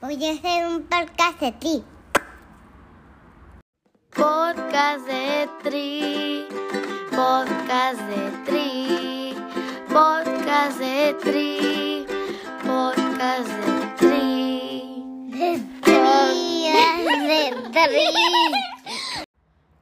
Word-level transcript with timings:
Voy 0.00 0.22
a 0.26 0.32
hacer 0.32 0.66
un 0.66 0.82
podcast 0.82 1.40
de 1.40 1.52
ti. 1.52 1.82
Podcast 4.14 5.06
de 5.06 5.48
Tri, 5.62 6.46
podcast 7.10 8.00
de 8.02 8.30
Tri, 8.44 9.34
podcast 9.88 10.78
de 10.78 11.14
Tri, 11.22 12.06
podcast 12.62 13.48
de 13.48 13.96
Tri. 13.96 15.30
De 15.30 15.60
tri, 15.80 16.68
de 17.32 17.72
tri. 17.72 19.24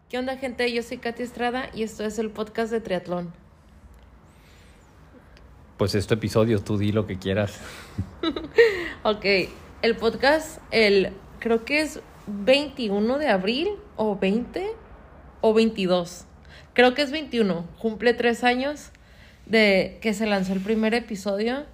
¿Qué 0.08 0.18
onda, 0.18 0.36
gente? 0.36 0.72
Yo 0.72 0.84
soy 0.84 0.98
Katy 0.98 1.24
Estrada 1.24 1.70
y 1.74 1.82
esto 1.82 2.04
es 2.04 2.20
el 2.20 2.30
podcast 2.30 2.70
de 2.70 2.80
triatlón. 2.80 3.32
Pues 5.76 5.96
este 5.96 6.14
episodio, 6.14 6.62
tú 6.62 6.78
di 6.78 6.92
lo 6.92 7.04
que 7.08 7.18
quieras. 7.18 7.58
Ok, 9.06 9.26
el 9.84 9.96
podcast, 9.96 10.60
el 10.70 11.10
creo 11.40 11.66
que 11.66 11.82
es 11.82 12.00
21 12.26 13.18
de 13.18 13.28
abril 13.28 13.68
o 13.96 14.16
20 14.16 14.66
o 15.42 15.52
22. 15.52 16.24
Creo 16.72 16.94
que 16.94 17.02
es 17.02 17.10
21. 17.10 17.68
Cumple 17.78 18.14
tres 18.14 18.44
años 18.44 18.88
de 19.44 19.98
que 20.00 20.14
se 20.14 20.24
lanzó 20.24 20.54
el 20.54 20.60
primer 20.60 20.94
episodio 20.94 21.66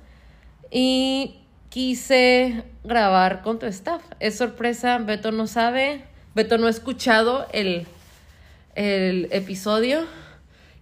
y 0.73 1.38
quise 1.68 2.65
grabar 2.82 3.42
con 3.42 3.60
tu 3.60 3.66
staff. 3.66 4.02
Es 4.18 4.37
sorpresa, 4.37 4.98
Beto 4.98 5.30
no 5.30 5.46
sabe, 5.46 6.02
Beto 6.34 6.59
no 6.59 6.66
ha 6.66 6.70
escuchado 6.70 7.46
el, 7.52 7.87
el 8.74 9.29
episodio 9.30 10.04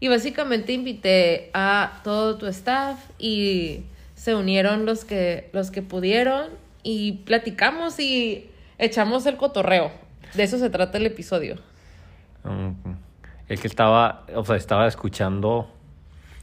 y 0.01 0.09
básicamente 0.09 0.73
invité 0.73 1.51
a 1.53 2.01
todo 2.05 2.39
tu 2.39 2.47
staff 2.47 2.99
y 3.19 3.83
se 4.15 4.35
unieron 4.35 4.87
los 4.87 5.05
que, 5.05 5.51
los 5.53 5.71
que 5.71 5.83
pudieron 5.83 6.67
y 6.83 7.13
platicamos 7.25 7.99
y 8.01 8.51
echamos 8.79 9.27
el 9.27 9.37
cotorreo. 9.37 9.91
De 10.35 10.43
eso 10.43 10.59
se 10.59 10.71
trata 10.71 10.99
el 10.99 11.07
episodio. 11.07 11.57
Mm, 12.45 12.71
El 13.49 13.61
que 13.61 13.67
estaba, 13.67 14.25
o 14.35 14.45
sea, 14.45 14.57
estaba 14.57 14.87
escuchando, 14.87 15.71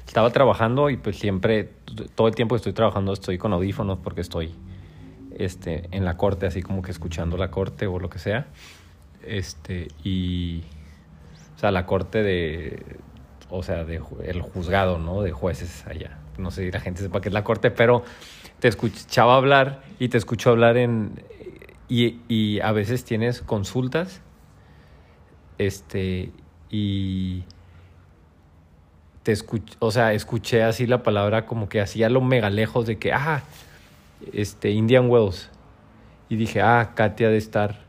estaba 0.08 0.32
trabajando 0.32 0.90
y 0.90 0.98
pues 0.98 1.18
siempre, 1.18 1.72
todo 2.16 2.28
el 2.28 2.36
tiempo 2.36 2.56
que 2.56 2.58
estoy 2.58 2.74
trabajando 2.74 3.14
estoy 3.14 3.38
con 3.38 3.54
audífonos 3.54 4.00
porque 4.00 4.22
estoy 4.22 4.56
este, 5.38 5.88
en 5.92 6.06
la 6.06 6.18
corte, 6.18 6.48
así 6.48 6.62
como 6.62 6.82
que 6.82 6.92
escuchando 6.92 7.38
la 7.38 7.52
corte 7.52 7.88
o 7.88 8.00
lo 8.00 8.10
que 8.10 8.20
sea. 8.20 8.48
Este, 9.24 9.88
y, 10.04 10.64
o 11.56 11.60
sea, 11.60 11.72
la 11.72 11.86
corte 11.86 12.24
de, 12.24 12.84
o 13.50 13.64
sea, 13.64 13.84
de 13.84 14.02
el 14.24 14.42
juzgado, 14.42 14.98
¿no? 14.98 15.22
De 15.22 15.32
jueces 15.32 15.86
allá. 15.88 16.18
No 16.38 16.52
sé 16.52 16.66
si 16.66 16.72
la 16.72 16.80
gente 16.80 17.02
sepa 17.02 17.22
qué 17.22 17.30
es 17.30 17.34
la 17.34 17.44
corte, 17.44 17.72
pero 17.72 18.04
te 18.60 18.68
escuchaba 18.68 19.36
hablar 19.36 19.82
y 20.00 20.10
te 20.10 20.18
escucho 20.18 20.50
hablar 20.50 20.78
en, 20.78 21.24
y, 21.88 22.20
y 22.28 22.60
a 22.62 22.72
veces 22.72 23.04
tienes 23.04 23.42
consultas 23.42 24.22
este 25.58 26.32
y 26.70 27.44
te 29.24 29.32
escuché, 29.32 29.76
o 29.80 29.92
sea, 29.92 30.14
escuché 30.14 30.64
así 30.64 30.86
la 30.86 31.04
palabra 31.04 31.46
como 31.46 31.70
que 31.70 31.82
hacía 31.82 32.10
lo 32.10 32.22
mega 32.22 32.50
lejos 32.50 32.86
de 32.86 32.98
que 32.98 33.14
ah, 33.14 33.44
este 34.34 34.72
Indian 34.72 35.10
Wells 35.10 35.50
y 36.30 36.36
dije, 36.36 36.62
ah, 36.62 36.92
Katia 36.96 37.30
de 37.30 37.38
estar 37.38 37.80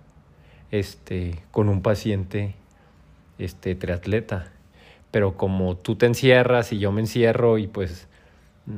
este 0.71 1.43
con 1.51 1.69
un 1.69 1.83
paciente 1.83 2.55
este 3.39 3.75
triatleta. 3.75 4.51
Pero 5.11 5.37
como 5.37 5.77
tú 5.77 5.97
te 5.97 6.07
encierras 6.07 6.73
y 6.73 6.79
yo 6.79 6.93
me 6.93 7.01
encierro 7.01 7.59
y 7.59 7.67
pues 7.67 8.09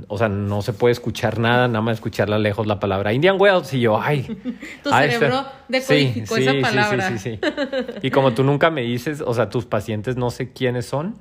o 0.08 0.18
sea, 0.18 0.28
no 0.28 0.60
se 0.62 0.72
puede 0.74 0.92
escuchar 0.92 1.38
nada, 1.38 1.66
nada 1.68 1.80
más 1.80 1.94
escucharla 1.94 2.38
lejos 2.38 2.66
la 2.66 2.78
palabra 2.78 3.12
Indian 3.14 3.36
Wells 3.40 3.72
y 3.72 3.80
yo, 3.80 4.00
ay, 4.00 4.22
Tu 4.84 4.90
Ah, 4.92 5.00
cerebro 5.02 5.26
está- 5.38 5.52
decodificó 5.68 6.34
Sí, 6.36 6.42
esa 6.42 6.50
sí, 6.52 6.56
sí, 6.56 6.62
palabra. 6.62 7.08
Sí, 7.10 7.18
sí, 7.18 7.38
sí. 7.42 7.50
Y 8.02 8.10
como 8.10 8.32
tú 8.34 8.44
nunca 8.44 8.70
me 8.70 8.82
dices, 8.82 9.22
o 9.24 9.32
sea, 9.34 9.48
tus 9.48 9.64
pacientes 9.66 10.16
no 10.16 10.30
sé 10.30 10.52
quiénes 10.52 10.86
son, 10.86 11.14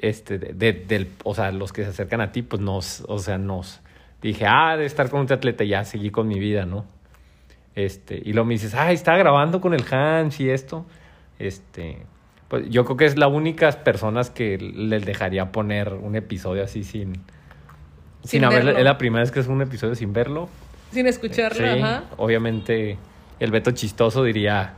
este, 0.00 0.38
de, 0.38 0.52
de- 0.54 0.72
del, 0.72 1.08
o 1.24 1.34
sea, 1.34 1.52
los 1.52 1.72
que 1.72 1.84
se 1.84 1.90
acercan 1.90 2.20
a 2.20 2.32
ti, 2.32 2.42
pues 2.42 2.60
nos, 2.62 3.04
o 3.08 3.18
sea, 3.18 3.38
nos 3.38 3.80
dije, 4.22 4.46
ah, 4.46 4.76
de 4.76 4.84
estar 4.86 5.10
con 5.10 5.20
un 5.20 5.32
atleta, 5.32 5.64
ya 5.64 5.84
seguí 5.84 6.10
con 6.10 6.28
mi 6.28 6.38
vida, 6.40 6.64
¿no? 6.66 6.84
Este, 7.74 8.20
y 8.24 8.32
luego 8.32 8.46
me 8.46 8.54
dices, 8.54 8.74
ay, 8.74 8.94
estaba 8.94 9.18
grabando 9.18 9.60
con 9.60 9.74
el 9.74 9.84
Hans 9.92 10.40
y 10.40 10.50
esto. 10.50 10.84
Este, 11.38 11.98
pues 12.48 12.68
yo 12.68 12.84
creo 12.84 12.96
que 12.96 13.04
es 13.06 13.16
la 13.16 13.28
única 13.28 13.70
personas 13.84 14.30
que 14.30 14.58
les 14.58 15.04
dejaría 15.06 15.52
poner 15.52 15.94
un 15.94 16.14
episodio 16.16 16.62
así 16.64 16.84
sin, 16.84 17.22
sin, 18.22 18.30
Sin 18.30 18.44
haber, 18.44 18.64
verlo. 18.64 18.78
es 18.78 18.84
la 18.84 18.98
primera 18.98 19.22
vez 19.22 19.30
que 19.30 19.40
es 19.40 19.46
un 19.48 19.60
episodio 19.62 19.94
sin 19.94 20.12
verlo. 20.12 20.48
Sin 20.92 21.06
escucharlo, 21.06 21.56
Sí, 21.58 21.80
ajá. 21.80 22.04
obviamente 22.16 22.98
el 23.40 23.50
Beto 23.50 23.70
chistoso 23.72 24.22
diría, 24.24 24.74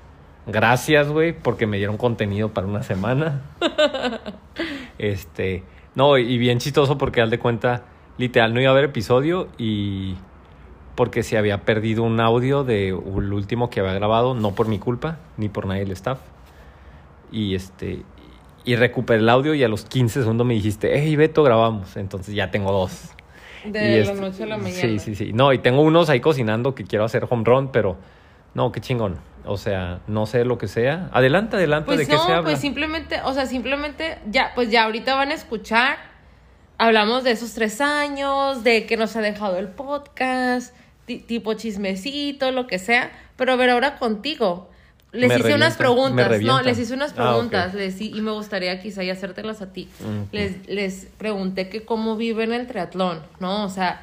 gracias, 0.47 1.09
güey, 1.09 1.32
porque 1.32 1.66
me 1.66 1.77
dieron 1.78 1.97
contenido 1.97 2.50
para 2.50 2.66
una 2.66 2.82
semana. 2.82 3.43
este, 4.99 5.62
no, 5.94 6.19
y 6.19 6.38
bien 6.38 6.59
chistoso 6.59 6.99
porque 6.99 7.21
al 7.21 7.31
de 7.31 7.38
cuenta, 7.38 7.82
literal, 8.19 8.55
no 8.55 8.60
iba 8.60 8.71
a 8.71 8.72
haber 8.72 8.84
episodio 8.84 9.49
y 9.59 10.15
porque 10.94 11.22
se 11.22 11.37
había 11.37 11.62
perdido 11.62 12.05
un 12.05 12.21
audio 12.21 12.62
de 12.65 12.88
el 12.91 13.32
último 13.32 13.69
que 13.69 13.81
había 13.81 13.94
grabado, 13.94 14.34
no 14.34 14.55
por 14.55 14.69
mi 14.69 14.78
culpa, 14.78 15.19
ni 15.37 15.49
por 15.49 15.66
nadie 15.66 15.81
del 15.81 15.91
staff. 15.93 16.21
Y 17.32 17.56
este, 17.56 18.03
y 18.65 18.76
recuperé 18.76 19.21
el 19.21 19.28
audio 19.28 19.55
y 19.55 19.65
a 19.65 19.69
los 19.69 19.84
15 19.84 20.21
segundos 20.21 20.47
me 20.47 20.55
dijiste, 20.55 20.93
hey, 20.94 21.16
Beto, 21.16 21.43
grabamos. 21.43 21.97
Entonces 21.97 22.34
ya 22.34 22.50
tengo 22.53 22.71
dos. 22.72 23.11
De 23.64 23.92
Y 24.00 24.04
la 24.04 24.12
este- 24.12 24.20
noche 24.20 24.42
a 24.42 24.47
la 24.47 24.56
mañana. 24.58 24.80
Sí, 24.80 24.98
sí, 24.98 25.14
sí. 25.14 25.32
No, 25.32 25.52
y 25.52 25.58
tengo 25.58 25.82
unos 25.82 26.08
ahí 26.10 26.20
cocinando 26.20 26.75
que 26.75 26.84
quiero 26.84 27.04
hacer 27.04 27.26
home 27.28 27.44
run, 27.44 27.72
pero 27.72 27.97
no, 28.54 28.72
qué 28.72 28.80
chingón. 28.80 29.19
O 29.47 29.56
sea, 29.56 30.00
no 30.06 30.26
sé 30.26 30.44
lo 30.44 30.56
que 30.58 30.69
sea. 30.69 31.10
Adelante, 31.12 31.56
adelante, 31.56 31.86
Pues 31.86 31.98
¿de 31.98 32.06
qué 32.06 32.12
no, 32.14 32.25
se 32.25 32.32
habla? 32.32 32.44
pues 32.44 32.60
simplemente, 32.60 33.20
o 33.25 33.32
sea, 33.34 33.47
simplemente 33.47 34.19
ya, 34.30 34.52
pues 34.54 34.70
ya 34.70 34.84
ahorita 34.84 35.14
van 35.14 35.30
a 35.30 35.34
escuchar. 35.34 35.97
Hablamos 36.78 37.25
de 37.25 37.30
esos 37.32 37.54
tres 37.54 37.80
años, 37.80 38.64
de 38.64 38.86
que 38.86 38.97
nos 38.97 39.14
ha 39.16 39.20
dejado 39.20 39.58
el 39.58 39.69
podcast, 39.69 40.75
ti- 41.06 41.19
tipo 41.19 41.54
chismecito, 41.54 42.50
lo 42.52 42.66
que 42.66 42.78
sea. 42.78 43.12
Pero 43.36 43.52
a 43.52 43.56
ver, 43.56 43.70
ahora 43.70 43.96
contigo. 43.98 44.70
Les 45.14 45.38
hice 45.38 45.54
unas 45.54 45.76
preguntas. 45.76 46.41
No, 46.42 46.60
les 46.62 46.78
hice 46.78 46.92
unas 46.94 47.12
Ah, 47.12 47.14
ok. 47.14 47.48
preguntas. 47.48 47.75
les 47.75 48.00
y 48.00 48.20
me 48.20 48.32
gustaría 48.32 48.80
quizá 48.82 49.02
ya 49.02 49.12
hacértelas 49.12 49.62
a 49.62 49.72
ti. 49.72 49.88
Les, 50.32 50.66
les 50.69 51.06
pregunté 51.19 51.69
que 51.69 51.84
cómo 51.84 52.16
viven 52.16 52.52
el 52.52 52.66
triatlón, 52.66 53.20
¿no? 53.41 53.64
O 53.64 53.69
sea, 53.69 54.02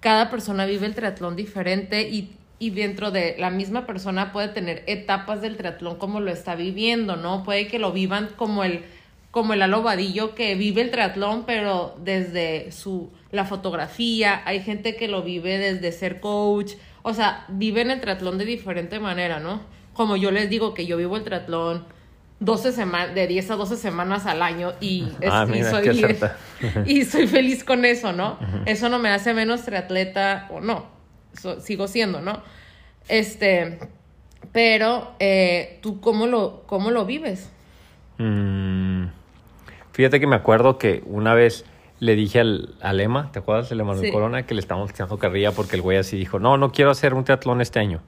cada 0.00 0.30
persona 0.30 0.64
vive 0.66 0.86
el 0.86 0.94
triatlón 0.94 1.36
diferente 1.36 2.08
y, 2.08 2.32
y 2.58 2.70
dentro 2.70 3.10
de 3.10 3.34
la 3.38 3.50
misma 3.50 3.86
persona 3.86 4.32
puede 4.32 4.48
tener 4.48 4.84
etapas 4.86 5.42
del 5.42 5.56
triatlón 5.56 5.96
como 5.96 6.20
lo 6.20 6.30
está 6.30 6.54
viviendo, 6.54 7.16
¿no? 7.16 7.42
Puede 7.44 7.66
que 7.66 7.78
lo 7.78 7.92
vivan 7.92 8.28
como 8.36 8.62
el 8.64 8.84
como 9.32 9.52
el 9.52 9.60
alobadillo 9.60 10.34
que 10.34 10.54
vive 10.54 10.80
el 10.80 10.90
triatlón, 10.90 11.44
pero 11.44 11.94
desde 12.02 12.72
su 12.72 13.10
la 13.32 13.44
fotografía, 13.44 14.40
hay 14.46 14.60
gente 14.62 14.96
que 14.96 15.08
lo 15.08 15.22
vive 15.22 15.58
desde 15.58 15.92
ser 15.92 16.20
coach, 16.20 16.72
o 17.02 17.12
sea, 17.12 17.44
viven 17.48 17.90
el 17.90 18.00
triatlón 18.00 18.38
de 18.38 18.46
diferente 18.46 18.98
manera, 18.98 19.38
¿no? 19.38 19.60
Como 19.96 20.16
yo 20.16 20.30
les 20.30 20.50
digo 20.50 20.74
que 20.74 20.84
yo 20.86 20.96
vivo 20.98 21.16
el 21.16 21.24
triatlón 21.24 21.84
12 22.40 22.72
semanas, 22.72 23.14
de 23.14 23.26
10 23.26 23.50
a 23.52 23.56
12 23.56 23.76
semanas 23.76 24.26
al 24.26 24.42
año 24.42 24.74
y, 24.80 25.08
es- 25.22 25.30
Ah, 25.32 25.46
y 25.50 25.62
soy 25.64 26.16
y 26.86 27.04
soy 27.04 27.26
feliz 27.26 27.64
con 27.64 27.84
eso, 27.86 28.12
¿no? 28.12 28.38
Eso 28.66 28.88
no 28.90 28.98
me 28.98 29.08
hace 29.08 29.32
menos 29.32 29.62
triatleta 29.64 30.46
o 30.50 30.60
no. 30.60 30.84
So- 31.32 31.60
sigo 31.60 31.88
siendo, 31.88 32.20
¿no? 32.20 32.42
Este, 33.08 33.78
pero 34.52 35.12
eh, 35.18 35.78
tú 35.82 36.00
cómo 36.00 36.26
lo, 36.26 36.64
cómo 36.66 36.90
lo 36.90 37.06
vives? 37.06 37.50
Mm, 38.18 39.06
fíjate 39.92 40.20
que 40.20 40.26
me 40.26 40.36
acuerdo 40.36 40.76
que 40.78 41.02
una 41.06 41.32
vez 41.34 41.64
le 42.00 42.14
dije 42.16 42.40
al, 42.40 42.74
al 42.82 43.00
Ema, 43.00 43.30
¿te 43.32 43.38
acuerdas 43.38 43.70
del 43.70 43.80
Emanuel 43.80 44.06
Sí. 44.06 44.12
Corona? 44.12 44.44
Que 44.44 44.52
le 44.54 44.60
estábamos 44.60 44.90
echando 44.90 45.18
carrilla 45.18 45.52
porque 45.52 45.76
el 45.76 45.82
güey 45.82 45.96
así 45.96 46.18
dijo, 46.18 46.38
no, 46.38 46.58
no 46.58 46.70
quiero 46.72 46.90
hacer 46.90 47.14
un 47.14 47.24
triatlón 47.24 47.60
este 47.62 47.78
año. 47.78 48.02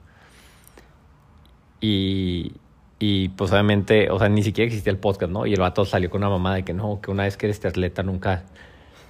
Y, 1.81 2.53
y 2.99 3.29
pues 3.29 3.51
obviamente, 3.51 4.09
o 4.09 4.19
sea, 4.19 4.29
ni 4.29 4.43
siquiera 4.43 4.67
existía 4.67 4.91
el 4.91 4.99
podcast, 4.99 5.31
¿no? 5.31 5.45
Y 5.45 5.53
el 5.53 5.59
vato 5.59 5.85
salió 5.85 6.09
con 6.09 6.21
una 6.21 6.29
mamá 6.29 6.55
de 6.55 6.63
que 6.63 6.73
no, 6.73 6.99
que 7.01 7.11
una 7.11 7.23
vez 7.23 7.37
que 7.37 7.45
eres 7.47 7.59
triatleta 7.59 8.03
nunca... 8.03 8.43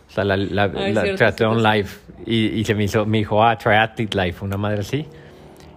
O 0.07 0.11
sea, 0.11 0.23
la, 0.23 0.37
la, 0.37 0.71
Ay, 0.75 0.91
la 0.93 1.15
triatlón 1.15 1.61
live. 1.61 1.89
Y, 2.25 2.47
y 2.47 2.63
se 2.65 2.73
me 2.73 2.85
hizo, 2.85 3.05
me 3.05 3.19
dijo, 3.19 3.43
ah, 3.43 3.55
triathlete 3.57 4.17
life, 4.17 4.43
una 4.43 4.57
madre 4.57 4.79
así. 4.79 5.05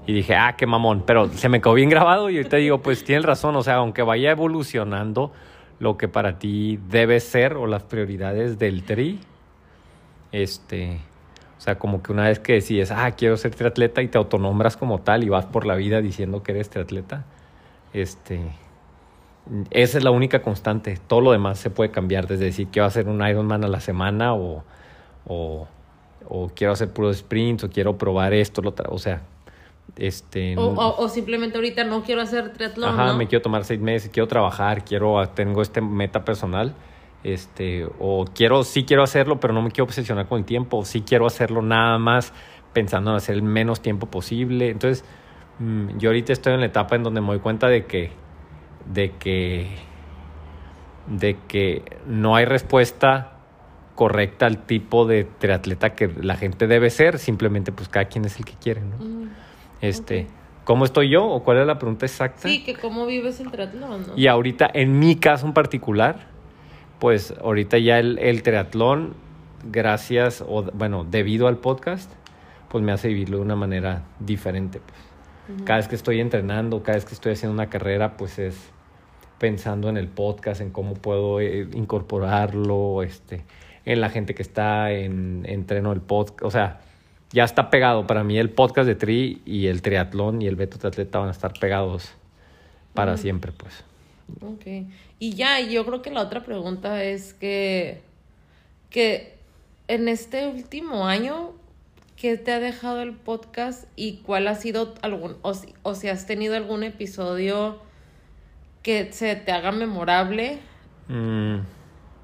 Y 0.06 0.14
dije, 0.14 0.34
ah, 0.34 0.54
qué 0.56 0.66
mamón. 0.66 1.04
Pero 1.06 1.28
se 1.28 1.48
me 1.48 1.60
quedó 1.60 1.74
bien 1.74 1.90
grabado 1.90 2.30
y 2.30 2.38
ahorita 2.38 2.56
digo, 2.56 2.78
pues 2.80 3.04
tienes 3.04 3.24
razón. 3.24 3.56
O 3.56 3.62
sea, 3.62 3.76
aunque 3.76 4.02
vaya 4.02 4.30
evolucionando 4.30 5.32
lo 5.78 5.96
que 5.96 6.08
para 6.08 6.38
ti 6.38 6.78
debe 6.88 7.20
ser 7.20 7.54
o 7.54 7.66
las 7.66 7.82
prioridades 7.82 8.58
del 8.58 8.84
tri, 8.84 9.20
este, 10.32 11.00
o 11.62 11.64
sea, 11.64 11.79
como 11.79 12.03
que 12.03 12.11
una 12.11 12.25
vez 12.25 12.41
que 12.41 12.55
decides, 12.55 12.91
ah, 12.91 13.09
quiero 13.12 13.37
ser 13.37 13.55
triatleta 13.55 14.03
y 14.03 14.09
te 14.09 14.19
autonombras 14.19 14.76
como 14.76 15.00
tal 15.00 15.23
y 15.23 15.29
vas 15.29 15.47
por 15.47 15.64
la 15.64 15.76
vida 15.76 16.00
diciendo 16.00 16.43
que 16.43 16.50
eres 16.50 16.69
triatleta, 16.69 17.25
este, 17.93 18.41
esa 19.70 19.99
es 19.99 20.03
la 20.03 20.11
única 20.11 20.43
constante. 20.43 20.99
Todo 21.06 21.20
lo 21.20 21.31
demás 21.31 21.61
se 21.61 21.70
puede 21.70 21.93
cambiar, 21.93 22.26
desde 22.26 22.47
decir 22.47 22.67
a 22.81 22.87
hacer 22.87 23.06
un 23.06 23.25
Ironman 23.25 23.62
a 23.62 23.69
la 23.69 23.79
semana 23.79 24.35
o, 24.35 24.64
o, 25.25 25.69
o 26.29 26.50
quiero 26.53 26.73
hacer 26.73 26.91
puros 26.93 27.19
sprints 27.19 27.62
o 27.62 27.70
quiero 27.70 27.97
probar 27.97 28.35
esto, 28.35 28.61
lo 28.61 28.70
otro. 28.70 28.93
O 28.93 28.99
sea, 28.99 29.23
Este, 29.94 30.56
O, 30.59 31.09
simplemente 31.09 31.59
ahorita 31.59 31.85
no 31.85 32.03
quiero 32.03 32.23
hacer 32.23 32.53
triatlón, 32.55 32.91
Ajá, 32.91 33.06
¿no? 33.12 33.17
me 33.17 33.29
quiero 33.29 33.41
tomar 33.41 33.62
seis 33.64 33.79
meses, 33.79 34.11
quiero 34.12 34.26
trabajar, 34.26 34.85
quiero, 34.85 35.29
tengo 35.29 35.62
este 35.62 35.81
meta 35.81 36.25
personal, 36.25 36.75
este, 37.24 37.86
o 37.98 38.24
quiero, 38.34 38.64
sí 38.64 38.84
quiero 38.84 39.02
hacerlo, 39.02 39.38
pero 39.40 39.54
no 39.54 39.62
me 39.62 39.70
quiero 39.70 39.84
obsesionar 39.84 40.26
con 40.26 40.38
el 40.38 40.44
tiempo, 40.44 40.78
o 40.78 40.84
sí 40.84 41.02
quiero 41.02 41.26
hacerlo 41.26 41.62
nada 41.62 41.98
más 41.98 42.32
pensando 42.72 43.10
en 43.10 43.16
hacer 43.16 43.36
el 43.36 43.42
menos 43.42 43.80
tiempo 43.80 44.06
posible. 44.06 44.70
Entonces, 44.70 45.04
mm, 45.58 45.98
yo 45.98 46.10
ahorita 46.10 46.32
estoy 46.32 46.54
en 46.54 46.60
la 46.60 46.66
etapa 46.66 46.96
en 46.96 47.02
donde 47.02 47.20
me 47.20 47.28
doy 47.28 47.38
cuenta 47.38 47.69
de 47.69 47.84
que, 47.86 48.10
de 48.86 49.12
que, 49.12 49.69
de 51.06 51.36
que 51.48 51.82
no 52.06 52.34
hay 52.34 52.44
respuesta 52.44 53.38
correcta 53.94 54.46
al 54.46 54.64
tipo 54.64 55.06
de 55.06 55.25
triatleta 55.25 55.90
que 55.94 56.08
la 56.08 56.36
gente 56.36 56.66
debe 56.66 56.90
ser, 56.90 57.18
simplemente 57.18 57.72
pues 57.72 57.88
cada 57.88 58.06
quien 58.06 58.25
es 58.25 58.38
el 58.38 58.44
que 58.44 58.54
quiere, 58.54 58.80
¿no? 58.80 58.96
Mm, 58.96 59.28
Este, 59.80 60.28
¿cómo 60.64 60.84
estoy 60.84 61.10
yo? 61.10 61.25
¿O 61.25 61.42
cuál 61.44 61.58
es 61.58 61.66
la 61.66 61.78
pregunta 61.78 62.06
exacta? 62.06 62.48
Sí, 62.48 62.64
que 62.64 62.75
cómo 62.75 63.04
vives 63.04 63.38
el 63.40 63.50
triatlón, 63.50 64.06
¿no? 64.08 64.12
Y 64.16 64.28
ahorita, 64.28 64.70
en 64.72 64.98
mi 64.98 65.16
caso 65.16 65.46
en 65.46 65.52
particular, 65.52 66.31
pues 67.02 67.34
ahorita 67.43 67.78
ya 67.78 67.99
el, 67.99 68.16
el 68.20 68.44
triatlón, 68.44 69.14
gracias, 69.64 70.40
o 70.40 70.62
bueno, 70.72 71.02
debido 71.02 71.49
al 71.49 71.58
podcast, 71.58 72.08
pues 72.69 72.84
me 72.84 72.93
hace 72.93 73.08
vivirlo 73.08 73.38
de 73.38 73.43
una 73.43 73.56
manera 73.56 74.04
diferente. 74.20 74.78
Pues. 74.78 75.62
Cada 75.64 75.78
vez 75.78 75.88
que 75.88 75.96
estoy 75.96 76.20
entrenando, 76.20 76.84
cada 76.84 76.99
vez 76.99 77.04
que 77.04 77.14
estoy 77.14 77.32
haciendo 77.32 77.54
una 77.54 77.69
carrera, 77.69 78.16
pues 78.16 78.38
es 78.38 78.70
pensando 79.38 79.88
en 79.88 79.96
el 79.96 80.06
podcast, 80.06 80.60
en 80.60 80.70
cómo 80.70 80.94
puedo 80.94 81.40
eh, 81.40 81.66
incorporarlo, 81.72 83.02
este, 83.02 83.43
en 83.84 84.00
la 84.00 84.08
gente 84.08 84.37
que 84.37 84.43
está 84.43 84.93
en 84.93 85.43
entreno 85.44 85.90
el 85.90 86.02
podcast, 86.02 86.44
o 86.44 86.52
sea, 86.52 86.82
ya 87.32 87.43
está 87.43 87.69
pegado. 87.69 88.06
Para 88.06 88.22
mí 88.22 88.38
el 88.38 88.50
podcast 88.50 88.87
de 88.87 88.94
Tri 88.94 89.43
y 89.44 89.66
el 89.66 89.82
triatlón 89.82 90.40
y 90.40 90.46
el 90.46 90.54
Beto 90.54 90.78
Triatleta 90.78 91.19
van 91.19 91.31
a 91.31 91.32
estar 91.32 91.52
pegados 91.58 92.12
para 92.94 93.16
siempre, 93.16 93.50
pues. 93.50 93.84
Ok. 94.40 94.87
Y 95.22 95.34
ya, 95.34 95.60
yo 95.60 95.86
creo 95.86 96.02
que 96.02 96.10
la 96.10 96.20
otra 96.20 96.42
pregunta 96.42 97.04
es 97.04 97.32
que, 97.32 98.02
que 98.90 99.36
en 99.86 100.08
este 100.08 100.48
último 100.48 101.06
año, 101.06 101.52
¿qué 102.16 102.36
te 102.36 102.50
ha 102.50 102.58
dejado 102.58 103.02
el 103.02 103.12
podcast 103.12 103.84
y 103.94 104.14
cuál 104.26 104.48
ha 104.48 104.56
sido 104.56 104.96
algún, 105.00 105.36
o 105.42 105.54
si, 105.54 105.74
o 105.84 105.94
si 105.94 106.08
has 106.08 106.26
tenido 106.26 106.56
algún 106.56 106.82
episodio 106.82 107.78
que 108.82 109.12
se 109.12 109.36
te 109.36 109.52
haga 109.52 109.70
memorable 109.70 110.58
Mm, 111.06 111.58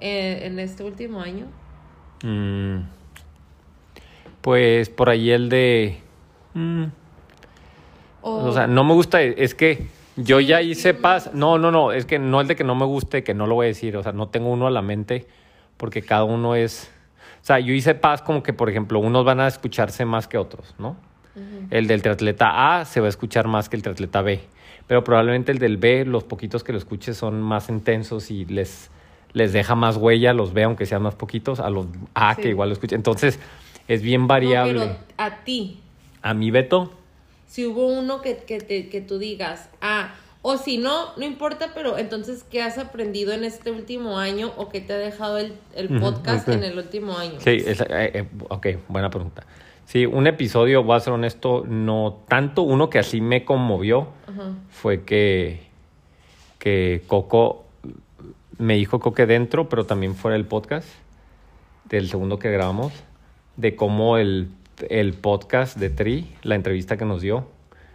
eh, 0.01 0.41
en 0.47 0.59
este 0.59 0.83
último 0.83 1.21
año? 1.21 1.47
mm. 2.25 2.79
Pues 4.41 4.91
por 4.91 5.09
ahí 5.09 5.31
el 5.31 5.49
de... 5.51 6.01
mm, 6.55 6.85
O, 8.23 8.47
O 8.47 8.53
sea, 8.53 8.67
no 8.67 8.83
me 8.83 8.95
gusta, 8.95 9.23
es 9.23 9.55
que 9.55 9.87
yo 10.19 10.41
ya 10.41 10.61
hice 10.63 10.95
paz. 10.95 11.31
No, 11.33 11.59
no, 11.59 11.71
no, 11.71 11.93
es 11.93 12.05
que 12.05 12.19
no 12.19 12.41
el 12.41 12.47
de 12.49 12.57
que 12.57 12.65
no 12.65 12.75
me 12.75 12.85
guste, 12.85 13.23
que 13.25 13.35
no 13.35 13.47
lo 13.47 13.55
voy 13.55 13.67
a 13.67 13.69
decir. 13.69 13.97
O 13.97 14.03
sea, 14.03 14.13
no 14.13 14.29
tengo 14.29 14.51
uno 14.51 14.67
a 14.67 14.71
la 14.71 14.83
mente 14.83 15.27
porque 15.77 16.03
cada 16.03 16.25
uno 16.25 16.55
es. 16.55 16.91
O 17.41 17.45
sea, 17.49 17.61
yo 17.61 17.73
hice 17.73 17.95
paz 17.95 18.21
como 18.21 18.43
que, 18.43 18.53
por 18.53 18.69
ejemplo, 18.69 18.99
unos 18.99 19.25
van 19.25 19.41
a 19.41 19.47
escucharse 19.47 20.05
más 20.05 20.27
que 20.29 20.37
otros, 20.39 20.75
¿no? 20.79 20.97
El 21.71 21.87
del 21.87 22.03
triatleta 22.03 22.79
A 22.81 22.85
se 22.85 22.99
va 23.01 23.07
a 23.07 23.09
escuchar 23.09 23.47
más 23.47 23.69
que 23.69 23.77
el 23.77 23.83
triatleta 23.83 24.23
B. 24.23 24.41
Pero 24.89 25.05
probablemente 25.05 25.53
el 25.53 25.59
del 25.61 25.77
B, 25.77 26.05
los 26.05 26.25
poquitos 26.25 26.65
que 26.65 26.73
lo 26.73 26.79
escuches 26.79 27.17
son 27.17 27.41
más 27.41 27.69
intensos 27.69 28.33
y 28.33 28.45
les, 28.47 28.91
les 29.35 29.53
deja 29.53 29.77
más 29.77 29.97
huella, 29.99 30.33
los 30.33 30.53
B, 30.53 30.65
aunque 30.65 30.85
sean 30.85 31.03
más 31.03 31.15
poquitos, 31.15 31.61
a 31.61 31.71
los 31.71 31.87
A 32.15 32.35
Sí. 32.35 32.43
que 32.43 32.49
igual 32.49 32.71
lo 32.71 32.73
escuchen. 32.73 32.97
Entonces, 32.97 33.39
es 33.87 34.03
bien 34.03 34.23
no, 34.23 34.27
variable. 34.27 34.81
pero 34.81 34.97
a 35.17 35.37
ti, 35.45 35.81
A 36.23 36.35
mi 36.35 36.51
Beto, 36.51 36.93
si 37.49 37.67
hubo 37.67 37.87
uno 37.89 38.23
que, 38.23 38.37
que, 38.37 38.61
te- 38.61 38.89
que 38.89 39.01
tú 39.01 39.19
digas, 39.19 39.69
ah, 39.81 40.15
o 40.43 40.57
si 40.57 40.79
no, 40.79 41.17
no 41.17 41.25
importa, 41.25 41.73
pero 41.75 41.99
entonces, 41.99 42.45
¿qué 42.49 42.63
has 42.63 42.79
aprendido 42.79 43.33
en 43.33 43.43
este 43.43 43.73
último 43.73 44.19
año 44.19 44.53
o 44.57 44.69
qué 44.69 44.81
te 44.81 44.93
ha 44.93 44.97
dejado 44.97 45.39
el, 45.39 45.55
el 45.75 45.89
podcast 45.99 46.49
en 46.49 46.63
el 46.63 46.79
último 46.79 47.19
año? 47.19 47.41
Sí, 47.41 47.51
es- 47.67 47.81
eh, 47.81 47.87
eh, 47.91 48.25
ok, 48.49 48.67
buena 48.87 49.11
pregunta. 49.11 49.45
Sí, 49.87 50.07
un 50.07 50.27
episodio, 50.29 50.85
voy 50.85 50.97
a 50.97 51.01
ser 51.01 51.13
honesto, 51.15 51.65
no 51.67 52.21
tanto. 52.29 52.63
Uno 52.63 52.89
que 52.91 52.99
así 53.01 53.21
me 53.21 53.45
conmovió 53.45 54.09
fue 54.71 55.03
que, 55.03 55.67
que 56.59 57.03
Coco 57.07 57.65
me 58.59 58.75
dijo 58.75 59.01
Coque 59.01 59.25
dentro, 59.27 59.69
pero 59.69 59.87
también 59.87 60.15
fuera 60.15 60.37
del 60.37 60.45
podcast, 60.47 60.87
del 61.89 62.09
segundo 62.09 62.39
que 62.39 62.51
grabamos, 62.51 62.93
de 63.57 63.77
cómo 63.77 64.19
el, 64.19 64.49
el 64.89 65.15
podcast 65.15 65.77
de 65.77 65.91
Tri, 65.91 66.35
la 66.43 66.55
entrevista 66.55 66.97
que 66.97 67.05
nos 67.05 67.23
dio, 67.23 67.47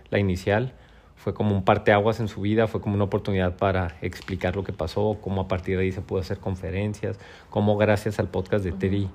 la 0.10 0.20
inicial, 0.20 0.74
fue 1.16 1.34
como 1.34 1.56
un 1.56 1.64
parteaguas 1.64 2.20
en 2.20 2.28
su 2.28 2.42
vida, 2.42 2.68
fue 2.68 2.82
como 2.82 2.96
una 2.96 3.06
oportunidad 3.06 3.56
para 3.56 3.96
explicar 4.02 4.56
lo 4.56 4.64
que 4.64 4.74
pasó, 4.74 5.18
cómo 5.22 5.42
a 5.42 5.48
partir 5.48 5.78
de 5.78 5.84
ahí 5.84 5.92
se 5.92 6.02
pudo 6.02 6.20
hacer 6.20 6.40
conferencias, 6.40 7.18
cómo 7.50 7.78
gracias 7.78 8.20
al 8.20 8.28
podcast 8.28 8.66
de 8.66 8.74
Tri 8.74 9.10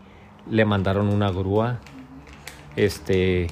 le 0.50 0.64
mandaron 0.64 1.08
una 1.08 1.30
grúa 1.30 1.80
este 2.76 3.48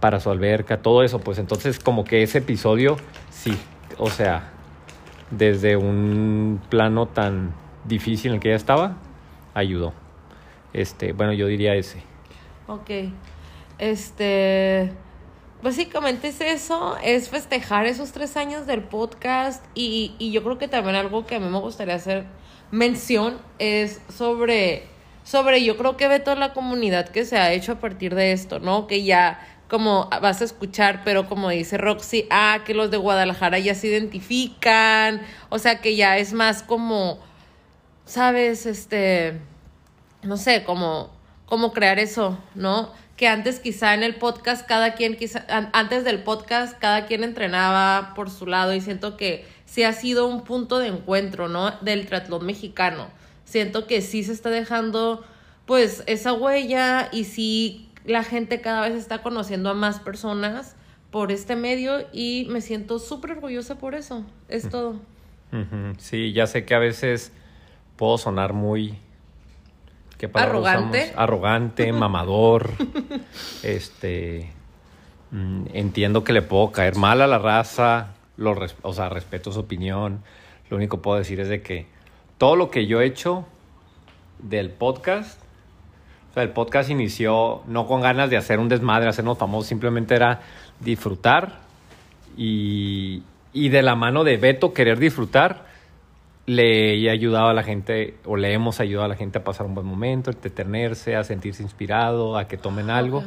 para 0.00 0.20
su 0.20 0.30
alberca, 0.30 0.82
todo 0.82 1.02
eso, 1.02 1.20
pues 1.20 1.38
entonces 1.38 1.78
como 1.78 2.04
que 2.04 2.22
ese 2.22 2.38
episodio 2.38 2.96
sí, 3.30 3.56
o 3.98 4.10
sea, 4.10 4.50
desde 5.30 5.76
un 5.76 6.60
plano 6.68 7.06
tan 7.06 7.54
difícil 7.84 8.30
en 8.30 8.34
el 8.34 8.40
que 8.40 8.48
ella 8.48 8.56
estaba, 8.56 8.96
ayudó. 9.54 9.92
Este, 10.72 11.12
bueno, 11.12 11.32
yo 11.32 11.46
diría 11.46 11.74
ese. 11.74 12.02
Ok. 12.66 12.90
Este. 13.78 14.92
Básicamente 15.62 16.28
es 16.28 16.40
eso, 16.40 16.96
es 17.02 17.28
festejar 17.28 17.86
esos 17.86 18.12
tres 18.12 18.36
años 18.36 18.66
del 18.66 18.82
podcast 18.82 19.64
y, 19.74 20.14
y 20.18 20.30
yo 20.30 20.44
creo 20.44 20.58
que 20.58 20.68
también 20.68 20.96
algo 20.96 21.26
que 21.26 21.36
a 21.36 21.40
mí 21.40 21.48
me 21.48 21.58
gustaría 21.58 21.94
hacer 21.94 22.26
mención 22.70 23.38
es 23.58 24.00
sobre, 24.14 24.86
sobre 25.24 25.64
yo 25.64 25.76
creo 25.78 25.96
que 25.96 26.08
ve 26.08 26.20
toda 26.20 26.36
la 26.36 26.52
comunidad 26.52 27.08
que 27.08 27.24
se 27.24 27.38
ha 27.38 27.52
hecho 27.52 27.72
a 27.72 27.80
partir 27.80 28.14
de 28.14 28.32
esto, 28.32 28.60
¿no? 28.60 28.86
Que 28.86 29.02
ya 29.02 29.40
como 29.68 30.08
vas 30.10 30.42
a 30.42 30.44
escuchar, 30.44 31.02
pero 31.04 31.26
como 31.26 31.48
dice 31.48 31.78
Roxy, 31.78 32.26
ah, 32.30 32.60
que 32.64 32.74
los 32.74 32.90
de 32.90 32.98
Guadalajara 32.98 33.58
ya 33.58 33.74
se 33.74 33.88
identifican, 33.88 35.22
o 35.48 35.58
sea 35.58 35.80
que 35.80 35.96
ya 35.96 36.18
es 36.18 36.34
más 36.34 36.62
como, 36.62 37.18
¿sabes? 38.04 38.66
Este 38.66 39.40
no 40.26 40.36
sé, 40.36 40.64
como, 40.64 41.10
como 41.46 41.72
crear 41.72 41.98
eso, 41.98 42.38
¿no? 42.54 42.90
Que 43.16 43.28
antes 43.28 43.60
quizá 43.60 43.94
en 43.94 44.02
el 44.02 44.16
podcast 44.16 44.66
cada 44.66 44.94
quien, 44.94 45.16
quizá, 45.16 45.44
an- 45.48 45.70
antes 45.72 46.04
del 46.04 46.22
podcast 46.22 46.78
cada 46.78 47.06
quien 47.06 47.24
entrenaba 47.24 48.12
por 48.14 48.28
su 48.30 48.46
lado 48.46 48.74
y 48.74 48.80
siento 48.80 49.16
que 49.16 49.46
sí 49.64 49.82
ha 49.84 49.92
sido 49.94 50.26
un 50.26 50.44
punto 50.44 50.78
de 50.78 50.88
encuentro, 50.88 51.48
¿no? 51.48 51.70
Del 51.80 52.06
triatlón 52.06 52.44
mexicano. 52.44 53.08
Siento 53.44 53.86
que 53.86 54.02
sí 54.02 54.22
se 54.22 54.32
está 54.32 54.50
dejando 54.50 55.24
pues 55.64 56.02
esa 56.06 56.32
huella 56.34 57.08
y 57.10 57.24
sí 57.24 57.88
la 58.04 58.22
gente 58.22 58.60
cada 58.60 58.82
vez 58.88 58.94
está 58.96 59.22
conociendo 59.22 59.70
a 59.70 59.74
más 59.74 59.98
personas 59.98 60.76
por 61.10 61.32
este 61.32 61.56
medio 61.56 62.06
y 62.12 62.46
me 62.50 62.60
siento 62.60 62.98
súper 62.98 63.32
orgullosa 63.32 63.78
por 63.78 63.94
eso. 63.94 64.24
Es 64.48 64.68
todo. 64.68 64.96
Sí, 65.98 66.32
ya 66.34 66.46
sé 66.46 66.66
que 66.66 66.74
a 66.74 66.78
veces 66.78 67.32
puedo 67.96 68.18
sonar 68.18 68.52
muy... 68.52 68.98
¿Qué 70.18 70.30
Arrogante. 70.32 70.98
usamos? 71.04 71.18
Arrogante, 71.22 71.92
mamador. 71.92 72.70
este... 73.62 74.50
mm, 75.30 75.64
Entiendo 75.72 76.24
que 76.24 76.32
le 76.32 76.42
puedo 76.42 76.72
caer 76.72 76.96
mal 76.96 77.20
a 77.20 77.26
la 77.26 77.38
raza, 77.38 78.14
lo 78.36 78.56
o 78.82 78.92
sea, 78.92 79.08
respeto 79.08 79.52
su 79.52 79.60
opinión. 79.60 80.22
Lo 80.70 80.76
único 80.76 80.98
que 80.98 81.02
puedo 81.02 81.18
decir 81.18 81.40
es 81.40 81.48
de 81.48 81.62
que 81.62 81.86
todo 82.38 82.56
lo 82.56 82.70
que 82.70 82.86
yo 82.86 83.00
he 83.00 83.06
hecho 83.06 83.46
del 84.38 84.70
podcast, 84.70 85.40
o 86.30 86.34
sea, 86.34 86.42
el 86.42 86.50
podcast 86.50 86.90
inició 86.90 87.62
no 87.66 87.86
con 87.86 88.00
ganas 88.00 88.28
de 88.30 88.36
hacer 88.36 88.58
un 88.58 88.68
desmadre, 88.68 89.08
hacernos 89.08 89.38
famosos, 89.38 89.66
simplemente 89.68 90.14
era 90.14 90.40
disfrutar 90.80 91.60
y, 92.36 93.22
y 93.52 93.68
de 93.70 93.82
la 93.82 93.94
mano 93.94 94.24
de 94.24 94.36
Beto 94.36 94.74
querer 94.74 94.98
disfrutar, 94.98 95.64
le 96.46 96.94
he 96.96 97.10
ayudado 97.10 97.48
a 97.48 97.54
la 97.54 97.62
gente, 97.64 98.16
o 98.24 98.36
le 98.36 98.52
hemos 98.52 98.78
ayudado 98.80 99.06
a 99.06 99.08
la 99.08 99.16
gente 99.16 99.38
a 99.38 99.44
pasar 99.44 99.66
un 99.66 99.74
buen 99.74 99.86
momento, 99.86 100.30
a 100.30 100.32
entretenerse, 100.32 101.16
a 101.16 101.24
sentirse 101.24 101.62
inspirado, 101.62 102.36
a 102.38 102.46
que 102.48 102.56
tomen 102.56 102.88
algo. 102.90 103.24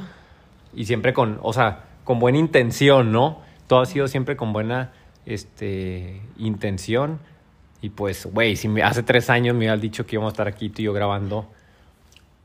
Y 0.74 0.86
siempre 0.86 1.14
con, 1.14 1.38
o 1.42 1.52
sea, 1.54 1.86
con 2.06 2.20
buena 2.20 2.38
intención, 2.38 3.12
¿no? 3.12 3.42
Todo 3.68 3.82
ha 3.82 3.86
sido 3.86 4.08
siempre 4.08 4.36
con 4.38 4.54
buena 4.54 4.92
este, 5.26 6.22
intención. 6.38 7.20
Y 7.82 7.90
pues, 7.90 8.26
güey, 8.26 8.56
si 8.56 8.68
me- 8.68 8.84
hace 8.84 9.04
tres 9.04 9.30
años 9.30 9.54
me 9.54 9.60
hubieran 9.60 9.80
dicho 9.82 10.06
que 10.06 10.16
íbamos 10.16 10.32
a 10.32 10.34
estar 10.34 10.48
aquí 10.48 10.70
tú 10.70 10.82
y 10.82 10.86
yo 10.86 10.94
grabando, 10.94 11.50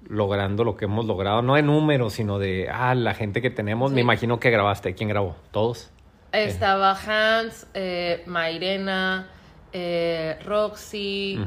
logrando 0.08 0.64
lo 0.64 0.76
que 0.76 0.84
hemos 0.84 1.06
logrado, 1.06 1.40
no 1.42 1.54
de 1.54 1.62
números, 1.62 2.12
sino 2.14 2.38
de, 2.38 2.68
ah, 2.70 2.94
la 2.94 3.14
gente 3.14 3.40
que 3.40 3.50
tenemos. 3.50 3.90
Me 3.92 3.96
Sí. 3.96 4.00
imagino 4.02 4.38
que 4.38 4.50
grabaste. 4.50 4.94
¿Quién 4.94 5.08
grabó? 5.08 5.36
¿Todos? 5.50 5.90
Estaba 6.32 6.90
Hans, 6.92 7.66
eh, 7.74 8.22
Mairena, 8.26 9.28
eh, 9.74 10.38
Roxy 10.46 11.38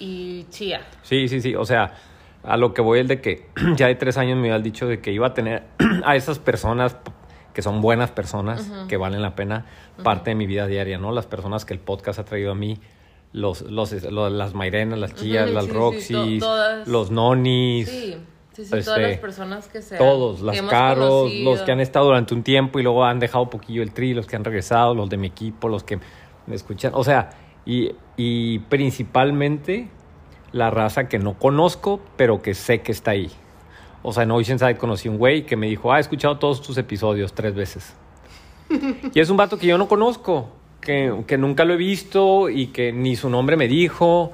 y 0.00 0.44
Chia. 0.50 0.80
Sí, 1.02 1.28
sí, 1.28 1.40
sí. 1.40 1.54
O 1.54 1.64
sea, 1.64 1.94
a 2.42 2.56
lo 2.56 2.74
que 2.74 2.82
voy 2.82 2.98
es 3.00 3.08
de 3.08 3.20
que 3.20 3.46
ya 3.76 3.86
de 3.86 3.94
tres 3.94 4.18
años 4.18 4.36
me 4.36 4.48
habían 4.48 4.62
dicho 4.62 4.86
de 4.86 5.00
que 5.00 5.12
iba 5.12 5.28
a 5.28 5.34
tener 5.34 5.62
a 6.04 6.16
esas 6.16 6.38
personas 6.40 6.96
que 7.54 7.62
son 7.62 7.80
buenas 7.80 8.10
personas, 8.10 8.70
que 8.86 8.98
valen 8.98 9.22
la 9.22 9.34
pena, 9.34 9.64
parte 10.02 10.28
de 10.30 10.34
mi 10.34 10.46
vida 10.46 10.66
diaria, 10.66 10.98
¿no? 10.98 11.10
Las 11.12 11.24
personas 11.26 11.64
que 11.64 11.72
el 11.72 11.80
podcast 11.80 12.18
ha 12.18 12.24
traído 12.26 12.50
a 12.52 12.54
mí, 12.54 12.78
los, 13.32 13.62
los, 13.62 13.92
los- 14.12 14.30
las 14.32 14.52
Mairenas, 14.52 14.98
las 14.98 15.14
Chías, 15.14 15.48
las 15.50 15.64
sí, 15.64 15.70
sí, 15.70 16.00
sí, 16.02 16.14
Roxys, 16.18 16.44
los 16.86 17.10
Nonis, 17.10 17.88
Sí, 17.88 18.16
sí, 18.52 18.64
sí, 18.66 18.76
Este, 18.76 18.82
todas 18.84 19.00
las 19.00 19.18
personas 19.18 19.68
que 19.68 19.80
sean. 19.80 19.98
todos, 19.98 20.42
las 20.42 20.60
caros, 20.62 21.08
conocido. 21.22 21.50
los 21.50 21.62
que 21.62 21.72
han 21.72 21.80
estado 21.80 22.04
durante 22.06 22.34
un 22.34 22.42
tiempo 22.42 22.78
y 22.78 22.82
luego 22.82 23.04
han 23.06 23.20
dejado 23.20 23.48
poquillo 23.48 23.82
el 23.82 23.92
tri, 23.94 24.12
los 24.12 24.26
que 24.26 24.36
han 24.36 24.44
regresado, 24.44 24.94
los 24.94 25.08
de 25.08 25.16
mi 25.16 25.28
equipo, 25.28 25.70
los 25.70 25.82
que 25.82 25.98
me 26.46 26.54
escuchan, 26.54 26.92
o 26.94 27.04
sea, 27.04 27.30
y, 27.66 27.92
y 28.16 28.60
principalmente 28.60 29.88
la 30.52 30.70
raza 30.70 31.08
que 31.08 31.18
no 31.18 31.34
conozco, 31.34 32.00
pero 32.16 32.40
que 32.40 32.54
sé 32.54 32.80
que 32.80 32.92
está 32.92 33.10
ahí. 33.10 33.30
O 34.02 34.12
sea, 34.12 34.22
en 34.22 34.30
Oceanside 34.30 34.76
conocí 34.76 35.08
un 35.08 35.18
güey 35.18 35.44
que 35.44 35.56
me 35.56 35.66
dijo, 35.66 35.92
ah, 35.92 35.98
he 35.98 36.00
escuchado 36.00 36.38
todos 36.38 36.62
tus 36.62 36.78
episodios 36.78 37.34
tres 37.34 37.54
veces. 37.54 37.94
y 39.14 39.20
es 39.20 39.28
un 39.30 39.36
vato 39.36 39.58
que 39.58 39.66
yo 39.66 39.78
no 39.78 39.88
conozco, 39.88 40.48
que, 40.80 41.24
que 41.26 41.36
nunca 41.36 41.64
lo 41.64 41.74
he 41.74 41.76
visto 41.76 42.48
y 42.48 42.68
que 42.68 42.92
ni 42.92 43.16
su 43.16 43.28
nombre 43.28 43.56
me 43.56 43.68
dijo, 43.68 44.32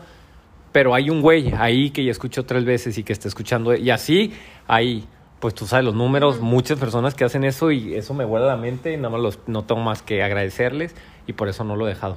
pero 0.72 0.94
hay 0.94 1.10
un 1.10 1.22
güey 1.22 1.52
ahí 1.56 1.90
que 1.90 2.04
ya 2.04 2.10
escuchó 2.10 2.44
tres 2.44 2.64
veces 2.64 2.98
y 2.98 3.02
que 3.02 3.12
está 3.12 3.28
escuchando. 3.28 3.74
Y 3.74 3.90
así, 3.90 4.32
ahí, 4.66 5.06
pues 5.40 5.54
tú 5.54 5.66
sabes 5.66 5.84
los 5.84 5.94
números, 5.94 6.40
muchas 6.40 6.78
personas 6.78 7.14
que 7.14 7.24
hacen 7.24 7.44
eso 7.44 7.70
y 7.70 7.94
eso 7.94 8.14
me 8.14 8.24
vuela 8.24 8.46
la 8.46 8.56
mente, 8.56 8.96
nada 8.96 9.10
más 9.10 9.20
los, 9.20 9.38
no 9.46 9.64
tengo 9.64 9.80
más 9.80 10.02
que 10.02 10.22
agradecerles 10.22 10.94
y 11.26 11.32
por 11.32 11.48
eso 11.48 11.64
no 11.64 11.76
lo 11.76 11.86
he 11.86 11.90
dejado. 11.90 12.16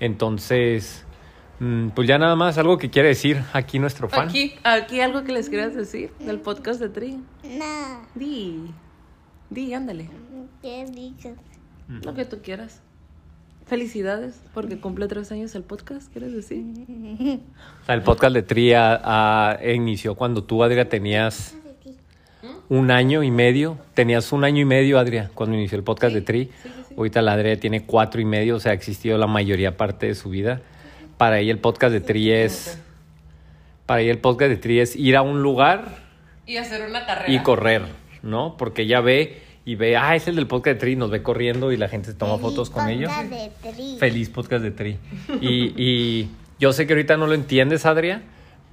Entonces, 0.00 1.04
mm, 1.60 1.90
pues 1.90 2.08
ya 2.08 2.18
nada 2.18 2.34
más, 2.36 2.58
algo 2.58 2.78
que 2.78 2.90
quiere 2.90 3.08
decir 3.08 3.42
aquí 3.52 3.78
nuestro 3.78 4.08
fan. 4.08 4.28
Aquí, 4.28 4.54
aquí 4.64 5.00
algo 5.00 5.24
que 5.24 5.32
les 5.32 5.48
quieras 5.48 5.74
decir 5.74 6.10
del 6.18 6.40
podcast 6.40 6.80
de 6.80 6.88
Tri. 6.88 7.20
No, 7.44 8.08
Di. 8.14 8.72
Di, 9.50 9.74
ándale. 9.74 10.08
¿qué 10.62 10.86
dices? 10.86 11.36
Lo 11.88 12.14
que 12.14 12.24
tú 12.24 12.38
quieras. 12.42 12.82
Felicidades, 13.66 14.42
porque 14.52 14.80
cumple 14.80 15.06
tres 15.06 15.30
años 15.30 15.54
el 15.54 15.62
podcast, 15.62 16.10
¿quieres 16.12 16.32
decir? 16.32 16.64
O 17.82 17.86
sea, 17.86 17.94
el 17.94 18.02
podcast 18.02 18.34
de 18.34 18.42
Tria 18.42 19.00
ah, 19.04 19.58
inició 19.62 20.14
cuando 20.14 20.42
tú, 20.42 20.64
Adria, 20.64 20.88
tenías 20.88 21.56
un 22.68 22.90
año 22.90 23.22
y 23.22 23.30
medio. 23.30 23.78
Tenías 23.94 24.32
un 24.32 24.44
año 24.44 24.60
y 24.62 24.64
medio, 24.64 24.98
Adria, 24.98 25.30
cuando 25.34 25.56
inició 25.56 25.76
el 25.76 25.84
podcast 25.84 26.14
de 26.14 26.22
Tri. 26.22 26.50
Ahorita 27.00 27.22
la 27.22 27.32
Adria 27.32 27.58
tiene 27.58 27.86
cuatro 27.86 28.20
y 28.20 28.26
medio, 28.26 28.56
o 28.56 28.60
sea, 28.60 28.72
ha 28.72 28.74
existido 28.74 29.16
la 29.16 29.26
mayoría 29.26 29.78
parte 29.78 30.04
de 30.06 30.14
su 30.14 30.28
vida. 30.28 30.60
Para 31.16 31.38
ella 31.38 31.50
el 31.50 31.58
podcast 31.58 31.94
de 31.94 32.02
Tri 32.02 32.30
es... 32.30 32.78
Para 33.86 34.02
ella 34.02 34.12
el 34.12 34.18
podcast 34.18 34.50
de 34.50 34.56
Tri 34.58 34.80
es 34.80 34.96
ir 34.96 35.16
a 35.16 35.22
un 35.22 35.42
lugar 35.42 35.96
Y 36.46 36.58
hacer 36.58 36.86
una 36.86 37.06
carrera. 37.06 37.32
y 37.32 37.38
correr, 37.42 37.84
¿no? 38.22 38.54
Porque 38.58 38.82
ella 38.82 39.00
ve 39.00 39.40
y 39.64 39.76
ve, 39.76 39.96
ah, 39.96 40.14
es 40.14 40.28
el 40.28 40.36
del 40.36 40.46
podcast 40.46 40.74
de 40.74 40.80
Tri, 40.80 40.96
nos 40.96 41.08
ve 41.10 41.22
corriendo 41.22 41.72
y 41.72 41.78
la 41.78 41.88
gente 41.88 42.10
se 42.10 42.18
toma 42.18 42.36
fotos 42.36 42.68
con 42.68 42.86
ellos. 42.90 43.10
Podcast 43.10 43.30
de 43.30 43.72
tri. 43.72 43.96
Feliz 43.98 44.28
podcast 44.28 44.62
de 44.62 44.70
Tri. 44.70 44.98
Y, 45.40 45.72
y 45.82 46.28
yo 46.58 46.74
sé 46.74 46.86
que 46.86 46.92
ahorita 46.92 47.16
no 47.16 47.26
lo 47.26 47.32
entiendes, 47.32 47.86
Adria, 47.86 48.20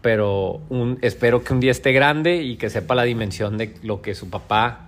pero 0.01 0.59
un, 0.67 0.99
espero 1.01 1.45
que 1.45 1.53
un 1.53 1.61
día 1.61 1.71
esté 1.71 1.93
grande 1.93 2.43
y 2.43 2.57
que 2.57 2.69
sepa 2.69 2.93
la 2.93 3.03
dimensión 3.03 3.57
de 3.57 3.73
lo 3.83 4.01
que 4.01 4.15
su 4.15 4.29
papá, 4.29 4.86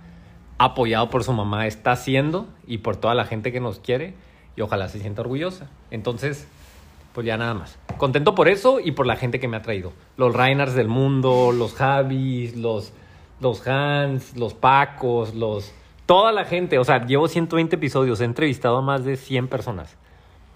apoyado 0.60 1.08
por 1.08 1.24
su 1.24 1.32
mamá, 1.32 1.66
está 1.66 1.92
haciendo 1.92 2.46
y 2.66 2.78
por 2.78 2.96
toda 2.96 3.14
la 3.14 3.24
gente 3.24 3.50
que 3.50 3.60
nos 3.60 3.80
quiere 3.80 4.12
y 4.56 4.60
ojalá 4.60 4.88
se 4.88 5.00
sienta 5.00 5.22
orgullosa. 5.22 5.70
Entonces, 5.90 6.46
pues 7.14 7.26
ya 7.26 7.38
nada 7.38 7.54
más. 7.54 7.78
Contento 7.96 8.34
por 8.34 8.46
eso 8.46 8.78
y 8.78 8.92
por 8.92 9.06
la 9.06 9.16
gente 9.16 9.40
que 9.40 9.48
me 9.48 9.56
ha 9.56 9.62
traído. 9.62 9.94
Los 10.18 10.36
Reinhards 10.36 10.74
del 10.74 10.88
mundo, 10.88 11.50
los 11.50 11.72
Javis, 11.72 12.56
los, 12.56 12.92
los 13.40 13.66
Hans, 13.66 14.36
los 14.36 14.52
Pacos, 14.52 15.34
los... 15.34 15.72
Toda 16.04 16.30
la 16.30 16.44
gente, 16.44 16.78
o 16.78 16.84
sea, 16.84 17.06
llevo 17.06 17.26
120 17.26 17.76
episodios, 17.76 18.20
he 18.20 18.24
entrevistado 18.24 18.76
a 18.76 18.82
más 18.82 19.02
de 19.02 19.16
100 19.16 19.48
personas. 19.48 19.96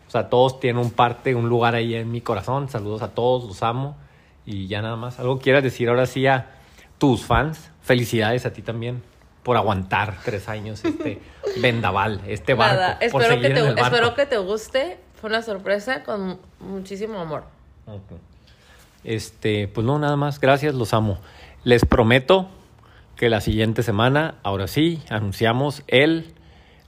O 0.06 0.10
sea, 0.10 0.28
todos 0.28 0.60
tienen 0.60 0.84
un 0.84 0.90
parte, 0.90 1.34
un 1.34 1.48
lugar 1.48 1.74
ahí 1.76 1.94
en 1.94 2.10
mi 2.10 2.20
corazón. 2.20 2.68
Saludos 2.68 3.00
a 3.00 3.14
todos, 3.14 3.44
los 3.44 3.62
amo. 3.62 3.96
Y 4.44 4.66
ya 4.66 4.82
nada 4.82 4.96
más. 4.96 5.18
¿Algo 5.18 5.38
quieras 5.38 5.62
decir 5.62 5.88
ahora 5.88 6.04
sí 6.04 6.26
a 6.26 6.56
tus 6.98 7.24
fans? 7.24 7.70
Felicidades 7.80 8.44
a 8.44 8.52
ti 8.52 8.60
también 8.60 9.13
por 9.44 9.56
aguantar 9.56 10.16
tres 10.24 10.48
años 10.48 10.84
este 10.84 11.20
vendaval, 11.60 12.20
este 12.26 12.54
barco. 12.54 12.80
Nada, 12.80 12.98
por 12.98 13.22
espero 13.22 13.28
que, 13.28 13.28
seguir 13.28 13.46
en 13.46 13.54
te, 13.54 13.60
el 13.60 13.74
barco. 13.76 13.94
espero 13.94 14.14
que 14.16 14.26
te 14.26 14.38
guste. 14.38 14.98
Fue 15.20 15.30
una 15.30 15.42
sorpresa 15.42 16.02
con 16.02 16.40
muchísimo 16.58 17.20
amor. 17.20 17.44
Ok. 17.86 18.18
Este, 19.04 19.68
pues 19.68 19.86
no, 19.86 19.98
nada 19.98 20.16
más. 20.16 20.40
Gracias, 20.40 20.74
los 20.74 20.92
amo. 20.94 21.18
Les 21.62 21.84
prometo 21.84 22.48
que 23.16 23.28
la 23.28 23.40
siguiente 23.40 23.82
semana, 23.82 24.36
ahora 24.42 24.66
sí, 24.66 25.02
anunciamos 25.08 25.82
el 25.86 26.34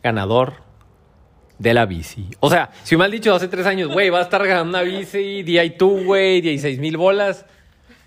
ganador 0.02 0.54
de 1.58 1.75
la 1.75 1.86
bici. 1.86 2.28
O 2.40 2.50
sea, 2.50 2.70
si 2.82 2.96
me 2.96 3.04
han 3.04 3.10
dicho 3.10 3.34
hace 3.34 3.48
tres 3.48 3.66
años, 3.66 3.90
güey, 3.90 4.10
va 4.10 4.18
a 4.18 4.22
estar 4.22 4.44
ganando 4.46 4.78
una 4.78 4.82
bici, 4.82 5.42
DI2, 5.44 6.04
güey, 6.04 6.40
16 6.40 6.78
mil 6.78 6.96
bolas. 6.96 7.46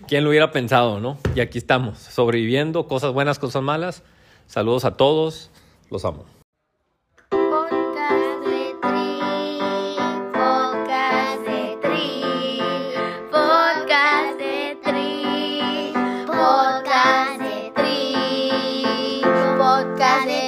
¿Quién 0.06 0.24
lo 0.24 0.30
hubiera 0.30 0.50
pensado, 0.50 0.98
no? 1.00 1.18
Y 1.34 1.40
aquí 1.40 1.58
estamos, 1.58 1.98
sobreviviendo, 1.98 2.88
cosas 2.88 3.12
buenas, 3.12 3.38
cosas 3.38 3.62
malas. 3.62 4.02
Saludos 4.50 4.84
a 4.84 4.96
todos, 4.96 5.48
los 5.90 6.04
amo. 6.04 6.24
Podcast 7.30 8.44
de 8.44 8.74
Tri, 8.82 9.20
podcast 10.32 11.46
de 11.46 11.78
Tri, 11.80 12.20
podcast 13.30 14.40
de 14.40 14.76
Tri, 14.82 15.92
podcast 16.26 17.40
de 17.40 17.70
Tri, 17.76 19.22
podcast 19.56 20.26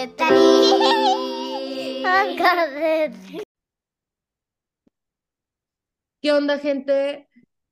de 2.73 3.09
tri. 3.29 3.43
¿Qué 6.21 6.33
onda, 6.33 6.59
gente? 6.59 7.29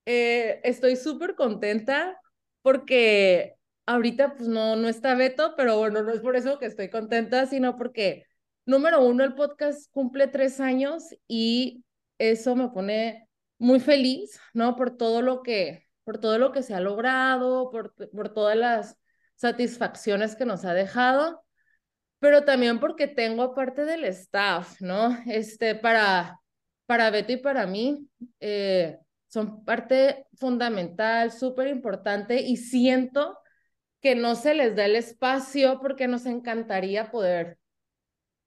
Eh, 0.07 0.61
estoy 0.63 0.95
súper 0.95 1.35
contenta 1.35 2.21
porque 2.63 3.57
ahorita 3.91 4.35
pues 4.35 4.49
no, 4.49 4.77
no 4.77 4.89
está 4.89 5.15
Beto, 5.15 5.55
pero 5.57 5.79
bueno, 5.79 6.03
no 6.03 6.13
es 6.13 6.21
por 6.21 6.37
eso 6.37 6.59
que 6.59 6.67
estoy 6.67 6.91
contenta, 6.91 7.47
sino 7.47 7.77
porque, 7.77 8.25
número 8.65 9.05
uno, 9.05 9.25
el 9.25 9.35
podcast 9.35 9.91
cumple 9.93 10.29
tres 10.29 10.61
años 10.61 11.05
y 11.27 11.85
eso 12.19 12.55
me 12.55 12.69
pone 12.69 13.29
muy 13.59 13.81
feliz, 13.81 14.41
¿no? 14.55 14.77
Por 14.77 14.97
todo 14.97 15.23
lo 15.23 15.43
que, 15.43 15.89
por 16.05 16.19
todo 16.19 16.39
lo 16.39 16.53
que 16.53 16.63
se 16.63 16.75
ha 16.75 16.81
logrado, 16.81 17.71
por, 17.71 17.95
por 18.13 18.33
todas 18.33 18.57
las 18.57 18.97
satisfacciones 19.35 20.37
que 20.37 20.47
nos 20.47 20.65
ha 20.65 20.73
dejado, 20.73 21.43
pero 22.21 22.45
también 22.45 22.79
porque 22.79 23.09
tengo 23.09 23.55
parte 23.55 23.85
del 23.85 24.05
staff, 24.05 24.81
¿no? 24.81 25.19
Este, 25.27 25.75
para, 25.75 26.39
para 26.87 27.11
Beto 27.11 27.33
y 27.33 27.39
para 27.39 27.67
mí, 27.67 28.09
eh, 28.39 28.99
son 29.27 29.65
parte 29.65 30.27
fundamental, 30.35 31.33
súper 31.33 31.69
importante 31.69 32.41
y 32.41 32.57
siento 32.57 33.37
que 34.01 34.15
no 34.15 34.35
se 34.35 34.55
les 34.55 34.77
da 34.77 34.87
el 34.87 34.97
espacio 34.97 35.81
porque 35.81 36.09
nos 36.09 36.27
encantaría 36.27 37.11
poder, 37.11 37.59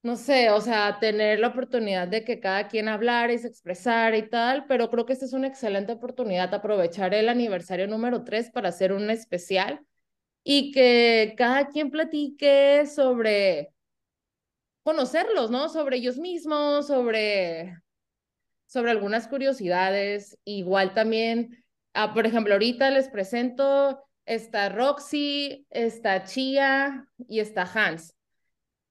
no 0.04 0.16
sé, 0.18 0.50
o 0.52 0.62
sea, 0.62 1.00
tener 1.00 1.40
la 1.40 1.50
oportunidad 1.50 2.08
de 2.08 2.26
que 2.26 2.40
cada 2.40 2.68
quien 2.68 2.90
hablara 2.90 3.34
y 3.34 3.38
se 3.40 3.48
expresara 3.48 4.18
y 4.18 4.30
tal, 4.30 4.66
pero 4.68 4.90
creo 4.90 5.06
que 5.06 5.14
esta 5.14 5.26
es 5.26 5.34
una 5.34 5.48
excelente 5.48 5.94
oportunidad, 5.94 6.54
aprovechar 6.54 7.14
el 7.14 7.30
aniversario 7.30 7.88
número 7.88 8.24
3 8.24 8.52
para 8.52 8.70
hacer 8.70 8.94
un 8.94 9.10
especial 9.10 9.86
y 10.44 10.72
que 10.72 11.36
cada 11.38 11.70
quien 11.70 11.92
platique 11.92 12.86
sobre 12.86 13.74
conocerlos, 14.84 15.50
¿no? 15.52 15.70
Sobre 15.70 15.98
ellos 15.98 16.18
mismos, 16.18 16.88
sobre, 16.88 17.78
sobre 18.68 18.92
algunas 18.92 19.28
curiosidades. 19.28 20.38
Igual 20.46 20.94
también, 20.94 21.64
ah, 21.94 22.14
por 22.14 22.26
ejemplo, 22.28 22.54
ahorita 22.54 22.90
les 22.92 23.10
presento, 23.10 24.04
está 24.26 24.70
Roxy, 24.70 25.66
está 25.70 26.24
Chia 26.24 27.08
y 27.28 27.40
está 27.40 27.64
Hans. 27.64 28.16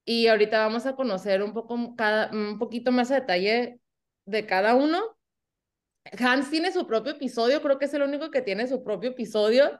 Y 0.04 0.26
ahorita 0.26 0.58
vamos 0.58 0.86
a 0.86 0.96
conocer 0.96 1.42
un 1.42 1.52
poco 1.52 1.94
cada, 1.96 2.30
un 2.32 2.58
poquito 2.58 2.92
más 2.92 3.10
a 3.10 3.16
detalle 3.20 3.78
de 4.24 4.46
cada 4.46 4.74
uno. 4.74 5.00
Hans 6.18 6.50
tiene 6.50 6.72
su 6.72 6.86
propio 6.86 7.12
episodio, 7.12 7.62
creo 7.62 7.78
que 7.78 7.84
es 7.84 7.94
el 7.94 8.02
único 8.02 8.30
que 8.30 8.42
tiene 8.42 8.66
su 8.66 8.82
propio 8.82 9.10
episodio. 9.10 9.78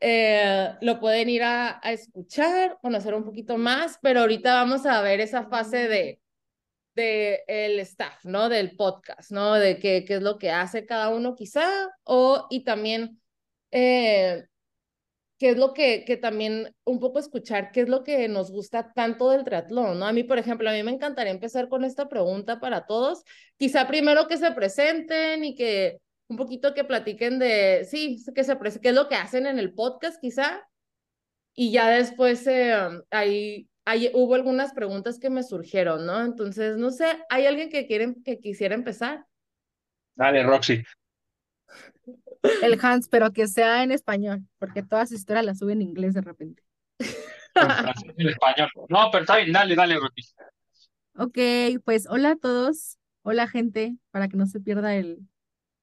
Eh, 0.00 0.74
lo 0.80 0.98
pueden 0.98 1.28
ir 1.28 1.42
a, 1.42 1.80
escuchar, 1.84 2.78
conocer 2.82 3.14
un 3.14 3.24
poquito 3.24 3.58
más, 3.58 3.98
pero 4.02 4.20
ahorita 4.20 4.54
vamos 4.54 4.86
a 4.86 5.00
ver 5.02 5.20
esa 5.20 5.48
fase 5.48 5.88
de, 5.88 6.20
de 6.94 7.44
el 7.46 7.78
staff, 7.80 8.24
¿no? 8.24 8.48
Del 8.48 8.74
podcast, 8.76 9.30
¿no? 9.30 9.54
De 9.54 9.78
qué, 9.78 10.04
qué 10.06 10.14
es 10.16 10.22
lo 10.22 10.38
que 10.38 10.50
hace 10.50 10.86
cada 10.86 11.10
uno 11.10 11.34
quizá, 11.36 11.90
o 12.04 12.46
y 12.50 12.64
también 12.64 13.20
eh, 13.70 14.44
qué 15.42 15.50
es 15.50 15.56
lo 15.56 15.74
que, 15.74 16.04
que 16.04 16.16
también 16.16 16.72
un 16.84 17.00
poco 17.00 17.18
escuchar, 17.18 17.72
qué 17.72 17.80
es 17.80 17.88
lo 17.88 18.04
que 18.04 18.28
nos 18.28 18.52
gusta 18.52 18.92
tanto 18.92 19.28
del 19.28 19.42
triatlón, 19.42 19.98
¿no? 19.98 20.06
A 20.06 20.12
mí, 20.12 20.22
por 20.22 20.38
ejemplo, 20.38 20.70
a 20.70 20.72
mí 20.72 20.84
me 20.84 20.92
encantaría 20.92 21.32
empezar 21.32 21.68
con 21.68 21.82
esta 21.82 22.08
pregunta 22.08 22.60
para 22.60 22.86
todos, 22.86 23.24
quizá 23.56 23.88
primero 23.88 24.28
que 24.28 24.36
se 24.36 24.52
presenten 24.52 25.42
y 25.42 25.56
que 25.56 25.98
un 26.28 26.36
poquito 26.36 26.74
que 26.74 26.84
platiquen 26.84 27.40
de, 27.40 27.84
sí, 27.90 28.24
que 28.32 28.44
se 28.44 28.56
qué 28.80 28.90
es 28.90 28.94
lo 28.94 29.08
que 29.08 29.16
hacen 29.16 29.46
en 29.46 29.58
el 29.58 29.74
podcast 29.74 30.20
quizá, 30.20 30.64
y 31.54 31.72
ya 31.72 31.90
después 31.90 32.46
eh, 32.46 32.72
ahí 33.10 33.68
hay, 33.84 34.12
hubo 34.14 34.36
algunas 34.36 34.72
preguntas 34.72 35.18
que 35.18 35.28
me 35.28 35.42
surgieron, 35.42 36.06
¿no? 36.06 36.22
Entonces, 36.22 36.76
no 36.76 36.92
sé, 36.92 37.18
¿hay 37.28 37.46
alguien 37.46 37.68
que, 37.68 37.88
quieren, 37.88 38.22
que 38.22 38.38
quisiera 38.38 38.76
empezar? 38.76 39.26
Dale, 40.14 40.44
Roxy. 40.44 40.84
El 42.62 42.78
Hans, 42.82 43.08
pero 43.08 43.32
que 43.32 43.46
sea 43.48 43.82
en 43.82 43.92
español, 43.92 44.46
porque 44.58 44.82
todas 44.82 45.08
sus 45.08 45.18
historias 45.18 45.44
las 45.44 45.58
sube 45.58 45.72
en 45.72 45.82
inglés 45.82 46.14
de 46.14 46.20
repente. 46.20 46.62
En 47.54 48.28
español. 48.28 48.68
No, 48.88 49.10
pero 49.10 49.22
está 49.22 49.36
bien, 49.36 49.52
dale, 49.52 49.74
dale, 49.74 49.98
Roxy. 49.98 50.34
Ok, 51.16 51.82
pues 51.84 52.06
hola 52.08 52.30
a 52.30 52.36
todos, 52.36 52.98
hola 53.22 53.46
gente, 53.46 53.96
para 54.10 54.28
que 54.28 54.36
no 54.36 54.46
se 54.46 54.60
pierda 54.60 54.94
el, 54.94 55.18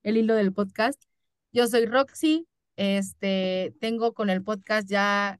el 0.03 0.17
hilo 0.17 0.35
del 0.35 0.53
podcast. 0.53 1.01
Yo 1.51 1.67
soy 1.67 1.85
Roxy, 1.85 2.47
este, 2.75 3.75
tengo 3.79 4.13
con 4.13 4.29
el 4.29 4.43
podcast 4.43 4.89
ya 4.89 5.39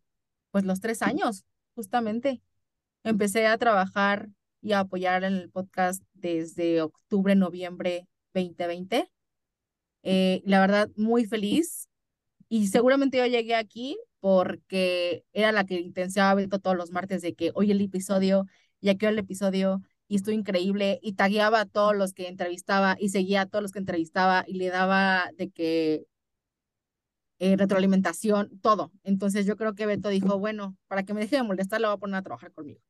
pues 0.52 0.66
los 0.66 0.80
tres 0.80 1.02
años, 1.02 1.46
justamente. 1.76 2.42
Empecé 3.04 3.48
a 3.48 3.58
trabajar 3.58 4.30
y 4.62 4.74
a 4.74 4.82
apoyar 4.82 5.24
en 5.24 5.34
el 5.34 5.50
podcast 5.50 6.04
desde 6.14 6.82
octubre, 6.82 7.36
noviembre 7.36 8.08
2020. 8.34 9.10
Eh, 10.04 10.42
la 10.46 10.60
verdad, 10.60 10.90
muy 10.96 11.26
feliz. 11.26 11.88
Y 12.50 12.68
seguramente 12.68 13.18
yo 13.18 13.26
llegué 13.26 13.56
aquí 13.56 13.98
porque 14.20 15.24
era 15.34 15.52
la 15.52 15.66
que 15.66 15.76
intensiaba 15.76 16.34
ver 16.34 16.50
todos 16.50 16.76
los 16.76 16.92
martes 16.92 17.22
de 17.22 17.36
que 17.36 17.52
hoy 17.56 17.72
el 17.72 17.82
episodio 17.82 18.46
y 18.82 18.90
aquí 18.90 19.06
el 19.06 19.20
episodio 19.20 19.82
y 20.08 20.16
estuvo 20.16 20.34
increíble 20.34 21.00
y 21.04 21.14
tagueaba 21.14 21.62
a 21.62 21.66
todos 21.66 21.96
los 21.96 22.14
que 22.14 22.28
entrevistaba 22.28 22.98
y 23.00 23.10
seguía 23.10 23.42
a 23.42 23.46
todos 23.46 23.62
los 23.62 23.72
que 23.72 23.80
entrevistaba 23.80 24.44
y 24.48 24.56
le 24.56 24.70
daba 24.70 25.30
de 25.38 25.52
que 25.52 26.06
eh, 27.40 27.56
retroalimentación, 27.56 28.60
todo. 28.60 28.92
Entonces 29.04 29.46
yo 29.46 29.56
creo 29.56 29.74
que 29.74 29.86
Beto 29.86 30.10
dijo, 30.10 30.38
bueno, 30.40 30.76
para 30.88 31.04
que 31.04 31.14
me 31.14 31.22
deje 31.22 31.38
de 31.38 31.44
molestar, 31.44 31.80
la 31.80 31.88
voy 31.90 31.96
a 31.96 32.00
poner 32.00 32.16
a 32.18 32.22
trabajar 32.22 32.52
conmigo. 32.52 32.82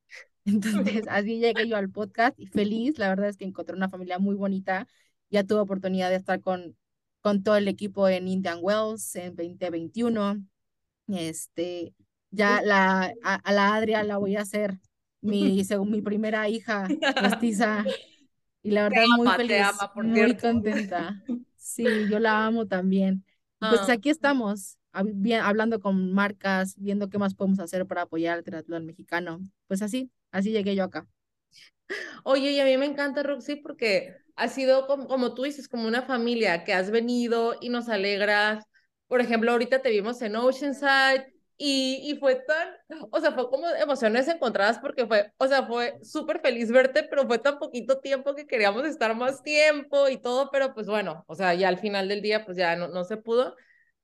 Entonces 0.46 1.04
así 1.10 1.40
llegué 1.40 1.68
yo 1.68 1.78
al 1.78 1.92
podcast 1.92 2.40
y 2.40 2.48
feliz, 2.48 2.98
la 2.98 3.10
verdad 3.10 3.30
es 3.30 3.38
que 3.38 3.46
encontré 3.46 3.76
una 3.76 3.90
familia 3.90 4.18
muy 4.18 4.36
bonita, 4.36 4.88
ya 5.30 5.44
tuve 5.44 5.60
oportunidad 5.60 6.10
de 6.10 6.16
estar 6.16 6.42
con, 6.42 6.76
con 7.22 7.44
todo 7.44 7.56
el 7.58 7.68
equipo 7.68 8.08
en 8.10 8.28
Indian 8.28 8.60
Wells 8.62 9.16
en 9.16 9.36
2021, 9.36 10.38
este, 11.08 11.94
ya 12.32 12.62
la, 12.62 13.14
a, 13.24 13.36
a 13.36 13.54
la 13.54 13.76
Adria 13.76 14.04
la 14.04 14.18
voy 14.18 14.36
a 14.38 14.42
hacer 14.42 14.80
mi, 15.22 15.64
según 15.66 15.92
mi 15.92 16.02
primera 16.02 16.48
hija 16.50 16.96
mestiza. 17.22 17.86
Y 18.62 18.72
la 18.72 18.84
verdad, 18.84 19.08
muy 19.08 19.28
ama, 19.28 19.38
te 19.38 19.42
feliz, 19.48 19.62
ama, 19.62 19.94
por 19.94 20.04
muy 20.04 20.14
cierto. 20.14 20.42
contenta. 20.42 21.24
Sí, 21.56 22.08
yo 22.10 22.20
la 22.20 22.46
amo 22.46 22.68
también. 22.68 23.26
Pues 23.68 23.82
Ah. 23.82 23.94
aquí 23.94 24.10
estamos, 24.10 24.78
hablando 24.92 25.80
con 25.80 26.14
marcas, 26.14 26.76
viendo 26.78 27.10
qué 27.10 27.18
más 27.18 27.36
podemos 27.36 27.60
hacer 27.60 27.86
para 27.88 28.04
apoyar 28.04 28.38
al 28.38 28.44
triatlón 28.44 28.86
mexicano. 28.86 29.40
Pues 29.68 29.82
así, 29.82 30.12
así 30.32 30.52
llegué 30.52 30.76
yo 30.76 30.84
acá. 30.84 31.08
Oye, 32.24 32.52
y 32.52 32.60
a 32.60 32.66
mí 32.66 32.78
me 32.78 32.86
encanta, 32.86 33.24
Roxy, 33.24 33.56
porque 33.56 34.16
ha 34.40 34.48
sido 34.48 34.88
como, 34.88 35.08
como 35.08 35.34
tú 35.34 35.44
dices, 35.44 35.68
como 35.68 35.88
una 35.88 36.02
familia 36.04 36.64
que 36.64 36.74
has 36.74 36.92
venido 36.92 37.56
y 37.62 37.70
nos 37.70 37.90
alegras. 37.90 38.66
Por 39.08 39.22
ejemplo, 39.22 39.52
ahorita 39.52 39.82
te 39.82 39.90
vimos 39.90 40.22
en 40.22 40.36
Oceanside 40.36 41.34
y, 41.58 42.00
y 42.04 42.16
fue 42.18 42.36
tan, 42.36 42.70
o 43.12 43.20
sea, 43.20 43.34
fue 43.34 43.50
como 43.50 43.68
emociones 43.68 44.28
encontradas 44.30 44.80
porque 44.80 45.06
fue, 45.06 45.34
o 45.38 45.48
sea, 45.48 45.68
fue 45.68 46.00
súper 46.04 46.40
feliz 46.42 46.72
verte, 46.72 47.04
pero 47.04 47.28
fue 47.28 47.40
tan 47.40 47.60
poquito 47.60 48.00
tiempo 48.00 48.34
que 48.36 48.48
queríamos 48.48 48.86
estar 48.86 49.16
más 49.16 49.44
tiempo 49.44 50.08
y 50.08 50.18
todo, 50.18 50.50
pero 50.52 50.74
pues 50.74 50.88
bueno, 50.88 51.26
o 51.28 51.36
sea, 51.36 51.54
ya 51.56 51.68
al 51.68 51.78
final 51.80 52.08
del 52.08 52.22
día 52.22 52.46
pues 52.46 52.58
ya 52.58 52.76
no, 52.76 52.88
no 52.88 53.04
se 53.04 53.18
pudo. 53.18 53.56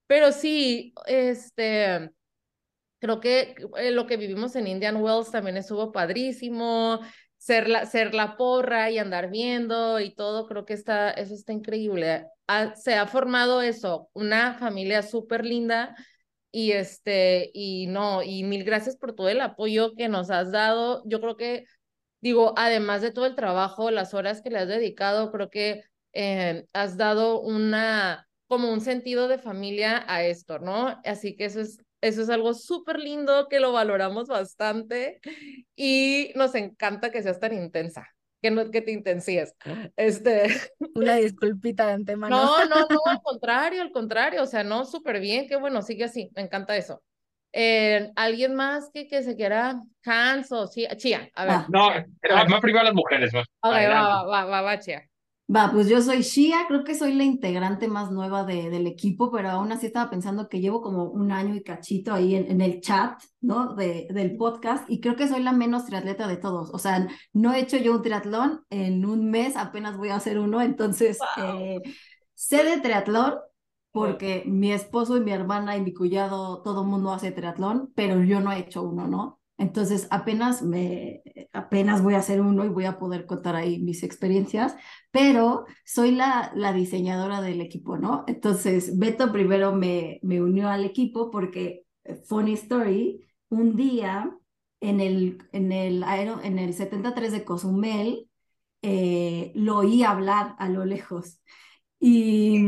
Pero 0.08 0.32
sí, 0.32 0.94
este, 1.08 2.12
creo 3.00 3.20
que 3.20 3.56
eh, 3.78 3.92
lo 3.92 4.08
que 4.08 4.18
vivimos 4.18 4.56
en 4.56 4.68
Indian 4.68 4.98
Wells 4.98 5.32
también 5.32 5.58
estuvo 5.58 5.92
padrísimo 5.92 7.00
ser 7.46 7.70
la, 7.70 7.86
ser 7.86 8.16
la 8.16 8.38
porra 8.38 8.90
y 8.90 8.98
andar 8.98 9.30
viendo 9.30 10.00
y 10.00 10.16
todo, 10.16 10.48
creo 10.48 10.66
que 10.66 10.74
está, 10.74 11.12
eso 11.12 11.36
está 11.36 11.54
increíble. 11.54 12.26
Se 12.76 12.96
ha 12.96 13.06
formado 13.06 13.62
eso, 13.62 14.10
una 14.14 14.56
familia 14.56 15.04
súper 15.04 15.46
linda 15.46 15.96
y 16.52 16.72
este, 16.72 17.52
y 17.54 17.86
no, 17.86 18.24
y 18.24 18.44
mil 18.44 18.64
gracias 18.64 18.98
por 18.98 19.14
todo 19.14 19.30
el 19.30 19.42
apoyo 19.42 19.94
que 19.96 20.10
nos 20.10 20.32
has 20.32 20.52
dado. 20.52 21.04
Yo 21.06 21.22
creo 21.22 21.38
que, 21.38 21.66
digo, 22.20 22.56
además 22.58 23.04
de 23.04 23.12
todo 23.12 23.28
el 23.28 23.36
trabajo, 23.36 23.92
las 23.92 24.16
horas 24.16 24.42
que 24.42 24.50
le 24.50 24.58
has 24.58 24.68
dedicado, 24.68 25.32
creo 25.32 25.52
que 25.52 25.84
eh, 26.14 26.66
has 26.74 26.98
dado 26.98 27.42
una, 27.42 28.28
como 28.48 28.74
un 28.74 28.82
sentido 28.82 29.28
de 29.28 29.38
familia 29.38 30.04
a 30.08 30.24
esto, 30.24 30.58
¿no? 30.58 31.00
Así 31.06 31.36
que 31.36 31.46
eso 31.46 31.62
es, 31.62 31.78
eso 32.08 32.22
es 32.22 32.30
algo 32.30 32.54
súper 32.54 33.00
lindo 33.00 33.48
que 33.50 33.60
lo 33.60 33.72
valoramos 33.72 34.28
bastante 34.28 35.20
y 35.76 36.32
nos 36.36 36.54
encanta 36.54 37.10
que 37.10 37.24
seas 37.24 37.40
tan 37.40 37.54
intensa, 37.54 38.08
que, 38.44 38.52
no, 38.52 38.70
que 38.70 38.82
te 38.82 38.92
intensíes. 38.92 39.56
Este, 39.96 40.48
Una 40.94 41.16
disculpita 41.16 41.88
de 41.88 41.94
antemano. 41.94 42.36
no, 42.36 42.66
no, 42.66 42.88
no, 42.88 43.00
al 43.08 43.22
contrario, 43.24 43.82
al 43.82 43.92
contrario, 43.92 44.44
o 44.44 44.46
sea, 44.46 44.64
no, 44.64 44.86
súper 44.86 45.20
bien, 45.20 45.48
qué 45.48 45.56
bueno, 45.56 45.82
sigue 45.82 46.04
así, 46.04 46.30
me 46.36 46.44
encanta 46.44 46.78
eso. 46.78 47.02
Eh, 47.52 48.12
¿alguien 48.16 48.54
más 48.54 48.92
que, 48.94 49.08
que 49.08 49.24
se 49.24 49.36
quiera? 49.36 49.82
Hans 50.06 50.52
o 50.52 50.70
Chía, 50.70 50.96
Chía, 50.98 51.30
a 51.34 51.46
ver. 51.46 51.70
No, 51.70 51.90
más 52.50 52.62
primero 52.62 52.84
las 52.84 52.94
mujeres, 52.94 53.32
va. 53.34 53.40
Ok, 53.40 53.74
va, 53.74 54.02
va, 54.02 54.24
va, 54.26 54.46
va, 54.46 54.62
va, 54.62 54.80
Chía. 54.80 55.10
Va, 55.48 55.72
pues 55.72 55.88
yo 55.88 56.02
soy 56.02 56.24
Shia, 56.24 56.66
creo 56.68 56.84
que 56.84 56.96
soy 56.96 57.14
la 57.14 57.24
integrante 57.24 57.88
más 57.88 58.10
nueva 58.12 58.44
de, 58.46 58.72
del 58.72 58.88
equipo, 58.88 59.32
pero 59.32 59.50
aún 59.52 59.72
así 59.72 59.86
estaba 59.86 60.10
pensando 60.10 60.50
que 60.50 60.60
llevo 60.60 60.82
como 60.82 61.04
un 61.06 61.32
año 61.32 61.54
y 61.56 61.62
cachito 61.62 62.14
ahí 62.14 62.34
en, 62.36 62.50
en 62.50 62.62
el 62.62 62.82
chat, 62.82 63.22
¿no? 63.42 63.76
De, 63.76 64.08
del 64.10 64.38
podcast 64.38 64.90
y 64.90 65.00
creo 65.00 65.16
que 65.16 65.28
soy 65.28 65.44
la 65.44 65.52
menos 65.52 65.86
triatleta 65.86 66.28
de 66.28 66.38
todos. 66.38 66.72
O 66.74 66.80
sea, 66.80 67.08
no 67.32 67.54
he 67.54 67.60
hecho 67.60 67.78
yo 67.78 67.94
un 67.94 68.02
triatlón 68.02 68.66
en 68.72 69.06
un 69.06 69.30
mes, 69.30 69.56
apenas 69.56 69.98
voy 69.98 70.10
a 70.10 70.16
hacer 70.16 70.40
uno, 70.40 70.62
entonces 70.62 71.20
eh, 71.38 71.80
sé 72.34 72.64
de 72.64 72.80
triatlón 72.80 73.36
porque 73.92 74.44
mi 74.48 74.72
esposo 74.74 75.16
y 75.16 75.22
mi 75.22 75.32
hermana 75.32 75.78
y 75.78 75.82
mi 75.82 75.94
cuñado, 75.94 76.64
todo 76.64 76.82
el 76.82 76.88
mundo 76.88 77.14
hace 77.14 77.32
triatlón, 77.32 77.94
pero 77.96 78.24
yo 78.24 78.42
no 78.42 78.52
he 78.52 78.60
hecho 78.60 78.82
uno, 78.82 79.08
¿no? 79.08 79.40
Entonces 79.58 80.08
apenas 80.12 80.62
me, 80.62 81.22
apenas 81.54 82.02
voy 82.04 82.16
a 82.16 82.20
hacer 82.20 82.42
uno 82.42 82.66
y 82.66 82.70
voy 82.70 82.86
a 82.86 83.00
poder 83.00 83.26
contar 83.26 83.56
ahí 83.56 83.80
mis 83.80 84.04
experiencias 84.04 84.76
pero 85.12 85.66
soy 85.86 86.12
la, 86.12 86.52
la 86.56 86.74
diseñadora 86.74 87.42
del 87.42 87.62
equipo, 87.62 87.98
¿no? 87.98 88.26
Entonces, 88.28 88.98
Beto 89.00 89.32
primero 89.32 89.74
me, 89.74 90.20
me 90.24 90.42
unió 90.42 90.68
al 90.70 90.84
equipo 90.86 91.32
porque, 91.32 91.86
eh, 92.04 92.16
funny 92.28 92.54
story, 92.54 93.26
un 93.50 93.76
día 93.78 94.30
en 94.82 95.00
el, 95.00 95.38
en 95.54 95.72
el, 95.72 96.04
aero, 96.04 96.42
en 96.44 96.60
el 96.60 96.74
73 96.74 97.32
de 97.32 97.46
Cozumel, 97.46 98.30
eh, 98.82 99.52
lo 99.56 99.78
oí 99.78 100.04
hablar 100.04 100.56
a 100.60 100.70
lo 100.70 100.86
lejos. 100.86 101.40
Y, 102.00 102.68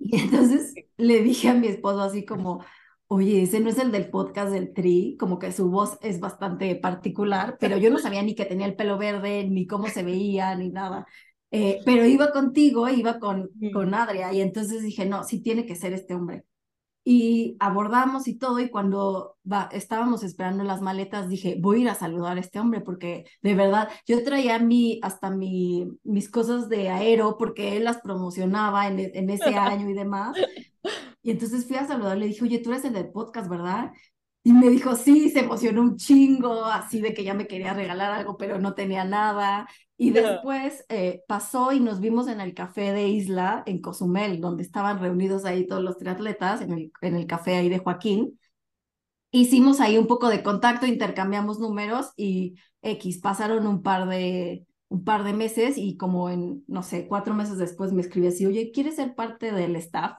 y 0.00 0.20
entonces 0.20 0.74
le 0.96 1.22
dije 1.22 1.48
a 1.48 1.54
mi 1.54 1.68
esposo 1.68 2.00
así 2.02 2.24
como, 2.24 2.64
oye, 3.08 3.42
ese 3.42 3.60
no 3.60 3.70
es 3.70 3.78
el 3.78 3.90
del 3.90 4.10
podcast 4.10 4.52
del 4.52 4.72
Tri, 4.72 5.16
como 5.18 5.38
que 5.38 5.50
su 5.52 5.70
voz 5.70 5.98
es 6.02 6.20
bastante 6.20 6.74
particular, 6.76 7.56
pero 7.58 7.78
yo 7.78 7.90
no 7.90 7.98
sabía 7.98 8.22
ni 8.22 8.34
que 8.34 8.44
tenía 8.44 8.66
el 8.66 8.76
pelo 8.76 8.98
verde, 8.98 9.48
ni 9.48 9.66
cómo 9.66 9.88
se 9.88 10.02
veía, 10.02 10.54
ni 10.54 10.70
nada. 10.70 11.06
Eh, 11.50 11.80
pero 11.86 12.04
iba 12.04 12.30
contigo, 12.30 12.88
iba 12.88 13.18
con, 13.18 13.50
con 13.72 13.94
Adria, 13.94 14.32
y 14.32 14.42
entonces 14.42 14.82
dije, 14.82 15.06
no, 15.06 15.24
sí 15.24 15.40
tiene 15.42 15.66
que 15.66 15.76
ser 15.76 15.94
este 15.94 16.14
hombre. 16.14 16.44
Y 17.04 17.56
abordamos 17.58 18.28
y 18.28 18.36
todo, 18.36 18.60
y 18.60 18.68
cuando 18.68 19.38
va, 19.50 19.70
estábamos 19.72 20.22
esperando 20.22 20.62
las 20.62 20.82
maletas, 20.82 21.30
dije, 21.30 21.56
voy 21.58 21.78
a 21.78 21.80
ir 21.80 21.88
a 21.88 21.94
saludar 21.94 22.36
a 22.36 22.40
este 22.40 22.60
hombre, 22.60 22.82
porque 22.82 23.24
de 23.40 23.54
verdad, 23.54 23.88
yo 24.06 24.22
traía 24.22 24.58
mi, 24.58 25.00
hasta 25.02 25.30
mi, 25.30 25.88
mis 26.04 26.30
cosas 26.30 26.68
de 26.68 26.90
aero, 26.90 27.36
porque 27.38 27.78
él 27.78 27.84
las 27.84 28.02
promocionaba 28.02 28.88
en, 28.88 29.00
en 29.00 29.30
ese 29.30 29.54
año 29.56 29.88
y 29.88 29.94
demás. 29.94 30.36
Y 31.28 31.32
entonces 31.32 31.66
fui 31.66 31.76
a 31.76 31.86
saludar, 31.86 32.16
le 32.16 32.24
dije, 32.24 32.42
oye, 32.42 32.58
tú 32.58 32.70
eres 32.70 32.86
el 32.86 32.94
del 32.94 33.10
podcast, 33.10 33.50
¿verdad? 33.50 33.92
Y 34.42 34.54
me 34.54 34.70
dijo, 34.70 34.96
sí, 34.96 35.28
se 35.28 35.40
emocionó 35.40 35.82
un 35.82 35.96
chingo, 35.98 36.64
así 36.64 37.02
de 37.02 37.12
que 37.12 37.22
ya 37.22 37.34
me 37.34 37.46
quería 37.46 37.74
regalar 37.74 38.12
algo, 38.12 38.38
pero 38.38 38.58
no 38.58 38.72
tenía 38.72 39.04
nada. 39.04 39.68
Y 39.98 40.08
después 40.08 40.86
eh, 40.88 41.20
pasó 41.28 41.72
y 41.72 41.80
nos 41.80 42.00
vimos 42.00 42.28
en 42.28 42.40
el 42.40 42.54
café 42.54 42.94
de 42.94 43.08
Isla, 43.08 43.62
en 43.66 43.82
Cozumel, 43.82 44.40
donde 44.40 44.62
estaban 44.62 45.00
reunidos 45.00 45.44
ahí 45.44 45.66
todos 45.66 45.82
los 45.82 45.98
triatletas, 45.98 46.62
en 46.62 46.72
el, 46.72 46.92
en 47.02 47.14
el 47.14 47.26
café 47.26 47.56
ahí 47.56 47.68
de 47.68 47.80
Joaquín. 47.80 48.40
Hicimos 49.30 49.80
ahí 49.80 49.98
un 49.98 50.06
poco 50.06 50.30
de 50.30 50.42
contacto, 50.42 50.86
intercambiamos 50.86 51.60
números 51.60 52.14
y 52.16 52.54
X, 52.80 53.18
pasaron 53.18 53.66
un 53.66 53.82
par 53.82 54.08
de, 54.08 54.64
un 54.88 55.04
par 55.04 55.24
de 55.24 55.34
meses 55.34 55.76
y 55.76 55.98
como 55.98 56.30
en, 56.30 56.64
no 56.68 56.82
sé, 56.82 57.06
cuatro 57.06 57.34
meses 57.34 57.58
después 57.58 57.92
me 57.92 58.00
escribe 58.00 58.28
así, 58.28 58.46
oye, 58.46 58.70
¿quieres 58.72 58.96
ser 58.96 59.14
parte 59.14 59.52
del 59.52 59.76
staff? 59.76 60.16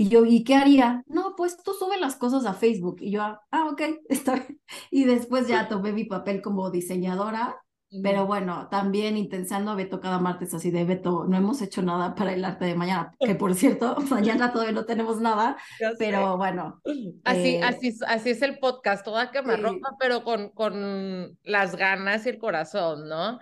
Y 0.00 0.08
yo, 0.08 0.24
¿y 0.24 0.44
qué 0.44 0.54
haría? 0.54 1.02
No, 1.06 1.34
pues 1.36 1.62
tú 1.62 1.72
sube 1.74 1.98
las 2.00 2.16
cosas 2.16 2.46
a 2.46 2.54
Facebook. 2.54 2.96
Y 3.00 3.10
yo, 3.12 3.20
ah, 3.22 3.68
ok, 3.70 3.82
está 4.08 4.34
bien. 4.36 4.60
Y 4.90 5.04
después 5.04 5.46
ya 5.46 5.68
tomé 5.68 5.92
mi 5.92 6.04
papel 6.04 6.40
como 6.40 6.70
diseñadora 6.70 7.56
Pero 8.02 8.24
bueno, 8.24 8.68
también 8.70 9.16
intensando 9.16 9.72
a 9.72 9.74
Beto 9.74 10.00
cada 10.00 10.18
martes 10.20 10.54
así 10.54 10.70
de 10.70 10.84
Beto, 10.84 11.26
no 11.28 11.36
hemos 11.36 11.60
hecho 11.60 11.82
nada 11.82 12.14
para 12.14 12.32
el 12.32 12.44
arte 12.44 12.64
de 12.64 12.76
mañana, 12.76 13.12
que 13.18 13.34
por 13.34 13.54
cierto, 13.56 13.96
mañana 14.10 14.52
todavía 14.52 14.72
no 14.72 14.84
tenemos 14.86 15.20
nada, 15.20 15.56
pero 15.98 16.36
bueno, 16.36 16.80
Así, 17.24 17.56
eh, 17.56 17.62
así, 17.64 17.88
es- 17.88 18.02
así 18.02 18.30
es 18.30 18.42
el 18.42 18.58
podcast, 18.60 19.04
toda 19.04 19.32
quemarropa, 19.32 19.88
Sí. 19.90 19.96
pero 19.98 20.22
con, 20.22 20.50
con 20.50 21.36
las 21.42 21.74
ganas 21.76 22.24
y 22.26 22.28
el 22.30 22.38
corazón, 22.38 23.08
¿no? 23.08 23.40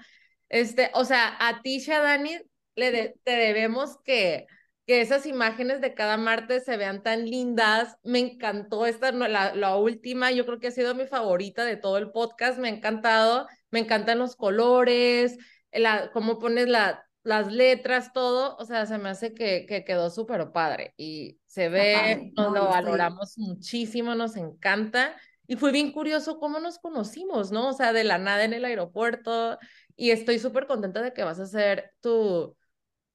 Este, 0.49 0.91
o 0.95 1.05
sea, 1.05 1.37
a 1.47 1.61
ti, 1.63 1.79
Shadani, 1.81 2.39
le 2.75 2.91
de- 2.91 3.15
te 3.25 3.33
debemos 3.33 3.99
que, 4.03 4.47
que 4.89 5.03
esas 5.03 5.27
imágenes 5.27 5.83
de 5.83 5.93
cada 5.93 6.17
martes 6.17 6.65
se 6.65 6.79
vean 6.79 7.03
tan 7.03 7.27
lindas. 7.27 7.99
Me 8.05 8.21
encantó 8.21 8.87
esta, 8.87 9.13
la, 9.13 9.55
la 9.55 9.77
última, 9.77 10.33
yo 10.33 10.47
creo 10.47 10.61
que 10.61 10.69
ha 10.69 10.71
sido 10.71 10.95
mi 10.95 11.07
favorita 11.07 11.63
de 11.67 11.77
todo 11.77 11.99
el 11.99 12.11
podcast, 12.11 12.59
me 12.59 12.69
ha 12.69 12.73
encantado, 12.73 13.47
me 13.71 13.81
encantan 13.81 14.19
los 14.19 14.35
colores, 14.35 15.37
la, 15.73 16.11
cómo 16.11 16.39
pones 16.39 16.69
la, 16.69 17.05
las 17.23 17.53
letras, 17.53 18.15
todo, 18.15 18.57
o 18.57 18.65
sea, 18.65 18.87
se 18.87 18.97
me 18.97 19.11
hace 19.11 19.35
que, 19.35 19.67
que 19.69 19.85
quedó 19.85 20.09
súper 20.09 20.53
padre 20.53 20.95
y 20.97 21.39
se 21.45 21.69
ve, 21.69 21.93
padre, 21.95 22.33
nos 22.35 22.47
no, 22.47 22.55
lo 22.55 22.69
valoramos 22.71 23.37
muchísimo, 23.37 24.15
nos 24.15 24.37
encanta. 24.37 25.15
Y 25.47 25.57
fue 25.57 25.71
bien 25.71 25.93
curioso 25.93 26.39
cómo 26.39 26.61
nos 26.61 26.79
conocimos, 26.79 27.53
¿no? 27.53 27.69
O 27.69 27.73
sea, 27.75 27.93
de 27.93 28.05
la 28.05 28.17
nada 28.17 28.45
en 28.45 28.55
el 28.55 28.65
aeropuerto. 28.65 29.59
Y 29.97 30.13
estoy 30.13 30.39
súper 30.39 30.67
contenta 30.67 31.03
de 31.03 31.13
que 31.13 31.25
vas 31.25 31.41
a 31.41 31.45
hacer 31.45 31.93
tu, 32.01 32.57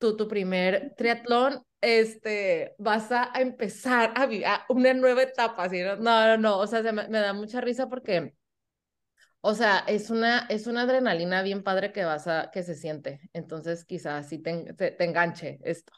tu, 0.03 0.17
tu 0.17 0.27
primer 0.27 0.93
triatlón. 0.97 1.63
Este, 1.81 2.75
vas 2.77 3.11
a, 3.11 3.31
empezar 3.35 4.13
a 4.15 4.25
vivir 4.25 4.45
una 4.69 4.93
nueva 4.93 5.23
etapa, 5.23 5.69
¿sí? 5.69 5.79
No, 5.81 5.95
no, 5.97 6.27
no, 6.27 6.37
no, 6.37 6.57
o 6.59 6.67
sea, 6.67 6.81
se 6.83 6.91
me, 6.93 7.07
me 7.09 7.19
da 7.19 7.33
mucha 7.33 7.61
risa 7.61 7.89
porque, 7.89 8.33
o 9.41 9.53
sea, 9.53 9.79
es 9.87 10.09
una, 10.09 10.39
es 10.49 10.67
una 10.67 10.81
adrenalina 10.83 11.41
bien 11.41 11.63
padre 11.63 11.91
que 11.91 12.05
vas 12.05 12.27
a, 12.27 12.51
que 12.51 12.63
se 12.63 12.75
siente. 12.75 13.21
Entonces, 13.33 13.85
quizás 13.85 14.27
sí 14.29 14.39
te, 14.39 14.73
te, 14.73 14.91
te 14.91 15.03
enganche 15.05 15.59
esto. 15.63 15.93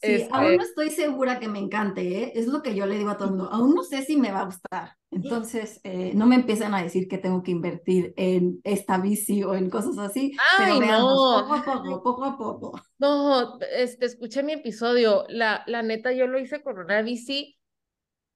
Sí, 0.00 0.22
Este- 0.22 0.34
aún 0.34 0.56
no 0.56 0.62
estoy 0.62 0.90
segura 0.90 1.40
que 1.40 1.48
me 1.48 1.58
encante, 1.60 2.02
¿eh? 2.24 2.32
Es 2.34 2.46
lo 2.48 2.62
que 2.62 2.74
yo 2.74 2.86
le 2.86 2.98
digo 2.98 3.10
a 3.10 3.16
todo 3.16 3.28
el 3.28 3.34
mundo. 3.36 3.50
Aún 3.52 3.74
no 3.74 3.82
sé 3.84 4.02
si 4.04 4.16
me 4.16 4.32
va 4.32 4.40
a 4.40 4.44
gustar. 4.46 4.97
Entonces, 5.10 5.80
eh, 5.84 6.12
no 6.14 6.26
me 6.26 6.34
empiezan 6.36 6.74
a 6.74 6.82
decir 6.82 7.08
que 7.08 7.18
tengo 7.18 7.42
que 7.42 7.50
invertir 7.50 8.12
en 8.16 8.60
esta 8.64 8.98
bici 8.98 9.42
o 9.42 9.54
en 9.54 9.70
cosas 9.70 9.98
así, 9.98 10.36
pero 10.56 10.74
Ay, 10.74 10.80
veamos, 10.80 11.14
no. 11.14 11.46
poco 11.48 11.54
a 11.54 11.64
poco, 11.64 12.02
poco 12.02 12.24
a 12.24 12.38
poco. 12.38 12.80
No, 12.98 13.58
este, 13.72 14.06
escuché 14.06 14.42
mi 14.42 14.52
episodio. 14.52 15.24
La, 15.28 15.62
la 15.66 15.82
neta, 15.82 16.12
yo 16.12 16.26
lo 16.26 16.38
hice 16.38 16.62
con 16.62 16.78
una 16.78 17.02
bici. 17.02 17.56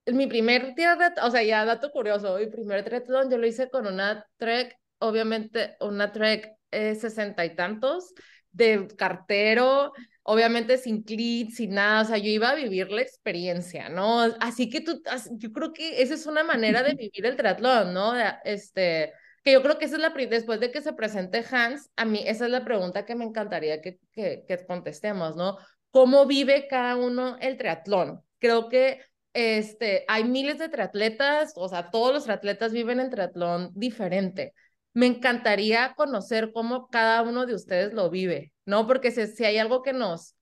Mi 0.07 0.27
primer 0.27 0.75
de- 0.75 1.21
o 1.23 1.31
sea, 1.31 1.43
ya 1.45 1.65
dato 1.65 1.91
curioso, 1.91 2.37
mi 2.39 2.47
primer 2.49 2.85
triatlón 2.85 3.31
yo 3.31 3.39
lo 3.39 3.47
hice 3.47 3.71
con 3.71 3.87
una 3.87 4.27
Trek, 4.37 4.77
obviamente 4.99 5.77
una 5.81 6.13
Trek 6.13 6.57
eh, 6.73 6.95
sesenta 6.97 7.45
y 7.45 7.55
tantos, 7.55 8.13
de 8.53 8.89
cartero, 8.97 9.93
obviamente 10.23 10.79
sin 10.79 11.03
clit, 11.03 11.51
sin 11.51 11.75
nada, 11.75 12.03
o 12.03 12.05
sea, 12.05 12.19
yo 12.19 12.29
iba 12.29 12.51
a 12.51 12.55
vivir 12.55 12.91
la 12.91 13.03
experiencia, 13.03 13.89
¿no? 13.89 14.23
Así 14.41 14.69
que 14.71 14.81
tú, 14.81 15.03
yo 15.33 15.53
creo 15.53 15.73
que 15.73 16.03
esa 16.03 16.15
es 16.15 16.27
una 16.27 16.45
manera 16.45 16.83
de 16.83 16.95
vivir 16.95 17.27
el 17.27 17.37
triatlón, 17.37 17.93
¿no? 17.93 18.15
Este, 18.45 19.13
que 19.43 19.53
yo 19.53 19.63
creo 19.63 19.79
que 19.79 19.87
esa 19.87 19.97
es 19.97 20.03
la, 20.03 20.11
después 20.11 20.61
de 20.61 20.71
que 20.71 20.81
se 20.83 20.93
presente 20.93 21.45
Hans, 21.51 21.91
a 21.97 22.05
mí 22.05 22.23
esa 22.27 22.45
es 22.45 22.51
la 22.51 22.65
pregunta 22.65 23.05
que 23.05 23.15
me 23.15 23.25
encantaría 23.25 23.81
que, 23.81 23.99
que, 24.13 24.45
que 24.47 24.67
contestemos, 24.67 25.37
¿no? 25.37 25.59
¿Cómo 25.91 26.27
vive 26.27 26.69
cada 26.69 26.97
uno 26.97 27.37
el 27.41 27.57
triatlón? 27.57 28.23
Creo 28.39 28.69
que 28.69 29.01
este, 29.35 30.05
hay 30.09 30.25
miles 30.25 30.59
de 30.59 30.69
triatletas, 30.69 31.53
o 31.57 31.69
sea, 31.69 31.91
todos 31.91 32.13
los 32.13 32.25
triatletas 32.25 32.73
viven 32.73 33.01
el 33.01 33.11
triatlón 33.11 33.71
diferente. 33.75 34.55
Me 34.95 35.07
encantaría 35.07 35.95
conocer 35.95 36.53
cómo 36.53 36.89
cada 36.89 37.23
uno 37.23 37.47
de 37.47 37.55
ustedes 37.55 37.93
lo 37.93 38.11
vive, 38.11 38.53
¿no? 38.67 38.87
Porque 38.87 39.11
si, 39.11 39.27
si 39.27 39.45
hay 39.45 39.59
algo 39.59 39.83
que 39.83 39.93
nos, 39.93 40.37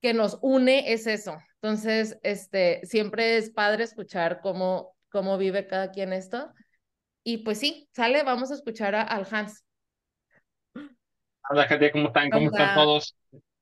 que 0.00 0.14
nos 0.14 0.38
une 0.42 0.92
es 0.92 1.06
eso. 1.06 1.38
Entonces, 1.60 2.18
este, 2.22 2.80
siempre 2.84 3.36
es 3.36 3.50
padre 3.50 3.84
escuchar 3.84 4.40
cómo, 4.40 4.96
cómo 5.10 5.38
vive 5.38 5.66
cada 5.66 5.90
quien 5.90 6.12
esto. 6.12 6.52
Y 7.24 7.38
pues 7.38 7.58
sí, 7.58 7.88
sale, 7.92 8.22
vamos 8.22 8.50
a 8.50 8.54
escuchar 8.54 8.94
a, 8.94 9.02
al 9.02 9.26
Hans. 9.30 9.64
Hola, 11.50 11.66
gente, 11.66 11.90
¿cómo 11.90 12.08
están? 12.08 12.30
¿Cómo 12.30 12.46
están 12.46 12.74
todos? 12.74 13.16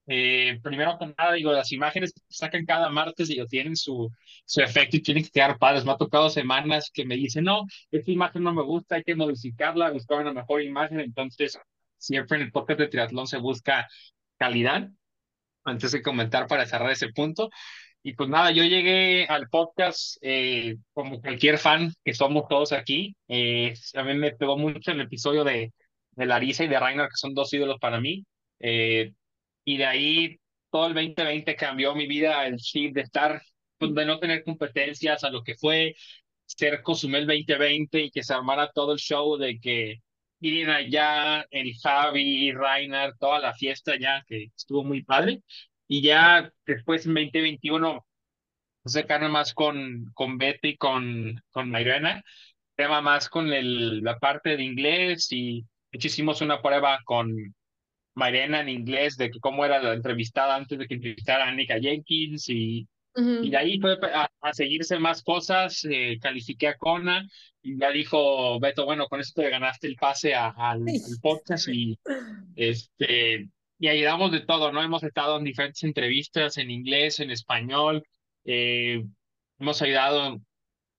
Eh, 0.07 0.61
primero 0.63 0.99
que 0.99 1.07
nada, 1.19 1.33
digo, 1.33 1.53
las 1.53 1.73
imágenes 1.73 2.13
que 2.13 2.21
sacan 2.29 2.65
cada 2.65 2.89
martes, 2.91 3.29
digo, 3.29 3.47
tienen 3.47 3.77
su, 3.77 4.11
su 4.45 4.61
efecto 4.61 4.97
y 4.97 5.03
tienen 5.03 5.25
que 5.25 5.31
quedar 5.31 5.59
padres. 5.59 5.85
Me 5.85 5.93
ha 5.93 5.97
tocado 5.97 6.31
semanas 6.31 6.91
que 6.93 7.05
me 7.05 7.17
dicen, 7.17 7.45
no, 7.45 7.65
esta 7.91 8.11
imagen 8.11 8.43
no 8.45 8.55
me 8.55 8.63
gusta, 8.63 8.97
hay 8.97 9.03
que 9.05 9.15
modificarla, 9.17 9.91
buscar 9.91 10.21
una 10.21 10.33
mejor 10.33 10.63
imagen. 10.63 11.01
Entonces, 11.01 11.59
siempre 11.99 12.39
en 12.39 12.45
el 12.45 12.53
podcast 12.53 12.81
de 12.81 12.89
triatlón 12.89 13.27
se 13.27 13.39
busca 13.39 13.89
calidad. 14.39 14.89
Antes 15.65 15.93
de 15.93 16.03
comentar 16.03 16.47
para 16.47 16.65
cerrar 16.67 16.93
ese 16.93 17.09
punto. 17.09 17.51
Y 18.03 18.15
pues 18.15 18.29
nada, 18.29 18.53
yo 18.53 18.63
llegué 18.63 19.27
al 19.27 19.49
podcast 19.49 20.17
eh, 20.23 20.77
como 20.93 21.21
cualquier 21.21 21.59
fan 21.59 21.93
que 22.05 22.15
somos 22.15 22.47
todos 22.49 22.73
aquí. 22.73 23.17
Eh, 23.27 23.75
a 23.95 24.05
mí 24.05 24.15
me 24.15 24.31
pegó 24.33 24.57
mucho 24.57 24.93
el 24.93 25.01
episodio 25.01 25.43
de, 25.43 25.73
de 26.13 26.27
Larisa 26.27 26.63
y 26.63 26.69
de 26.69 26.79
Rainer, 26.79 27.09
que 27.09 27.17
son 27.17 27.35
dos 27.35 27.53
ídolos 27.53 27.79
para 27.81 28.01
mí. 28.01 28.25
Eh, 28.61 29.13
y 29.67 29.79
de 29.79 29.87
ahí 29.87 30.41
todo 30.71 30.87
el 30.89 30.95
2020 30.95 31.57
cambió 31.57 31.95
mi 31.95 32.07
vida, 32.07 32.47
el 32.47 32.59
chip 32.59 32.95
de 32.95 33.03
estar, 33.03 33.43
pues, 33.79 33.95
de 33.95 34.07
no 34.07 34.19
tener 34.21 34.45
competencias 34.45 35.25
a 35.25 35.31
lo 35.31 35.43
que 35.43 35.57
fue 35.57 35.97
ser 36.47 36.83
Cozumel 36.83 37.27
2020 37.27 38.01
y 38.05 38.11
que 38.11 38.23
se 38.23 38.35
armara 38.35 38.71
todo 38.73 38.93
el 38.93 38.99
show 38.99 39.37
de 39.37 39.59
que 39.61 39.97
irían 40.41 40.71
allá, 40.71 41.47
el 41.51 41.73
Javi, 41.83 42.53
Rainer, 42.53 43.15
toda 43.19 43.41
la 43.41 43.55
fiesta 43.55 43.99
ya, 43.99 44.23
que 44.29 44.45
estuvo 44.57 44.85
muy 44.85 45.03
padre. 45.03 45.43
Y 45.89 46.03
ya 46.03 46.53
después 46.67 47.07
en 47.07 47.15
2021 47.15 48.07
se 48.85 49.07
carne 49.07 49.29
más 49.29 49.55
con, 49.55 50.07
con 50.15 50.39
Betty 50.39 50.77
con, 50.77 51.43
con 51.51 51.73
tema 52.77 53.01
más 53.01 53.29
con 53.29 53.53
el, 53.53 54.03
la 54.03 54.19
parte 54.19 54.57
de 54.57 54.63
inglés 54.63 55.29
y 55.33 55.65
hecho 55.91 56.09
hicimos 56.09 56.41
una 56.43 56.61
prueba 56.63 56.99
con 57.05 57.55
Mairena 58.17 58.61
en 58.61 58.69
inglés 58.69 59.17
de 59.17 59.31
que 59.31 59.39
cómo 59.41 59.65
era 59.65 59.81
la 59.81 59.93
entrevistada 59.95 60.57
antes 60.57 60.79
de 60.79 60.87
que 60.89 60.95
entrevistara 60.95 61.45
a 61.45 61.49
Annika 61.49 61.79
Jenkins 61.79 62.49
y, 62.49 62.89
y 63.45 63.51
de 63.51 63.57
ahí 63.57 63.79
fue 63.81 63.97
a, 64.13 64.29
a 64.41 64.53
seguirse 64.53 64.99
más 64.99 65.23
cosas, 65.23 65.85
eh, 65.89 66.19
califiqué 66.21 66.69
a 66.69 66.77
Kona 66.77 67.27
y 67.63 67.79
ya 67.79 67.91
dijo 67.91 68.59
Beto, 68.61 68.85
bueno, 68.85 69.07
con 69.09 69.21
esto 69.21 69.41
te 69.43 69.51
ganaste 69.51 69.87
el 69.87 69.97
pase 69.97 70.35
a- 70.35 70.49
al, 70.49 70.81
al 70.81 71.21
podcast 71.23 71.69
y 71.69 71.99
este 72.57 73.49
y 73.79 73.89
ayudamos 73.89 74.33
de 74.33 74.41
todo, 74.41 74.73
¿no? 74.73 74.83
Hemos 74.83 75.03
estado 75.03 75.37
en 75.39 75.45
diferentes 75.45 75.83
entrevistas 75.85 76.57
en 76.57 76.71
inglés, 76.71 77.21
en 77.21 77.31
español, 77.31 78.03
eh, 78.45 79.05
hemos 79.59 79.83
ayudado 79.83 80.41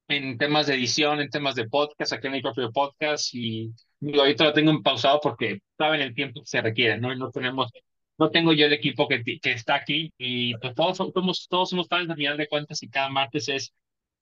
en 0.09 0.37
temas 0.37 0.67
de 0.67 0.75
edición, 0.75 1.19
en 1.19 1.29
temas 1.29 1.55
de 1.55 1.67
podcast, 1.67 2.13
aquí 2.13 2.27
en 2.27 2.33
mi 2.33 2.41
propio 2.41 2.71
podcast 2.71 3.33
y 3.33 3.71
ahorita 4.03 4.43
lo 4.45 4.53
tengo 4.53 4.81
pausado 4.83 5.19
porque 5.21 5.59
saben 5.77 6.01
el 6.01 6.13
tiempo 6.13 6.41
que 6.41 6.47
se 6.47 6.61
requiere, 6.61 6.97
¿no? 6.99 7.13
No 7.15 7.31
tenemos, 7.31 7.71
no 8.17 8.31
tengo 8.31 8.53
yo 8.53 8.65
el 8.65 8.73
equipo 8.73 9.07
que, 9.07 9.23
que 9.23 9.51
está 9.51 9.75
aquí 9.75 10.11
y 10.17 10.55
pues 10.57 10.73
todos 10.75 10.97
somos, 10.97 11.47
todos 11.49 11.69
somos 11.69 11.87
fans 11.87 12.09
al 12.09 12.15
final 12.17 12.37
de 12.37 12.47
cuentas 12.47 12.81
y 12.83 12.89
cada 12.89 13.09
martes 13.09 13.49
es 13.49 13.73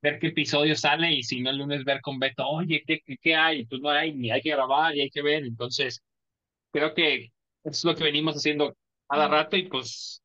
ver 0.01 0.19
qué 0.19 0.27
episodio 0.27 0.75
sale 0.75 1.13
y 1.13 1.23
si 1.23 1.41
no 1.41 1.49
el 1.49 1.57
lunes 1.57 1.83
ver 1.83 2.01
con 2.01 2.19
Beto, 2.19 2.47
oye, 2.47 2.83
¿qué, 2.85 2.99
qué, 3.05 3.17
qué 3.17 3.35
hay? 3.35 3.65
Pues 3.65 3.81
no 3.81 3.89
hay, 3.89 4.13
ni 4.13 4.31
hay 4.31 4.41
que 4.41 4.51
grabar 4.51 4.95
y 4.95 5.01
hay 5.01 5.09
que 5.09 5.21
ver, 5.21 5.43
entonces 5.43 6.03
creo 6.71 6.93
que 6.93 7.31
es 7.63 7.83
lo 7.83 7.95
que 7.95 8.03
venimos 8.03 8.35
haciendo 8.35 8.75
cada 9.07 9.27
rato 9.27 9.55
y 9.57 9.63
pues 9.63 10.21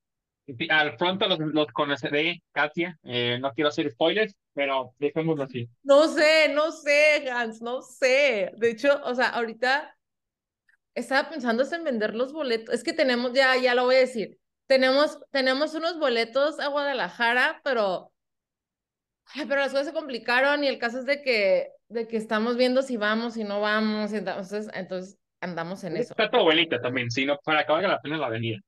al 0.68 0.96
pronto 0.96 1.28
los, 1.28 1.38
los 1.38 1.66
conoceré, 1.68 2.42
Katia, 2.52 2.98
eh, 3.04 3.38
no 3.40 3.52
quiero 3.52 3.68
hacer 3.68 3.90
spoilers, 3.90 4.34
pero 4.52 4.94
dejémoslo 4.98 5.44
así. 5.44 5.68
No 5.82 6.08
sé, 6.08 6.48
no 6.52 6.72
sé, 6.72 7.30
Hans, 7.30 7.62
no 7.62 7.82
sé. 7.82 8.50
De 8.56 8.70
hecho, 8.70 9.00
o 9.04 9.14
sea, 9.14 9.28
ahorita 9.28 9.96
estaba 10.94 11.28
pensando 11.28 11.64
en 11.70 11.84
vender 11.84 12.14
los 12.14 12.32
boletos. 12.32 12.74
Es 12.74 12.84
que 12.84 12.92
tenemos, 12.92 13.32
ya, 13.32 13.56
ya 13.56 13.74
lo 13.74 13.84
voy 13.84 13.96
a 13.96 14.00
decir. 14.00 14.38
Tenemos, 14.66 15.18
tenemos 15.30 15.74
unos 15.74 15.98
boletos 15.98 16.60
a 16.60 16.68
Guadalajara, 16.68 17.60
pero, 17.64 18.12
ay, 19.34 19.46
pero 19.46 19.60
las 19.60 19.72
cosas 19.72 19.88
se 19.88 19.92
complicaron 19.92 20.62
y 20.62 20.68
el 20.68 20.78
caso 20.78 21.00
es 21.00 21.06
de 21.06 21.22
que, 21.22 21.70
de 21.88 22.06
que 22.06 22.16
estamos 22.16 22.56
viendo 22.56 22.82
si 22.82 22.96
vamos, 22.96 23.34
si 23.34 23.44
no 23.44 23.60
vamos, 23.60 24.12
entonces, 24.12 24.68
entonces 24.74 25.18
andamos 25.40 25.82
en 25.84 25.96
eso. 25.96 26.12
Está 26.12 26.30
tu 26.30 26.38
abuelita 26.38 26.80
también, 26.80 27.10
sino 27.10 27.38
para 27.38 27.64
que 27.64 27.72
valga 27.72 27.88
la 27.88 28.00
pena 28.00 28.18
la 28.18 28.28
venida. 28.28 28.58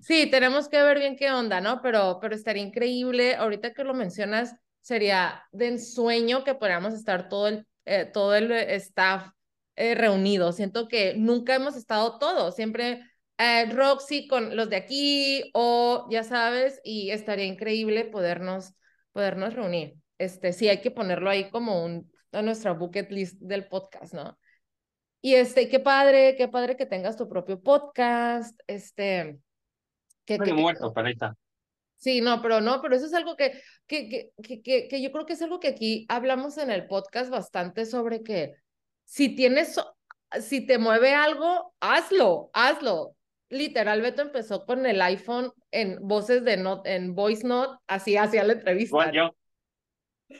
Sí, 0.00 0.28
tenemos 0.30 0.68
que 0.68 0.82
ver 0.82 0.98
bien 0.98 1.16
qué 1.16 1.30
onda, 1.30 1.60
¿no? 1.60 1.80
Pero, 1.82 2.18
pero 2.20 2.34
estaría 2.34 2.62
increíble, 2.62 3.36
ahorita 3.36 3.72
que 3.72 3.84
lo 3.84 3.94
mencionas, 3.94 4.54
sería 4.80 5.46
de 5.52 5.68
ensueño 5.68 6.44
que 6.44 6.54
podamos 6.54 6.94
estar 6.94 7.28
todo 7.28 7.48
el, 7.48 7.66
eh, 7.86 8.04
todo 8.04 8.34
el 8.34 8.52
staff 8.52 9.28
eh, 9.76 9.94
reunido. 9.94 10.52
Siento 10.52 10.88
que 10.88 11.14
nunca 11.16 11.54
hemos 11.54 11.76
estado 11.76 12.18
todos, 12.18 12.54
siempre 12.54 13.02
eh, 13.38 13.66
Roxy 13.72 14.26
con 14.28 14.56
los 14.56 14.70
de 14.70 14.76
aquí 14.76 15.50
o 15.54 16.06
ya 16.10 16.22
sabes, 16.24 16.80
y 16.84 17.10
estaría 17.10 17.46
increíble 17.46 18.04
podernos, 18.04 18.74
podernos 19.12 19.54
reunir. 19.54 19.94
Este, 20.18 20.52
sí, 20.52 20.68
hay 20.68 20.80
que 20.80 20.90
ponerlo 20.92 21.28
ahí 21.30 21.50
como 21.50 21.84
un, 21.84 22.10
a 22.32 22.42
nuestra 22.42 22.72
bucket 22.72 23.10
list 23.10 23.40
del 23.40 23.66
podcast, 23.68 24.14
¿no? 24.14 24.38
y 25.20 25.36
este, 25.36 25.70
qué 25.70 25.80
padre, 25.80 26.36
qué 26.36 26.48
padre 26.48 26.76
que 26.76 26.84
tengas 26.84 27.16
tu 27.16 27.26
propio 27.30 27.58
podcast, 27.62 28.60
este, 28.66 29.38
que, 30.26 30.34
Estoy 30.34 30.50
que- 30.50 30.54
que- 30.54 30.60
muerto, 30.60 30.92
pero 30.92 31.06
ahí 31.06 31.14
está. 31.14 31.34
Sí, 31.96 32.20
no, 32.20 32.42
pero 32.42 32.60
no, 32.60 32.82
pero 32.82 32.94
eso 32.94 33.06
es 33.06 33.14
algo 33.14 33.34
que, 33.34 33.58
que, 33.86 34.08
que, 34.10 34.30
que, 34.42 34.60
que, 34.60 34.88
que 34.88 35.00
yo 35.00 35.10
creo 35.10 35.24
que 35.24 35.32
es 35.32 35.40
algo 35.40 35.60
que 35.60 35.68
aquí 35.68 36.04
hablamos 36.10 36.58
en 36.58 36.70
el 36.70 36.86
podcast 36.86 37.30
bastante 37.30 37.86
sobre 37.86 38.22
que 38.22 38.52
si 39.04 39.34
tienes, 39.34 39.80
si 40.40 40.66
te 40.66 40.78
mueve 40.78 41.14
algo, 41.14 41.74
hazlo, 41.80 42.50
hazlo. 42.52 43.16
Literal, 43.50 44.00
Beto 44.00 44.22
empezó 44.22 44.64
con 44.64 44.84
el 44.86 45.00
iPhone 45.02 45.52
en 45.70 45.98
voces 46.00 46.44
de 46.44 46.56
not, 46.56 46.86
en 46.86 47.14
voice 47.14 47.46
note, 47.46 47.78
así 47.86 48.16
hacía 48.16 48.42
la 48.44 48.54
entrevista. 48.54 48.88
Igual 48.88 49.12
yo. 49.12 49.36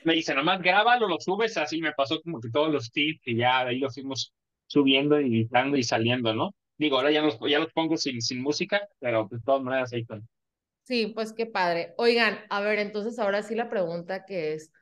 Me 0.02 0.14
dice, 0.14 0.34
nomás 0.34 0.60
grábalo, 0.60 1.06
lo 1.06 1.20
subes, 1.20 1.56
así 1.56 1.80
me 1.80 1.92
pasó 1.92 2.20
como 2.22 2.40
que 2.40 2.50
todos 2.50 2.72
los 2.72 2.90
tips 2.90 3.20
y 3.26 3.36
ya 3.36 3.64
de 3.64 3.70
ahí 3.70 3.78
los 3.78 3.94
fuimos 3.94 4.32
subiendo 4.66 5.20
y 5.20 5.26
editando 5.26 5.76
y 5.76 5.82
saliendo, 5.82 6.34
¿no? 6.34 6.54
Digo, 6.76 6.96
ahora 6.96 7.12
ya 7.12 7.22
los, 7.22 7.38
ya 7.48 7.60
los 7.60 7.72
pongo 7.72 7.96
sin, 7.96 8.20
sin 8.20 8.42
música, 8.42 8.88
pero 8.98 9.28
de 9.30 9.38
todas 9.44 9.62
maneras 9.62 9.92
ahí 9.92 10.00
están. 10.00 10.26
Sí, 10.82 11.12
pues 11.14 11.32
qué 11.32 11.46
padre. 11.46 11.94
Oigan, 11.96 12.40
a 12.50 12.60
ver, 12.60 12.78
entonces 12.78 13.18
ahora 13.18 13.42
sí 13.42 13.54
la 13.54 13.70
pregunta 13.70 14.24
que 14.24 14.54
es, 14.54 14.72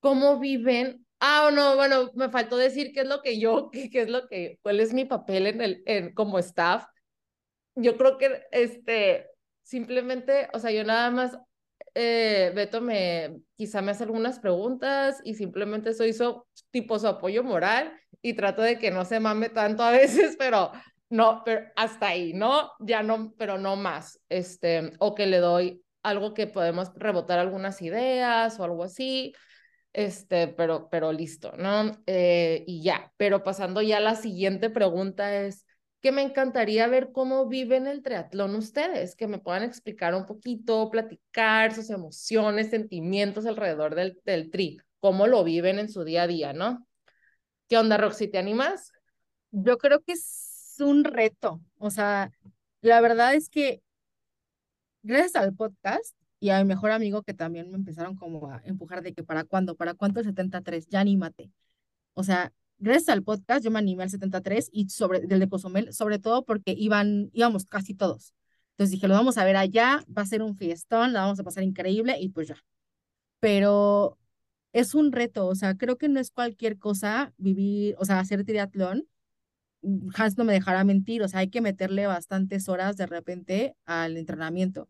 ¿cómo 0.00 0.38
viven? 0.38 1.04
Ah, 1.20 1.50
no, 1.52 1.74
bueno, 1.74 2.10
me 2.14 2.28
faltó 2.28 2.56
decir 2.56 2.92
qué 2.92 3.00
es 3.00 3.08
lo 3.08 3.22
que 3.22 3.40
yo, 3.40 3.70
qué, 3.72 3.90
qué 3.90 4.02
es 4.02 4.08
lo 4.08 4.28
que, 4.28 4.58
cuál 4.62 4.78
es 4.80 4.92
mi 4.94 5.04
papel 5.04 5.46
en 5.48 5.60
el, 5.60 5.82
en, 5.86 6.14
como 6.14 6.38
staff. 6.38 6.84
Yo 7.74 7.96
creo 7.96 8.18
que, 8.18 8.42
este, 8.52 9.26
simplemente, 9.62 10.48
o 10.52 10.58
sea, 10.58 10.70
yo 10.70 10.84
nada 10.84 11.10
más, 11.10 11.38
eh, 11.94 12.52
Beto 12.54 12.80
me, 12.80 13.40
quizá 13.56 13.82
me 13.82 13.92
hace 13.92 14.04
algunas 14.04 14.38
preguntas 14.38 15.20
y 15.24 15.34
simplemente 15.34 15.94
soy 15.94 16.12
su, 16.12 16.44
tipo 16.70 16.98
su 16.98 17.08
apoyo 17.08 17.42
moral 17.44 17.92
y 18.22 18.34
trato 18.34 18.62
de 18.62 18.78
que 18.78 18.90
no 18.90 19.04
se 19.04 19.20
mame 19.20 19.48
tanto 19.48 19.82
a 19.82 19.90
veces, 19.90 20.36
pero 20.38 20.72
no, 21.10 21.42
pero 21.44 21.66
hasta 21.76 22.08
ahí, 22.08 22.32
¿no? 22.32 22.72
Ya 22.80 23.02
no, 23.02 23.32
pero 23.38 23.58
no 23.58 23.76
más, 23.76 24.20
este, 24.28 24.92
o 24.98 25.14
que 25.14 25.26
le 25.26 25.38
doy 25.38 25.82
algo 26.02 26.34
que 26.34 26.46
podemos 26.46 26.92
rebotar 26.94 27.38
algunas 27.38 27.82
ideas 27.82 28.58
o 28.60 28.64
algo 28.64 28.84
así, 28.84 29.34
este, 29.98 30.46
pero, 30.46 30.88
pero 30.90 31.12
listo, 31.12 31.56
¿no? 31.56 32.00
Eh, 32.06 32.62
y 32.68 32.82
ya, 32.84 33.12
pero 33.16 33.42
pasando 33.42 33.82
ya 33.82 33.96
a 33.96 34.00
la 34.00 34.14
siguiente 34.14 34.70
pregunta 34.70 35.34
es, 35.42 35.66
que 36.00 36.12
me 36.12 36.22
encantaría 36.22 36.86
ver 36.86 37.10
cómo 37.10 37.48
viven 37.48 37.88
el 37.88 38.04
triatlón 38.04 38.54
ustedes, 38.54 39.16
que 39.16 39.26
me 39.26 39.40
puedan 39.40 39.64
explicar 39.64 40.14
un 40.14 40.24
poquito, 40.24 40.88
platicar 40.90 41.74
sus 41.74 41.90
emociones, 41.90 42.70
sentimientos 42.70 43.44
alrededor 43.44 43.96
del, 43.96 44.20
del 44.24 44.52
tri, 44.52 44.78
cómo 45.00 45.26
lo 45.26 45.42
viven 45.42 45.80
en 45.80 45.88
su 45.88 46.04
día 46.04 46.22
a 46.22 46.26
día, 46.28 46.52
¿no? 46.52 46.86
¿Qué 47.68 47.76
onda, 47.76 47.96
Roxy? 47.96 48.28
¿Te 48.28 48.38
animas? 48.38 48.92
Yo 49.50 49.78
creo 49.78 50.00
que 50.00 50.12
es 50.12 50.76
un 50.78 51.02
reto. 51.02 51.60
O 51.78 51.90
sea, 51.90 52.30
la 52.82 53.00
verdad 53.00 53.34
es 53.34 53.50
que 53.50 53.82
gracias 55.02 55.34
al 55.34 55.56
podcast 55.56 56.14
y 56.40 56.50
a 56.50 56.58
mi 56.58 56.68
mejor 56.68 56.90
amigo 56.92 57.22
que 57.22 57.34
también 57.34 57.70
me 57.70 57.76
empezaron 57.76 58.16
como 58.16 58.50
a 58.50 58.62
empujar 58.64 59.02
de 59.02 59.12
que 59.14 59.24
para 59.24 59.44
cuándo, 59.44 59.76
para 59.76 59.94
cuánto 59.94 60.20
el 60.20 60.26
73, 60.26 60.88
ya 60.88 61.00
anímate. 61.00 61.50
O 62.14 62.24
sea, 62.24 62.52
gracias 62.78 63.08
al 63.10 63.24
podcast 63.24 63.64
yo 63.64 63.70
me 63.70 63.78
animé 63.78 64.04
al 64.04 64.10
73 64.10 64.70
y 64.72 64.88
sobre 64.90 65.20
del 65.20 65.40
de 65.40 65.48
Cozumel, 65.48 65.92
sobre 65.92 66.18
todo 66.18 66.44
porque 66.44 66.74
iban, 66.76 67.30
íbamos 67.32 67.66
casi 67.66 67.94
todos. 67.94 68.34
Entonces 68.72 68.92
dije, 68.92 69.08
lo 69.08 69.14
vamos 69.14 69.38
a 69.38 69.44
ver 69.44 69.56
allá, 69.56 70.04
va 70.16 70.22
a 70.22 70.26
ser 70.26 70.42
un 70.42 70.56
fiestón, 70.56 71.12
la 71.12 71.22
vamos 71.22 71.40
a 71.40 71.44
pasar 71.44 71.64
increíble 71.64 72.16
y 72.20 72.28
pues 72.30 72.48
ya. 72.48 72.56
Pero 73.40 74.18
es 74.72 74.94
un 74.94 75.12
reto, 75.12 75.46
o 75.48 75.54
sea, 75.54 75.76
creo 75.76 75.98
que 75.98 76.08
no 76.08 76.20
es 76.20 76.30
cualquier 76.30 76.78
cosa 76.78 77.32
vivir, 77.38 77.96
o 77.98 78.04
sea, 78.04 78.20
hacer 78.20 78.44
triatlón. 78.44 79.08
Hans 80.14 80.36
no 80.38 80.44
me 80.44 80.52
dejará 80.52 80.84
mentir, 80.84 81.22
o 81.22 81.28
sea, 81.28 81.40
hay 81.40 81.50
que 81.50 81.60
meterle 81.60 82.06
bastantes 82.06 82.68
horas 82.68 82.96
de 82.96 83.06
repente 83.06 83.76
al 83.84 84.16
entrenamiento. 84.16 84.88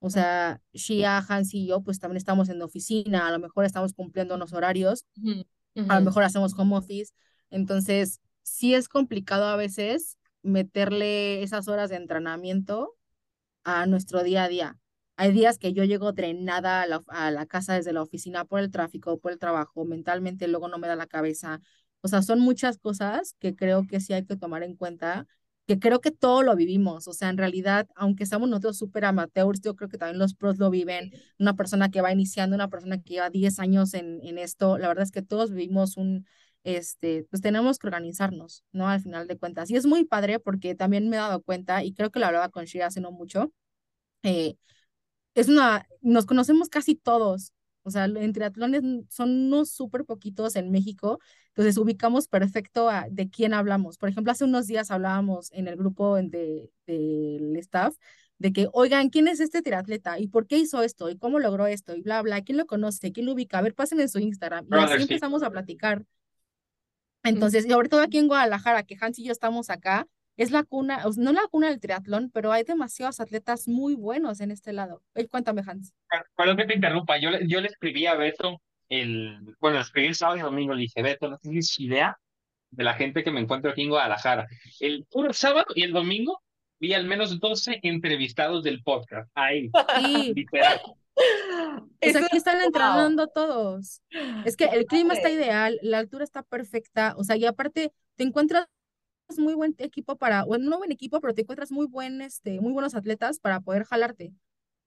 O 0.00 0.10
sea, 0.10 0.60
Shia, 0.72 1.18
Hans 1.28 1.54
y 1.54 1.66
yo, 1.66 1.82
pues 1.82 1.98
también 2.00 2.18
estamos 2.18 2.48
en 2.48 2.58
la 2.58 2.66
oficina, 2.66 3.26
a 3.28 3.32
lo 3.32 3.38
mejor 3.40 3.64
estamos 3.64 3.92
cumpliendo 3.94 4.34
unos 4.36 4.52
horarios, 4.52 5.04
Ujú, 5.16 5.44
a 5.88 5.98
lo 6.00 6.06
mejor 6.06 6.22
hacemos 6.24 6.54
home 6.58 6.76
office, 6.76 7.12
entonces 7.50 8.20
sí 8.42 8.74
es 8.74 8.88
complicado 8.88 9.46
a 9.46 9.56
veces 9.56 10.18
meterle 10.42 11.42
esas 11.42 11.68
horas 11.68 11.90
de 11.90 11.96
entrenamiento 11.96 12.94
a 13.64 13.86
nuestro 13.86 14.22
día 14.22 14.44
a 14.44 14.48
día. 14.48 14.78
Hay 15.16 15.32
días 15.32 15.58
que 15.58 15.72
yo 15.72 15.84
llego 15.84 16.12
drenada 16.12 16.82
a 16.82 16.86
la, 16.86 17.02
a 17.08 17.30
la 17.30 17.46
casa 17.46 17.74
desde 17.74 17.92
la 17.92 18.02
oficina 18.02 18.44
por 18.44 18.60
el 18.60 18.70
tráfico, 18.70 19.18
por 19.20 19.32
el 19.32 19.38
trabajo, 19.38 19.84
mentalmente 19.84 20.48
luego 20.48 20.68
no 20.68 20.78
me 20.78 20.88
da 20.88 20.96
la 20.96 21.06
cabeza. 21.06 21.60
O 22.00 22.08
sea, 22.08 22.22
son 22.22 22.40
muchas 22.40 22.78
cosas 22.78 23.34
que 23.40 23.56
creo 23.56 23.86
que 23.86 24.00
sí 24.00 24.12
hay 24.12 24.24
que 24.24 24.36
tomar 24.36 24.62
en 24.62 24.76
cuenta, 24.76 25.26
que 25.68 25.78
creo 25.80 26.00
que 26.02 26.10
todo 26.12 26.42
lo 26.42 26.56
vivimos. 26.56 27.08
O 27.08 27.14
sea, 27.14 27.30
en 27.30 27.38
realidad, 27.38 27.88
aunque 27.96 28.24
estamos 28.24 28.50
nosotros 28.50 28.78
súper 28.78 29.06
amateurs, 29.06 29.60
yo 29.62 29.76
creo 29.76 29.90
que 29.90 29.98
también 29.98 30.18
los 30.18 30.34
pros 30.34 30.58
lo 30.58 30.70
viven. 30.70 31.12
Una 31.38 31.54
persona 31.56 31.90
que 31.90 32.02
va 32.02 32.12
iniciando, 32.12 32.56
una 32.56 32.70
persona 32.70 33.00
que 33.02 33.14
lleva 33.14 33.30
10 33.30 33.60
años 33.60 33.94
en, 33.94 34.20
en 34.24 34.38
esto, 34.38 34.78
la 34.78 34.88
verdad 34.88 35.04
es 35.04 35.12
que 35.12 35.22
todos 35.22 35.52
vivimos 35.52 35.96
un, 35.98 36.26
este, 36.64 37.24
pues 37.30 37.42
tenemos 37.42 37.78
que 37.78 37.86
organizarnos, 37.88 38.64
¿no? 38.72 38.88
Al 38.88 39.00
final 39.02 39.28
de 39.28 39.38
cuentas. 39.38 39.70
Y 39.70 39.76
es 39.76 39.86
muy 39.86 40.04
padre 40.04 40.40
porque 40.40 40.74
también 40.74 41.08
me 41.10 41.16
he 41.16 41.20
dado 41.20 41.42
cuenta, 41.42 41.84
y 41.84 41.92
creo 41.94 42.10
que 42.10 42.18
lo 42.20 42.26
hablaba 42.26 42.48
con 42.50 42.64
Shira 42.64 42.86
hace 42.86 43.00
no 43.00 43.12
mucho, 43.12 43.52
eh, 44.22 44.56
es 45.34 45.48
una, 45.48 45.86
nos 46.02 46.26
conocemos 46.26 46.68
casi 46.68 46.94
todos. 46.96 47.52
O 47.82 47.90
sea, 47.90 48.04
en 48.04 48.32
triatlones 48.32 48.82
son 49.08 49.30
unos 49.30 49.70
súper 49.70 50.04
poquitos 50.04 50.56
en 50.56 50.70
México, 50.70 51.20
entonces 51.58 51.76
ubicamos 51.76 52.28
perfecto 52.28 52.88
a, 52.88 53.08
de 53.10 53.28
quién 53.28 53.52
hablamos. 53.52 53.98
Por 53.98 54.08
ejemplo, 54.08 54.30
hace 54.30 54.44
unos 54.44 54.68
días 54.68 54.92
hablábamos 54.92 55.50
en 55.52 55.66
el 55.66 55.74
grupo 55.74 56.16
en 56.16 56.30
de, 56.30 56.70
del 56.86 57.56
staff 57.56 57.96
de 58.38 58.52
que, 58.52 58.68
oigan, 58.72 59.10
¿quién 59.10 59.26
es 59.26 59.40
este 59.40 59.60
triatleta? 59.60 60.20
¿Y 60.20 60.28
por 60.28 60.46
qué 60.46 60.56
hizo 60.56 60.84
esto? 60.84 61.10
¿Y 61.10 61.18
cómo 61.18 61.40
logró 61.40 61.66
esto? 61.66 61.96
Y 61.96 62.02
bla, 62.02 62.22
bla, 62.22 62.42
¿quién 62.42 62.58
lo 62.58 62.66
conoce? 62.66 63.10
¿Quién 63.10 63.26
lo 63.26 63.32
ubica? 63.32 63.58
A 63.58 63.62
ver, 63.62 63.74
pasen 63.74 63.98
en 63.98 64.08
su 64.08 64.20
Instagram. 64.20 64.68
Y 64.70 64.76
así 64.76 64.98
sí. 64.98 65.02
empezamos 65.02 65.42
a 65.42 65.50
platicar. 65.50 66.04
Entonces, 67.24 67.66
y 67.66 67.70
sobre 67.70 67.88
todo 67.88 68.02
aquí 68.02 68.18
en 68.18 68.28
Guadalajara, 68.28 68.84
que 68.84 68.96
Hans 69.00 69.18
y 69.18 69.24
yo 69.24 69.32
estamos 69.32 69.68
acá, 69.68 70.06
es 70.36 70.52
la 70.52 70.62
cuna, 70.62 71.02
no 71.16 71.32
la 71.32 71.48
cuna 71.50 71.70
del 71.70 71.80
triatlón, 71.80 72.30
pero 72.32 72.52
hay 72.52 72.62
demasiados 72.62 73.18
atletas 73.18 73.66
muy 73.66 73.96
buenos 73.96 74.40
en 74.40 74.52
este 74.52 74.72
lado. 74.72 75.02
Cuéntame, 75.28 75.64
Hans. 75.66 75.92
Perdón 76.36 76.56
que 76.56 76.66
te 76.66 76.74
interrumpa, 76.74 77.18
yo 77.18 77.30
yo 77.48 77.60
le 77.60 77.66
escribí 77.66 78.06
a 78.06 78.14
Beto 78.14 78.60
el, 78.88 79.54
bueno, 79.60 79.80
escribí 79.80 80.08
el 80.08 80.14
sábado 80.14 80.38
y 80.38 80.42
domingo, 80.42 80.74
le 80.74 80.82
dije, 80.82 81.02
Beto, 81.02 81.28
no 81.28 81.38
tienes 81.38 81.78
idea 81.80 82.18
de 82.70 82.84
la 82.84 82.94
gente 82.94 83.22
que 83.24 83.30
me 83.30 83.40
encuentro 83.40 83.70
aquí 83.70 83.82
en 83.82 83.90
Guadalajara. 83.90 84.46
El 84.80 85.04
puro 85.10 85.32
sábado 85.32 85.66
y 85.74 85.82
el 85.82 85.92
domingo 85.92 86.42
vi 86.80 86.94
al 86.94 87.06
menos 87.06 87.40
12 87.40 87.80
entrevistados 87.82 88.62
del 88.62 88.82
podcast, 88.82 89.30
ahí, 89.34 89.70
Sí, 90.04 90.32
literal. 90.34 90.80
pues 92.00 92.14
aquí 92.16 92.26
es- 92.30 92.38
están 92.38 92.58
wow. 92.58 92.66
entrenando 92.66 93.26
todos. 93.28 94.00
Es 94.44 94.56
que 94.56 94.66
el 94.66 94.86
clima 94.86 95.14
está 95.14 95.30
ideal, 95.30 95.78
la 95.82 95.98
altura 95.98 96.24
está 96.24 96.42
perfecta, 96.42 97.14
o 97.16 97.24
sea, 97.24 97.36
y 97.36 97.44
aparte 97.46 97.92
te 98.16 98.24
encuentras 98.24 98.66
muy 99.36 99.54
buen 99.54 99.74
equipo 99.78 100.16
para, 100.16 100.44
bueno, 100.44 100.70
no 100.70 100.78
buen 100.78 100.92
equipo, 100.92 101.20
pero 101.20 101.34
te 101.34 101.42
encuentras 101.42 101.70
muy 101.70 101.86
buen, 101.86 102.22
este, 102.22 102.60
muy 102.60 102.72
buenos 102.72 102.94
atletas 102.94 103.38
para 103.40 103.60
poder 103.60 103.84
jalarte. 103.84 104.32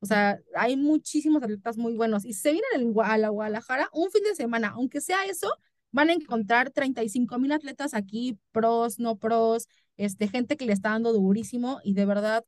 O 0.01 0.07
sea, 0.07 0.39
hay 0.55 0.75
muchísimos 0.77 1.43
atletas 1.43 1.77
muy 1.77 1.93
buenos. 1.95 2.25
Y 2.25 2.33
si 2.33 2.41
se 2.41 2.51
vienen 2.51 2.93
a 3.03 3.17
la 3.17 3.29
Guadalajara 3.29 3.89
un 3.93 4.09
fin 4.11 4.23
de 4.23 4.35
semana, 4.35 4.69
aunque 4.69 4.99
sea 4.99 5.25
eso, 5.25 5.53
van 5.91 6.09
a 6.09 6.13
encontrar 6.13 6.71
35 6.71 7.37
mil 7.37 7.51
atletas 7.51 7.93
aquí, 7.93 8.39
pros, 8.51 8.99
no 8.99 9.17
pros, 9.17 9.67
este, 9.97 10.27
gente 10.27 10.57
que 10.57 10.65
le 10.65 10.73
está 10.73 10.89
dando 10.89 11.13
durísimo 11.13 11.79
y 11.83 11.93
de 11.93 12.05
verdad, 12.05 12.43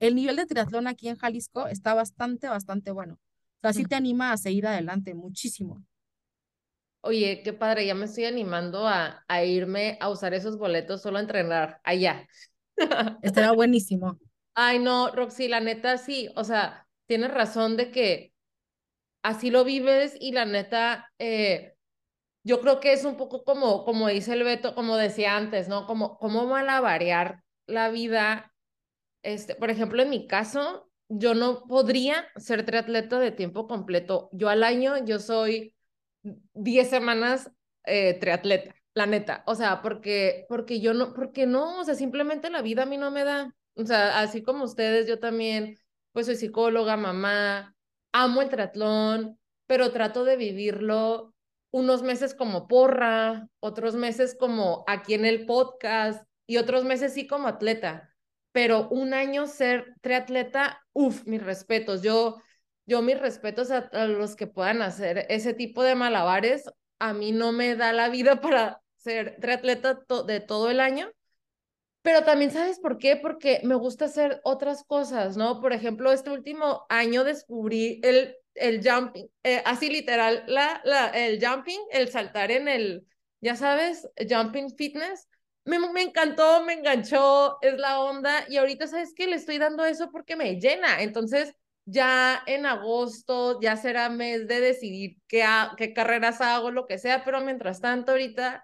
el 0.00 0.14
nivel 0.14 0.36
de 0.36 0.46
triatlón 0.46 0.86
aquí 0.86 1.08
en 1.08 1.16
Jalisco 1.16 1.66
está 1.66 1.94
bastante, 1.94 2.48
bastante 2.48 2.90
bueno. 2.90 3.14
O 3.14 3.60
sea, 3.62 3.72
sí 3.72 3.84
te 3.84 3.94
anima 3.94 4.32
a 4.32 4.36
seguir 4.36 4.66
adelante 4.66 5.14
muchísimo. 5.14 5.82
Oye, 7.00 7.42
qué 7.42 7.52
padre, 7.52 7.86
ya 7.86 7.94
me 7.94 8.04
estoy 8.04 8.24
animando 8.24 8.86
a, 8.86 9.24
a 9.28 9.44
irme 9.44 9.96
a 10.00 10.10
usar 10.10 10.34
esos 10.34 10.58
boletos 10.58 11.00
solo 11.00 11.18
a 11.18 11.20
entrenar 11.20 11.80
allá. 11.84 12.28
Estará 13.22 13.52
buenísimo. 13.52 14.18
Ay, 14.58 14.78
no, 14.78 15.10
Roxy, 15.12 15.48
la 15.48 15.60
neta 15.60 15.98
sí, 15.98 16.30
o 16.34 16.42
sea, 16.44 16.88
tienes 17.06 17.30
razón 17.32 17.76
de 17.76 17.90
que 17.90 18.32
así 19.22 19.50
lo 19.50 19.64
vives 19.64 20.16
y 20.20 20.32
la 20.32 20.46
neta, 20.46 21.12
eh, 21.18 21.74
yo 22.44 22.60
creo 22.60 22.80
que 22.80 22.92
es 22.92 23.04
un 23.04 23.16
poco 23.16 23.44
como, 23.44 23.84
como 23.84 24.08
dice 24.08 24.34
el 24.34 24.44
Beto, 24.44 24.74
como 24.74 24.96
decía 24.96 25.36
antes, 25.36 25.68
¿no? 25.68 25.86
Como, 25.86 26.18
cómo 26.18 26.46
variar 26.48 27.44
la 27.66 27.90
vida. 27.90 28.54
Este, 29.22 29.56
por 29.56 29.70
ejemplo, 29.70 30.02
en 30.02 30.10
mi 30.10 30.26
caso, 30.28 30.90
yo 31.08 31.34
no 31.34 31.64
podría 31.66 32.26
ser 32.36 32.64
triatleta 32.66 33.18
de 33.20 33.32
tiempo 33.32 33.68
completo. 33.68 34.30
Yo 34.32 34.48
al 34.50 34.64
año, 34.64 35.04
yo 35.04 35.20
soy 35.20 35.74
10 36.54 36.90
semanas 36.90 37.50
eh, 37.86 38.14
triatleta, 38.20 38.74
la 38.94 39.06
neta. 39.06 39.44
O 39.46 39.54
sea, 39.56 39.82
porque, 39.82 40.46
porque 40.48 40.80
yo 40.80 40.94
no, 40.94 41.14
porque 41.14 41.46
no, 41.46 41.80
o 41.80 41.84
sea, 41.84 41.94
simplemente 41.96 42.50
la 42.50 42.62
vida 42.62 42.84
a 42.84 42.86
mí 42.86 42.96
no 42.98 43.10
me 43.10 43.24
da. 43.24 43.54
O 43.76 43.84
sea, 43.84 44.20
así 44.20 44.42
como 44.42 44.64
ustedes, 44.64 45.06
yo 45.06 45.18
también, 45.18 45.78
pues 46.12 46.26
soy 46.26 46.36
psicóloga, 46.36 46.96
mamá, 46.96 47.76
amo 48.12 48.42
el 48.42 48.48
triatlón, 48.48 49.38
pero 49.66 49.92
trato 49.92 50.24
de 50.24 50.36
vivirlo 50.36 51.34
unos 51.70 52.02
meses 52.02 52.34
como 52.34 52.68
porra, 52.68 53.48
otros 53.60 53.96
meses 53.96 54.34
como 54.38 54.84
aquí 54.86 55.12
en 55.12 55.26
el 55.26 55.44
podcast 55.44 56.26
y 56.46 56.56
otros 56.56 56.84
meses 56.84 57.12
sí 57.12 57.26
como 57.26 57.48
atleta. 57.48 58.14
Pero 58.52 58.88
un 58.88 59.12
año 59.12 59.46
ser 59.46 59.94
triatleta, 60.00 60.82
uff, 60.94 61.26
mis 61.26 61.42
respetos. 61.42 62.00
Yo, 62.00 62.40
yo 62.86 63.02
mis 63.02 63.20
respetos 63.20 63.70
a, 63.70 63.90
los 64.06 64.36
que 64.36 64.46
puedan 64.46 64.80
hacer 64.80 65.26
ese 65.28 65.52
tipo 65.52 65.82
de 65.82 65.94
malabares. 65.94 66.64
A 66.98 67.12
mí 67.12 67.32
no 67.32 67.52
me 67.52 67.76
da 67.76 67.92
la 67.92 68.08
vida 68.08 68.40
para 68.40 68.80
ser 68.96 69.36
triatleta 69.40 70.00
de 70.26 70.40
todo 70.40 70.70
el 70.70 70.80
año. 70.80 71.10
Pero 72.06 72.22
también, 72.22 72.52
¿sabes 72.52 72.78
por 72.78 72.98
qué? 72.98 73.16
Porque 73.16 73.60
me 73.64 73.74
gusta 73.74 74.04
hacer 74.04 74.40
otras 74.44 74.84
cosas, 74.84 75.36
¿no? 75.36 75.60
Por 75.60 75.72
ejemplo, 75.72 76.12
este 76.12 76.30
último 76.30 76.86
año 76.88 77.24
descubrí 77.24 78.00
el, 78.04 78.36
el 78.54 78.80
jumping, 78.88 79.26
eh, 79.42 79.60
así 79.64 79.90
literal, 79.90 80.44
la, 80.46 80.80
la, 80.84 81.08
el 81.08 81.44
jumping, 81.44 81.80
el 81.90 82.08
saltar 82.08 82.52
en 82.52 82.68
el, 82.68 83.04
ya 83.40 83.56
sabes, 83.56 84.08
jumping 84.30 84.70
fitness. 84.76 85.26
Me, 85.64 85.80
me 85.80 86.02
encantó, 86.02 86.62
me 86.62 86.74
enganchó, 86.74 87.58
es 87.60 87.76
la 87.76 87.98
onda. 87.98 88.44
Y 88.48 88.58
ahorita, 88.58 88.86
¿sabes 88.86 89.12
qué? 89.12 89.26
Le 89.26 89.34
estoy 89.34 89.58
dando 89.58 89.84
eso 89.84 90.12
porque 90.12 90.36
me 90.36 90.60
llena. 90.60 91.02
Entonces, 91.02 91.56
ya 91.86 92.40
en 92.46 92.66
agosto, 92.66 93.60
ya 93.60 93.76
será 93.76 94.10
mes 94.10 94.46
de 94.46 94.60
decidir 94.60 95.16
qué, 95.26 95.44
qué 95.76 95.92
carreras 95.92 96.40
hago, 96.40 96.70
lo 96.70 96.86
que 96.86 96.98
sea, 96.98 97.24
pero 97.24 97.40
mientras 97.40 97.80
tanto, 97.80 98.12
ahorita 98.12 98.62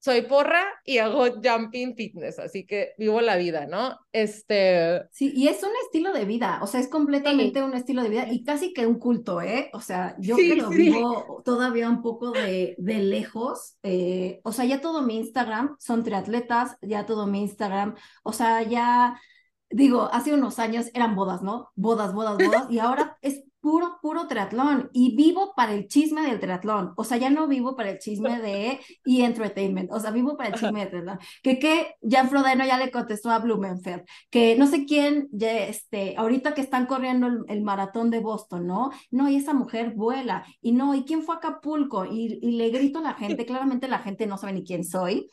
soy 0.00 0.22
porra 0.22 0.64
y 0.84 0.96
hago 0.98 1.26
jumping 1.42 1.94
fitness, 1.94 2.38
así 2.38 2.64
que 2.64 2.94
vivo 2.96 3.20
la 3.20 3.36
vida, 3.36 3.66
¿no? 3.66 3.98
Este... 4.12 5.02
Sí, 5.12 5.30
y 5.36 5.48
es 5.48 5.62
un 5.62 5.70
estilo 5.84 6.12
de 6.14 6.24
vida, 6.24 6.58
o 6.62 6.66
sea, 6.66 6.80
es 6.80 6.88
completamente 6.88 7.60
sí. 7.60 7.64
un 7.64 7.74
estilo 7.74 8.02
de 8.02 8.08
vida 8.08 8.32
y 8.32 8.42
casi 8.42 8.72
que 8.72 8.86
un 8.86 8.98
culto, 8.98 9.42
¿eh? 9.42 9.68
O 9.74 9.80
sea, 9.80 10.16
yo 10.18 10.36
sí, 10.36 10.48
que 10.48 10.56
lo 10.56 10.70
sí. 10.70 10.76
vivo 10.76 11.42
todavía 11.44 11.90
un 11.90 12.00
poco 12.00 12.30
de, 12.30 12.76
de 12.78 12.98
lejos, 13.00 13.76
eh, 13.82 14.40
o 14.42 14.52
sea, 14.52 14.64
ya 14.64 14.80
todo 14.80 15.02
mi 15.02 15.18
Instagram 15.18 15.76
son 15.78 16.02
triatletas, 16.02 16.78
ya 16.80 17.04
todo 17.04 17.26
mi 17.26 17.42
Instagram, 17.42 17.94
o 18.22 18.32
sea, 18.32 18.62
ya, 18.62 19.20
digo, 19.68 20.08
hace 20.12 20.32
unos 20.32 20.58
años 20.58 20.86
eran 20.94 21.14
bodas, 21.14 21.42
¿no? 21.42 21.70
Bodas, 21.74 22.14
bodas, 22.14 22.38
bodas, 22.38 22.70
y 22.70 22.78
ahora 22.78 23.18
es 23.20 23.44
puro, 23.60 23.98
puro 24.00 24.26
triatlón 24.26 24.90
y 24.92 25.16
vivo 25.16 25.52
para 25.54 25.74
el 25.74 25.86
chisme 25.86 26.22
del 26.22 26.40
triatlón. 26.40 26.92
O 26.96 27.04
sea, 27.04 27.18
ya 27.18 27.30
no 27.30 27.46
vivo 27.46 27.76
para 27.76 27.90
el 27.90 27.98
chisme 27.98 28.40
de 28.40 28.80
y 29.04 29.22
entertainment. 29.22 29.90
O 29.92 30.00
sea, 30.00 30.10
vivo 30.10 30.36
para 30.36 30.50
el 30.50 30.54
chisme 30.54 30.80
del 30.80 30.90
triatlón. 30.90 31.18
Que 31.42 31.58
que 31.58 31.96
Jan 32.02 32.28
Frodeno 32.28 32.64
ya 32.64 32.78
le 32.78 32.90
contestó 32.90 33.30
a 33.30 33.38
Blumenfeld, 33.38 34.02
que 34.30 34.56
no 34.56 34.66
sé 34.66 34.86
quién, 34.86 35.28
ya 35.32 35.50
este, 35.64 36.16
ahorita 36.16 36.54
que 36.54 36.60
están 36.60 36.86
corriendo 36.86 37.26
el, 37.26 37.44
el, 37.48 37.62
maratón 37.62 38.10
de 38.10 38.20
Boston, 38.20 38.66
¿no? 38.66 38.90
No, 39.10 39.28
y 39.28 39.36
esa 39.36 39.52
mujer 39.52 39.92
vuela. 39.94 40.44
Y 40.60 40.72
no, 40.72 40.94
¿y 40.94 41.04
quién 41.04 41.22
fue 41.22 41.34
a 41.34 41.38
Acapulco? 41.38 42.04
Y, 42.04 42.38
y 42.42 42.52
le 42.52 42.70
grito 42.70 42.98
a 43.00 43.02
la 43.02 43.14
gente, 43.20 43.46
claramente 43.46 43.88
la 43.88 44.00
gente 44.00 44.26
no 44.26 44.38
sabe 44.38 44.54
ni 44.54 44.64
quién 44.64 44.84
soy. 44.84 45.30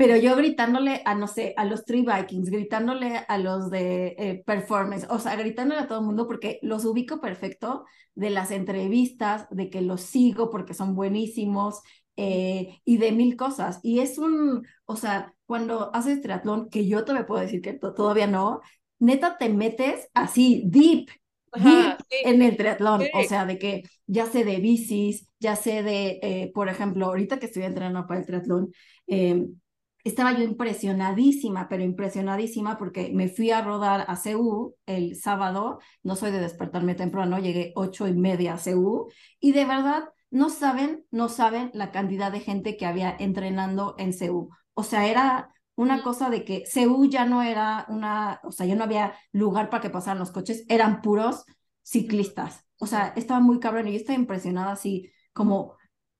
Pero 0.00 0.16
yo 0.16 0.34
gritándole 0.34 1.02
a, 1.04 1.14
no 1.14 1.26
sé, 1.26 1.52
a 1.58 1.66
los 1.66 1.84
Three 1.84 2.06
Vikings, 2.06 2.48
gritándole 2.48 3.22
a 3.28 3.36
los 3.36 3.68
de 3.68 4.16
eh, 4.18 4.42
Performance, 4.46 5.06
o 5.10 5.18
sea, 5.18 5.36
gritándole 5.36 5.82
a 5.82 5.88
todo 5.88 5.98
el 6.00 6.06
mundo 6.06 6.26
porque 6.26 6.58
los 6.62 6.86
ubico 6.86 7.20
perfecto 7.20 7.84
de 8.14 8.30
las 8.30 8.50
entrevistas, 8.50 9.46
de 9.50 9.68
que 9.68 9.82
los 9.82 10.00
sigo 10.00 10.48
porque 10.48 10.72
son 10.72 10.94
buenísimos 10.94 11.82
eh, 12.16 12.80
y 12.86 12.96
de 12.96 13.12
mil 13.12 13.36
cosas. 13.36 13.78
Y 13.82 13.98
es 13.98 14.16
un, 14.16 14.66
o 14.86 14.96
sea, 14.96 15.34
cuando 15.44 15.94
haces 15.94 16.22
triatlón, 16.22 16.70
que 16.70 16.88
yo 16.88 17.04
te 17.04 17.12
me 17.12 17.24
puedo 17.24 17.42
decir 17.42 17.60
que 17.60 17.74
todavía 17.74 18.26
no, 18.26 18.62
neta 19.00 19.36
te 19.36 19.50
metes 19.50 20.08
así, 20.14 20.62
deep, 20.64 21.10
Ajá, 21.52 21.98
sí. 22.08 22.16
en 22.24 22.40
el 22.40 22.56
triatlón, 22.56 23.02
sí. 23.02 23.10
o 23.12 23.22
sea, 23.24 23.44
de 23.44 23.58
que 23.58 23.82
ya 24.06 24.24
sé 24.24 24.46
de 24.46 24.60
bicis, 24.60 25.28
ya 25.38 25.56
sé 25.56 25.82
de, 25.82 26.20
eh, 26.22 26.50
por 26.54 26.70
ejemplo, 26.70 27.04
ahorita 27.04 27.38
que 27.38 27.44
estoy 27.44 27.64
entrenando 27.64 28.06
para 28.06 28.20
el 28.20 28.24
triatlón, 28.26 28.72
eh, 29.06 29.46
estaba 30.04 30.32
yo 30.32 30.42
impresionadísima, 30.44 31.68
pero 31.68 31.82
impresionadísima 31.82 32.78
porque 32.78 33.10
me 33.12 33.28
fui 33.28 33.50
a 33.50 33.62
rodar 33.62 34.04
a 34.08 34.16
CU 34.16 34.76
el 34.86 35.16
sábado, 35.16 35.78
no 36.02 36.16
soy 36.16 36.30
de 36.30 36.40
despertarme 36.40 36.94
temprano, 36.94 37.38
llegué 37.38 37.72
ocho 37.76 38.08
y 38.08 38.14
media 38.14 38.54
a 38.54 38.58
CU 38.58 39.08
y 39.40 39.52
de 39.52 39.64
verdad 39.64 40.04
no 40.30 40.48
saben, 40.48 41.04
no 41.10 41.28
saben 41.28 41.70
la 41.74 41.90
cantidad 41.90 42.30
de 42.32 42.40
gente 42.40 42.76
que 42.76 42.86
había 42.86 43.14
entrenando 43.18 43.94
en 43.98 44.12
CU. 44.12 44.50
O 44.74 44.82
sea, 44.82 45.06
era 45.06 45.52
una 45.74 46.02
cosa 46.02 46.30
de 46.30 46.44
que 46.44 46.64
CU 46.72 47.06
ya 47.06 47.24
no 47.24 47.42
era 47.42 47.86
una, 47.88 48.40
o 48.44 48.52
sea, 48.52 48.66
ya 48.66 48.76
no 48.76 48.84
había 48.84 49.14
lugar 49.32 49.70
para 49.70 49.82
que 49.82 49.90
pasaran 49.90 50.18
los 50.18 50.30
coches, 50.30 50.64
eran 50.68 51.02
puros 51.02 51.44
ciclistas. 51.82 52.64
O 52.78 52.86
sea, 52.86 53.12
estaba 53.16 53.40
muy 53.40 53.60
cabrón 53.60 53.88
y 53.88 53.92
yo 53.92 53.96
estaba 53.98 54.18
impresionada 54.18 54.72
así 54.72 55.10
como 55.32 55.76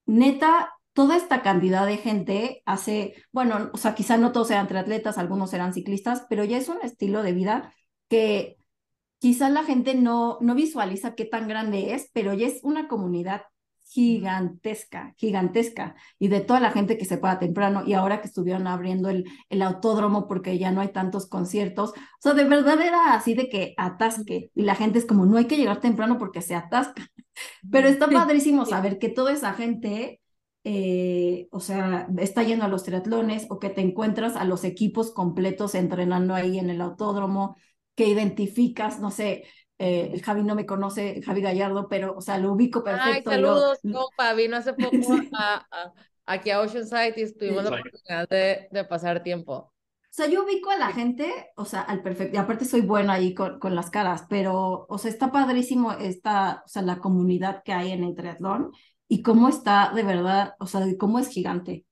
neta 0.07 0.73
toda 1.01 1.17
esta 1.17 1.41
cantidad 1.41 1.87
de 1.87 1.97
gente 1.97 2.63
hace, 2.67 3.15
bueno, 3.33 3.71
o 3.73 3.79
sea, 3.79 3.95
quizá 3.95 4.19
no 4.19 4.33
todos 4.33 4.51
eran 4.51 4.69
triatletas, 4.69 5.17
algunos 5.17 5.55
eran 5.55 5.73
ciclistas, 5.73 6.27
pero 6.29 6.45
ya 6.45 6.59
es 6.59 6.69
un 6.69 6.77
estilo 6.83 7.23
de 7.23 7.33
vida 7.33 7.73
que 8.11 8.59
quizá 9.19 9.49
la 9.49 9.65
gente 9.65 9.95
no, 9.95 10.37
no 10.43 10.55
visualiza 10.55 11.15
qué 11.15 11.25
tan 11.25 11.49
grande 11.49 11.95
es, 11.95 12.11
pero 12.13 12.35
ya 12.35 12.47
es 12.47 12.61
una 12.65 12.87
comunidad 12.87 13.45
gigantesca, 13.89 15.15
gigantesca, 15.17 15.95
y 16.19 16.29
de 16.29 16.43
toda 16.43 16.61
la 16.61 16.71
gente 16.71 16.99
que 16.99 17.07
se 17.07 17.17
para 17.17 17.39
temprano, 17.39 17.83
y 17.87 17.95
ahora 17.95 18.21
que 18.21 18.27
estuvieron 18.27 18.67
abriendo 18.67 19.09
el, 19.09 19.25
el 19.49 19.63
autódromo 19.63 20.29
porque 20.29 20.59
ya 20.59 20.71
no 20.71 20.83
hay 20.83 20.93
tantos 20.93 21.31
conciertos, 21.31 21.93
o 21.93 22.21
sea, 22.21 22.35
de 22.35 22.45
verdad 22.45 22.79
era 22.83 23.15
así 23.15 23.33
de 23.33 23.49
que 23.49 23.73
atasque, 23.79 24.51
y 24.55 24.63
la 24.65 24.75
gente 24.75 24.99
es 24.99 25.07
como, 25.07 25.25
no 25.25 25.39
hay 25.39 25.47
que 25.47 25.57
llegar 25.57 25.81
temprano 25.81 26.19
porque 26.19 26.43
se 26.43 26.55
atasca, 26.55 27.09
pero 27.71 27.89
está 27.89 28.07
padrísimo 28.11 28.67
saber 28.67 28.99
que 28.99 29.09
toda 29.09 29.33
esa 29.33 29.55
gente 29.55 30.20
eh, 30.65 31.49
o 31.51 31.61
sea, 31.61 32.07
está 32.19 32.43
yendo 32.43 32.65
a 32.65 32.69
los 32.69 32.85
triatlones 32.85 33.47
o 33.49 33.59
que 33.59 33.71
te 33.71 33.81
encuentras 33.81 34.37
a 34.37 34.45
los 34.45 34.65
equipos 34.65 35.11
completos 35.13 35.75
entrenando 35.75 36.35
ahí 36.35 36.59
en 36.59 36.69
el 36.71 36.81
autódromo, 36.81 37.57
que 37.95 38.07
identificas, 38.07 39.01
no 39.01 39.11
sé, 39.11 39.45
eh, 39.79 40.11
el 40.13 40.23
Javi 40.23 40.43
no 40.43 40.55
me 40.55 40.67
conoce, 40.67 41.23
Javi 41.23 41.41
Gallardo, 41.41 41.89
pero, 41.89 42.15
o 42.15 42.21
sea, 42.21 42.37
lo 42.37 42.53
ubico 42.53 42.85
perfecto. 42.85 43.31
Ay, 43.31 43.37
saludos, 43.37 43.79
lo... 43.83 44.01
compa, 44.01 44.35
vino 44.35 44.57
hace 44.59 44.75
poco 44.75 44.91
a, 45.33 45.67
a, 45.71 45.93
aquí 46.27 46.51
a 46.51 46.61
Oceanside 46.61 47.15
y 47.17 47.23
estuvimos 47.23 47.65
la 47.65 47.71
oportunidad 47.71 48.29
de, 48.29 48.69
de, 48.71 48.85
pasar 48.85 49.23
tiempo. 49.23 49.55
O 49.55 50.13
sea, 50.13 50.27
yo 50.27 50.45
ubico 50.45 50.71
a 50.71 50.77
la 50.77 50.93
gente, 50.93 51.33
o 51.57 51.65
sea, 51.65 51.81
al 51.81 52.03
perfecto, 52.03 52.37
y 52.37 52.39
aparte 52.39 52.67
soy 52.67 52.83
buena 52.83 53.15
ahí 53.15 53.33
con, 53.33 53.59
con 53.59 53.75
las 53.75 53.89
caras, 53.89 54.27
pero, 54.29 54.87
o 54.87 54.99
sea, 54.99 55.11
está 55.11 55.33
padrísimo 55.33 55.93
esta, 55.93 56.63
o 56.67 56.69
sea, 56.69 56.83
la 56.83 56.99
comunidad 56.99 57.63
que 57.65 57.73
hay 57.73 57.93
en 57.93 58.05
el 58.05 58.15
triatlón 58.15 58.73
y 59.11 59.23
cómo 59.23 59.49
está 59.49 59.91
de 59.93 60.05
verdad, 60.05 60.55
o 60.61 60.69
sea, 60.69 60.83
cómo 60.97 61.19
es 61.19 61.29
gigante. 61.29 61.85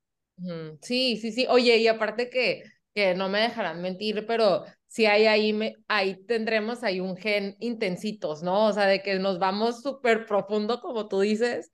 Sí, 0.81 1.17
sí, 1.17 1.33
sí. 1.33 1.45
Oye, 1.49 1.75
y 1.77 1.87
aparte 1.89 2.29
que, 2.29 2.63
que 2.95 3.13
no 3.13 3.27
me 3.27 3.41
dejarán 3.41 3.81
mentir, 3.81 4.25
pero 4.25 4.63
sí 4.87 5.05
hay 5.05 5.25
ahí, 5.25 5.51
me, 5.51 5.75
ahí 5.89 6.15
tendremos 6.25 6.81
ahí 6.81 7.01
un 7.01 7.17
gen 7.17 7.57
intensitos, 7.59 8.41
¿no? 8.41 8.67
O 8.67 8.71
sea, 8.73 8.85
de 8.87 9.01
que 9.03 9.19
nos 9.19 9.37
vamos 9.37 9.81
súper 9.83 10.25
profundo, 10.25 10.79
como 10.79 11.09
tú 11.09 11.19
dices, 11.19 11.71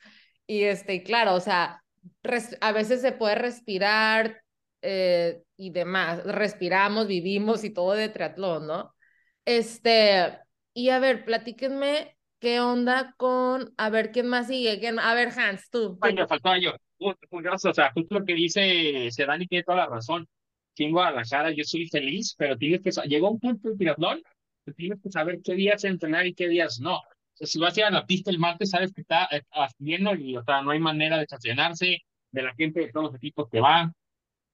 y 0.48 0.64
este, 0.64 1.04
claro, 1.04 1.36
o 1.36 1.40
sea, 1.40 1.84
a 2.62 2.72
veces 2.72 3.02
se 3.02 3.12
puede 3.12 3.36
respirar 3.36 4.42
eh, 4.82 5.44
y 5.58 5.70
demás, 5.70 6.24
respiramos, 6.26 7.06
vivimos 7.06 7.64
y 7.64 7.70
todo 7.70 7.92
de 7.94 8.10
triatlón, 8.10 8.66
¿no? 8.66 8.96
Este, 9.46 10.40
y 10.74 10.90
a 10.90 10.98
ver, 10.98 11.24
platíquenme 11.24 12.18
¿Qué 12.40 12.60
onda 12.60 13.14
con, 13.18 13.74
a 13.78 13.90
ver, 13.90 14.12
quién 14.12 14.28
más 14.28 14.48
sigue? 14.48 14.80
¿Quién... 14.80 15.00
A 15.00 15.14
ver, 15.14 15.30
Hans, 15.38 15.70
tú. 15.70 15.98
Ay, 16.02 16.14
me 16.14 16.28
faltaba 16.28 16.58
yo. 16.60 16.74
O 17.00 17.74
sea, 17.74 17.92
justo 17.94 18.20
lo 18.20 18.26
que 18.26 18.34
dice 18.34 19.10
Sedani 19.12 19.48
tiene 19.48 19.64
toda 19.64 19.80
la 19.80 19.88
razón. 19.88 20.28
Aquí 20.72 20.86
en 20.86 20.92
Guadalajara 20.92 21.52
yo 21.52 21.64
soy 21.64 21.88
feliz, 21.88 22.36
pero 22.38 22.58
tienes 22.58 22.82
que, 22.82 22.92
llegó 23.08 23.32
un 23.32 23.40
punto 23.40 23.70
del 23.70 23.78
triatlón, 23.78 24.22
tienes 24.76 25.00
que 25.02 25.10
saber 25.10 25.40
qué 25.44 25.54
días 25.56 25.84
entrenar 25.84 26.26
y 26.26 26.34
qué 26.34 26.48
días 26.48 26.80
no. 26.80 26.98
O 26.98 27.04
sea, 27.34 27.48
si 27.48 27.60
vas 27.60 27.76
a 27.76 27.80
ir 27.80 27.86
a 27.86 27.92
la 27.92 28.06
pista 28.06 28.32
el 28.32 28.40
martes, 28.40 28.72
sabes 28.72 28.92
que 28.94 29.02
está 29.02 29.30
lleno 29.80 30.16
y, 30.16 30.36
o 30.36 30.44
sea, 30.44 30.62
no 30.62 30.72
hay 30.72 30.80
manera 30.80 31.18
de 31.18 31.24
estacionarse 31.24 32.00
de 32.32 32.42
la 32.42 32.54
gente 32.56 32.82
de 32.82 32.92
todos 32.92 33.08
los 33.08 33.16
equipos 33.16 33.48
que 33.50 33.60
van. 33.60 33.90
O 33.90 33.94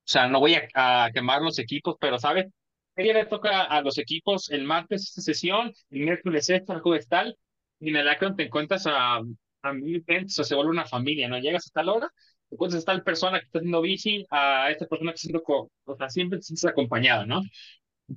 sea, 0.04 0.28
no 0.28 0.40
voy 0.40 0.56
a, 0.56 1.06
a 1.06 1.12
quemar 1.12 1.42
los 1.42 1.60
equipos, 1.60 1.96
pero, 2.00 2.20
¿sabes? 2.20 2.48
¿Qué 2.96 3.14
le 3.14 3.26
toca 3.26 3.62
a 3.64 3.82
los 3.82 3.98
equipos 3.98 4.50
el 4.50 4.64
martes 4.66 5.04
esta 5.04 5.22
sesión, 5.22 5.72
el 5.90 6.02
miércoles 6.02 6.50
esta, 6.50 6.74
el 6.74 6.82
jueves 6.82 7.08
tal? 7.08 7.38
Y 7.82 7.90
en 7.90 7.96
el 7.98 8.08
Akron 8.08 8.36
te 8.36 8.44
encuentras 8.44 8.88
a, 8.88 9.20
a 9.64 9.74
mil 9.74 10.04
gente, 10.08 10.26
o 10.28 10.30
sea, 10.30 10.46
se 10.46 10.56
vuelve 10.56 10.72
una 10.72 10.86
familia, 10.86 11.28
¿no? 11.28 11.40
Llegas 11.40 11.68
a 11.68 11.72
tal 11.74 11.90
hora, 11.90 12.10
te 12.50 12.56
encuentras 12.56 12.84
a 12.84 12.86
tal 12.86 13.04
persona 13.04 13.40
que 13.40 13.46
está 13.46 13.60
haciendo 13.60 13.82
bici, 13.82 14.26
a 14.30 14.70
esta 14.72 14.86
persona 14.88 15.12
que 15.12 15.16
está 15.16 15.38
haciendo, 15.38 15.72
o 15.86 15.96
sea, 15.98 16.10
siempre 16.10 16.40
te 16.40 16.44
sientes 16.44 16.66
acompañado, 16.66 17.26
¿no? 17.26 17.42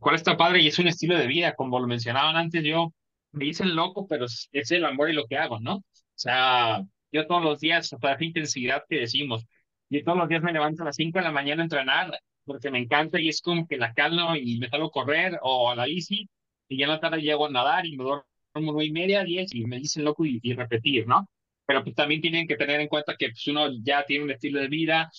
¿Cuál 0.00 0.16
está 0.16 0.36
padre? 0.36 0.60
Y 0.60 0.68
es 0.68 0.78
un 0.78 0.88
estilo 0.88 1.16
de 1.16 1.26
vida, 1.26 1.54
como 1.54 1.80
lo 1.80 1.86
mencionaban 1.86 2.36
antes, 2.36 2.62
yo 2.64 2.92
me 3.32 3.44
dicen 3.46 3.74
loco, 3.76 4.06
pero 4.08 4.26
es, 4.26 4.70
el 4.70 4.84
amor 4.84 5.10
y 5.10 5.14
lo 5.14 5.26
que 5.26 5.38
hago, 5.38 5.60
¿no? 5.60 5.76
O 5.76 5.84
sea, 6.14 6.82
yo 7.12 7.26
todos 7.26 7.42
los 7.42 7.60
días, 7.60 7.90
para 8.00 8.14
esa 8.14 8.24
intensidad 8.24 8.82
que 8.88 9.00
decimos, 9.00 9.46
yo 9.90 10.02
todos 10.04 10.18
los 10.18 10.28
días 10.28 10.42
me 10.42 10.52
levanto 10.52 10.82
a 10.82 10.86
las 10.86 10.96
5 10.96 11.18
de 11.18 11.24
la 11.24 11.32
mañana 11.32 11.62
a 11.62 11.64
entrenar, 11.64 12.18
porque 12.44 12.70
me 12.70 12.78
encanta 12.78 13.20
y 13.20 13.28
es 13.28 13.40
como 13.40 13.66
que 13.66 13.76
la 13.78 13.94
calmo 13.94 14.36
y 14.36 14.58
me 14.58 14.68
salgo 14.68 14.88
a 14.88 14.90
correr 14.90 15.38
o 15.42 15.70
a 15.70 15.76
la 15.76 15.86
bici, 15.86 16.28
y 16.68 16.78
ya 16.78 16.84
en 16.84 16.90
la 16.92 17.00
tarde 17.00 17.22
llego 17.22 17.46
a 17.46 17.50
nadar 17.50 17.86
y 17.86 17.96
me 17.96 18.04
duermo 18.04 18.24
nueve 18.60 18.84
y 18.84 18.92
media, 18.92 19.24
diez, 19.24 19.54
y 19.54 19.64
me 19.66 19.78
dicen 19.78 20.04
loco 20.04 20.24
y, 20.24 20.40
y, 20.42 20.54
repetir, 20.54 21.06
¿no? 21.06 21.28
pero 21.66 21.82
pues 21.82 21.94
también 21.94 22.20
tienen 22.20 22.46
que 22.46 22.56
tener 22.56 22.80
en 22.80 22.88
cuenta 22.88 23.16
que 23.16 23.28
pues, 23.30 23.46
uno 23.48 23.68
ya 23.82 24.04
tiene 24.04 24.24
un 24.24 24.30
estilo 24.30 24.60
de 24.60 24.68
vida, 24.68 25.10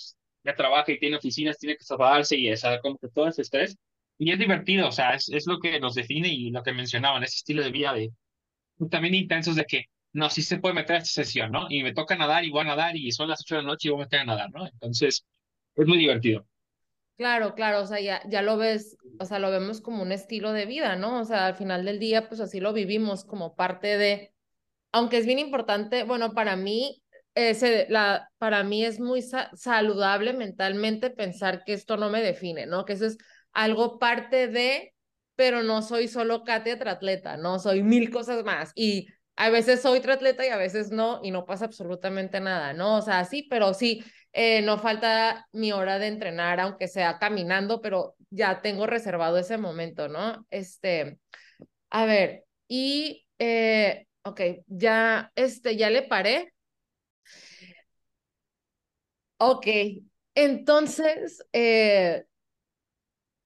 ya 0.43 0.55
trabaja 0.55 0.91
y 0.91 0.99
tiene 0.99 1.17
oficinas, 1.17 1.57
tiene 1.57 1.75
que 1.75 1.85
trasladarse 1.85 2.37
y 2.37 2.49
esa, 2.49 2.79
como 2.81 2.97
que 2.97 3.09
todo 3.09 3.27
ese 3.27 3.41
estrés. 3.41 3.77
Y 4.17 4.31
es 4.31 4.39
divertido, 4.39 4.87
o 4.87 4.91
sea, 4.91 5.15
es, 5.15 5.29
es 5.29 5.47
lo 5.47 5.59
que 5.59 5.79
nos 5.79 5.95
define 5.95 6.29
y 6.29 6.51
lo 6.51 6.63
que 6.63 6.71
mencionaban, 6.73 7.23
ese 7.23 7.37
estilo 7.37 7.63
de 7.63 7.71
vida 7.71 7.93
de 7.93 8.11
también 8.89 9.15
intensos 9.15 9.55
de 9.55 9.65
que 9.65 9.85
no, 10.13 10.29
sí 10.29 10.41
se 10.41 10.59
puede 10.59 10.75
meter 10.75 10.97
a 10.97 10.99
esta 10.99 11.23
sesión, 11.23 11.51
¿no? 11.51 11.67
Y 11.69 11.83
me 11.83 11.93
toca 11.93 12.15
nadar 12.15 12.45
y 12.45 12.51
voy 12.51 12.61
a 12.61 12.65
nadar 12.65 12.95
y 12.95 13.11
son 13.11 13.29
las 13.29 13.41
8 13.41 13.55
de 13.55 13.61
la 13.63 13.67
noche 13.67 13.89
y 13.89 13.91
voy 13.91 14.01
a 14.01 14.05
meter 14.05 14.19
a 14.21 14.25
nadar, 14.25 14.51
¿no? 14.51 14.65
Entonces, 14.67 15.25
es 15.75 15.87
muy 15.87 15.97
divertido. 15.97 16.45
Claro, 17.17 17.55
claro, 17.55 17.81
o 17.81 17.85
sea, 17.87 17.99
ya, 18.01 18.21
ya 18.27 18.41
lo 18.41 18.57
ves, 18.57 18.97
o 19.17 19.25
sea, 19.25 19.39
lo 19.39 19.49
vemos 19.49 19.79
como 19.79 20.01
un 20.03 20.11
estilo 20.11 20.51
de 20.51 20.65
vida, 20.65 20.97
¿no? 20.97 21.21
O 21.21 21.25
sea, 21.25 21.45
al 21.47 21.55
final 21.55 21.85
del 21.85 21.97
día, 21.97 22.27
pues 22.27 22.41
así 22.41 22.59
lo 22.59 22.73
vivimos 22.73 23.23
como 23.23 23.55
parte 23.55 23.97
de, 23.97 24.33
aunque 24.91 25.17
es 25.17 25.25
bien 25.27 25.39
importante, 25.39 26.03
bueno, 26.03 26.33
para 26.33 26.55
mí, 26.57 27.03
ese, 27.35 27.87
la, 27.89 28.29
para 28.39 28.63
mí 28.63 28.85
es 28.85 28.99
muy 28.99 29.21
sa- 29.21 29.51
saludable 29.55 30.33
mentalmente 30.33 31.09
pensar 31.11 31.63
que 31.65 31.73
esto 31.73 31.97
no 31.97 32.09
me 32.09 32.21
define, 32.21 32.65
¿no? 32.67 32.85
Que 32.85 32.93
eso 32.93 33.05
es 33.07 33.17
algo 33.53 33.99
parte 33.99 34.47
de, 34.47 34.93
pero 35.35 35.63
no 35.63 35.81
soy 35.81 36.07
solo 36.07 36.43
Katia 36.43 36.79
triatleta, 36.79 37.37
¿no? 37.37 37.59
Soy 37.59 37.83
mil 37.83 38.09
cosas 38.11 38.43
más 38.43 38.71
y 38.75 39.07
a 39.35 39.49
veces 39.49 39.81
soy 39.81 39.99
triatleta 39.99 40.45
y 40.45 40.49
a 40.49 40.57
veces 40.57 40.91
no 40.91 41.19
y 41.23 41.31
no 41.31 41.45
pasa 41.45 41.65
absolutamente 41.65 42.39
nada, 42.39 42.73
¿no? 42.73 42.97
O 42.97 43.01
sea, 43.01 43.25
sí, 43.25 43.43
pero 43.49 43.73
sí, 43.73 44.03
eh, 44.35 44.61
no 44.63 44.77
falta 44.79 45.47
mi 45.53 45.71
hora 45.71 45.97
de 45.99 46.07
entrenar, 46.07 46.59
aunque 46.59 46.89
sea 46.89 47.19
caminando, 47.19 47.81
pero 47.81 48.15
ya 48.29 48.61
tengo 48.61 48.85
reservado 48.87 49.37
ese 49.39 49.57
momento, 49.57 50.09
¿no? 50.09 50.45
Este, 50.51 51.19
a 51.91 52.05
ver, 52.05 52.45
y, 52.67 53.25
eh, 53.39 54.07
ok, 54.23 54.41
ya, 54.67 55.31
este, 55.35 55.77
ya 55.77 55.89
le 55.89 56.03
paré. 56.03 56.53
Ok, 59.37 59.67
entonces, 60.35 61.45
eh, 61.53 62.25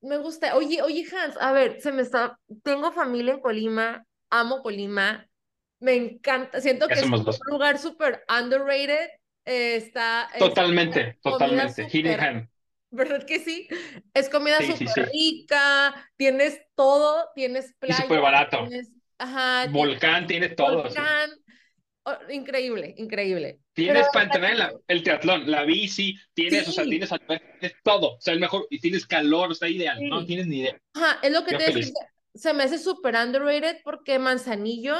me 0.01 0.17
gusta, 0.17 0.55
oye, 0.55 0.81
oye, 0.81 1.05
Hans, 1.13 1.35
a 1.39 1.51
ver, 1.51 1.81
se 1.81 1.91
me 1.91 2.01
está, 2.01 2.39
tengo 2.63 2.91
familia 2.91 3.33
en 3.33 3.41
Colima, 3.41 4.05
amo 4.29 4.61
Colima, 4.61 5.27
me 5.79 5.95
encanta, 5.95 6.61
siento 6.61 6.87
Ya 6.87 6.95
que 6.95 7.01
es 7.01 7.05
un 7.05 7.23
dos. 7.25 7.39
lugar 7.47 7.77
súper 7.79 8.23
underrated, 8.29 9.09
eh, 9.45 9.75
está, 9.77 10.29
es 10.35 10.47
Totalmente, 10.47 11.17
comida 11.23 11.69
totalmente. 11.69 11.87
Súper 11.89 12.19
Hand. 12.19 12.49
¿Verdad 12.91 13.25
que 13.25 13.39
sí? 13.39 13.67
Es 14.13 14.29
comida 14.29 14.59
Sí, 14.59 14.73
sí, 14.73 14.87
súper 14.87 14.93
sí. 14.93 15.01
rica, 15.13 16.09
tienes 16.17 16.59
todo, 16.75 17.29
tienes 17.35 17.73
playa, 17.79 18.07
súper 18.07 18.19
barato. 18.21 18.69
tienes, 18.69 18.89
ajá, 19.17 19.71
tienes 19.73 20.01
Volcán 20.01 20.27
tiene 20.27 20.49
todo. 20.49 20.89
sí. 20.89 20.97
volcán, 20.97 21.29
oh, 22.05 22.17
increíble, 22.31 22.95
increíble. 22.97 23.61
Tienes 23.73 24.09
Pero 24.09 24.11
para 24.11 24.51
en 24.51 24.59
la- 24.59 24.73
el 24.87 25.03
triatlón, 25.03 25.49
la 25.49 25.63
bici, 25.63 26.15
tienes, 26.33 26.67
o 26.67 26.71
sea, 26.71 26.85
Sí. 26.85 26.89
tienes, 26.89 27.09
tienes 27.59 27.77
todo, 27.83 28.15
o 28.17 28.21
sea, 28.21 28.33
el 28.33 28.39
mejor, 28.39 28.67
y 28.69 28.79
tienes 28.79 29.05
calor, 29.07 29.51
está 29.51 29.69
ideal, 29.69 30.05
no 30.09 30.23
Sí. 30.23 30.25
tienes 30.25 30.47
ni 30.47 30.59
idea. 30.59 30.77
Ajá, 30.93 31.19
es 31.23 31.31
lo 31.31 31.45
que 31.45 31.53
Yo 31.53 31.57
te 31.57 31.63
decía, 31.63 31.93
se 32.35 32.53
me 32.53 32.63
hace 32.63 32.79
súper 32.79 33.15
underrated 33.15 33.77
porque 33.83 34.19
Manzanillo 34.19 34.95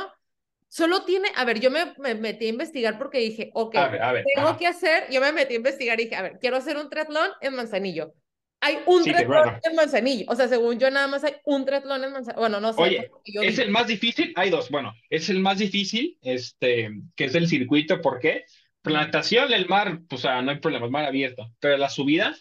solo 0.70 1.05
tiene, 1.05 1.30
a 1.36 1.45
ver, 1.45 1.59
yo 1.61 1.72
me, 1.72 1.95
me 1.99 2.15
metí 2.15 2.47
a 2.47 2.49
investigar 2.49 2.97
porque 2.99 3.20
dije, 3.20 3.51
ok, 3.55 3.76
A 3.76 3.88
ver, 3.89 4.01
a 4.03 4.11
ver. 4.13 4.32
tengo 4.36 4.55
ajá. 4.55 4.57
que 4.57 4.67
hacer, 4.67 5.09
yo 5.11 5.22
me 5.22 5.34
metí 5.34 5.55
a 5.55 5.57
investigar 5.57 5.99
y 5.99 6.05
dije, 6.05 6.15
a 6.17 6.24
ver, 6.24 6.39
quiero 6.39 6.57
hacer 6.57 6.78
un 6.78 6.89
triatlón 6.89 7.30
en 7.41 7.55
Manzanillo. 7.55 8.13
Hay 8.61 8.80
un 8.88 9.05
Sí, 9.05 9.09
triatlón 9.09 9.43
bueno. 9.43 9.59
en 9.63 9.76
Manzanillo, 9.76 10.26
o 10.30 10.36
sea, 10.36 10.47
según 10.49 10.80
yo 10.80 10.91
nada 10.91 11.07
más 11.07 11.24
hay 11.26 11.36
un 11.45 11.65
triatlón 11.65 12.03
en 12.05 12.13
Manzanillo, 12.13 12.39
bueno, 12.41 12.59
no 12.61 12.74
sé, 12.74 12.84
Oye, 12.84 13.11
yo 13.26 13.41
es 13.41 13.59
el 13.59 13.72
más 13.72 13.88
difícil, 13.88 14.34
hay 14.36 14.49
dos, 14.49 14.70
bueno, 14.70 14.93
es 15.09 15.30
el 15.30 15.39
más 15.39 15.57
difícil, 15.59 16.17
este, 16.22 16.89
que 17.15 17.26
es 17.26 17.36
el 17.36 17.47
circuito, 17.47 18.01
¿por 18.01 18.20
qué? 18.20 18.45
Por 18.82 18.93
la 18.93 19.05
natación, 19.05 19.51
el 19.51 19.67
mar, 19.67 19.99
pues, 20.07 20.22
o 20.22 20.28
sea, 20.28 20.41
no 20.41 20.51
hay 20.51 20.59
problema, 20.59 20.86
el 20.86 20.91
mar 20.91 21.05
abierto, 21.05 21.51
pero 21.59 21.78
la 21.78 21.89
subida, 21.89 22.36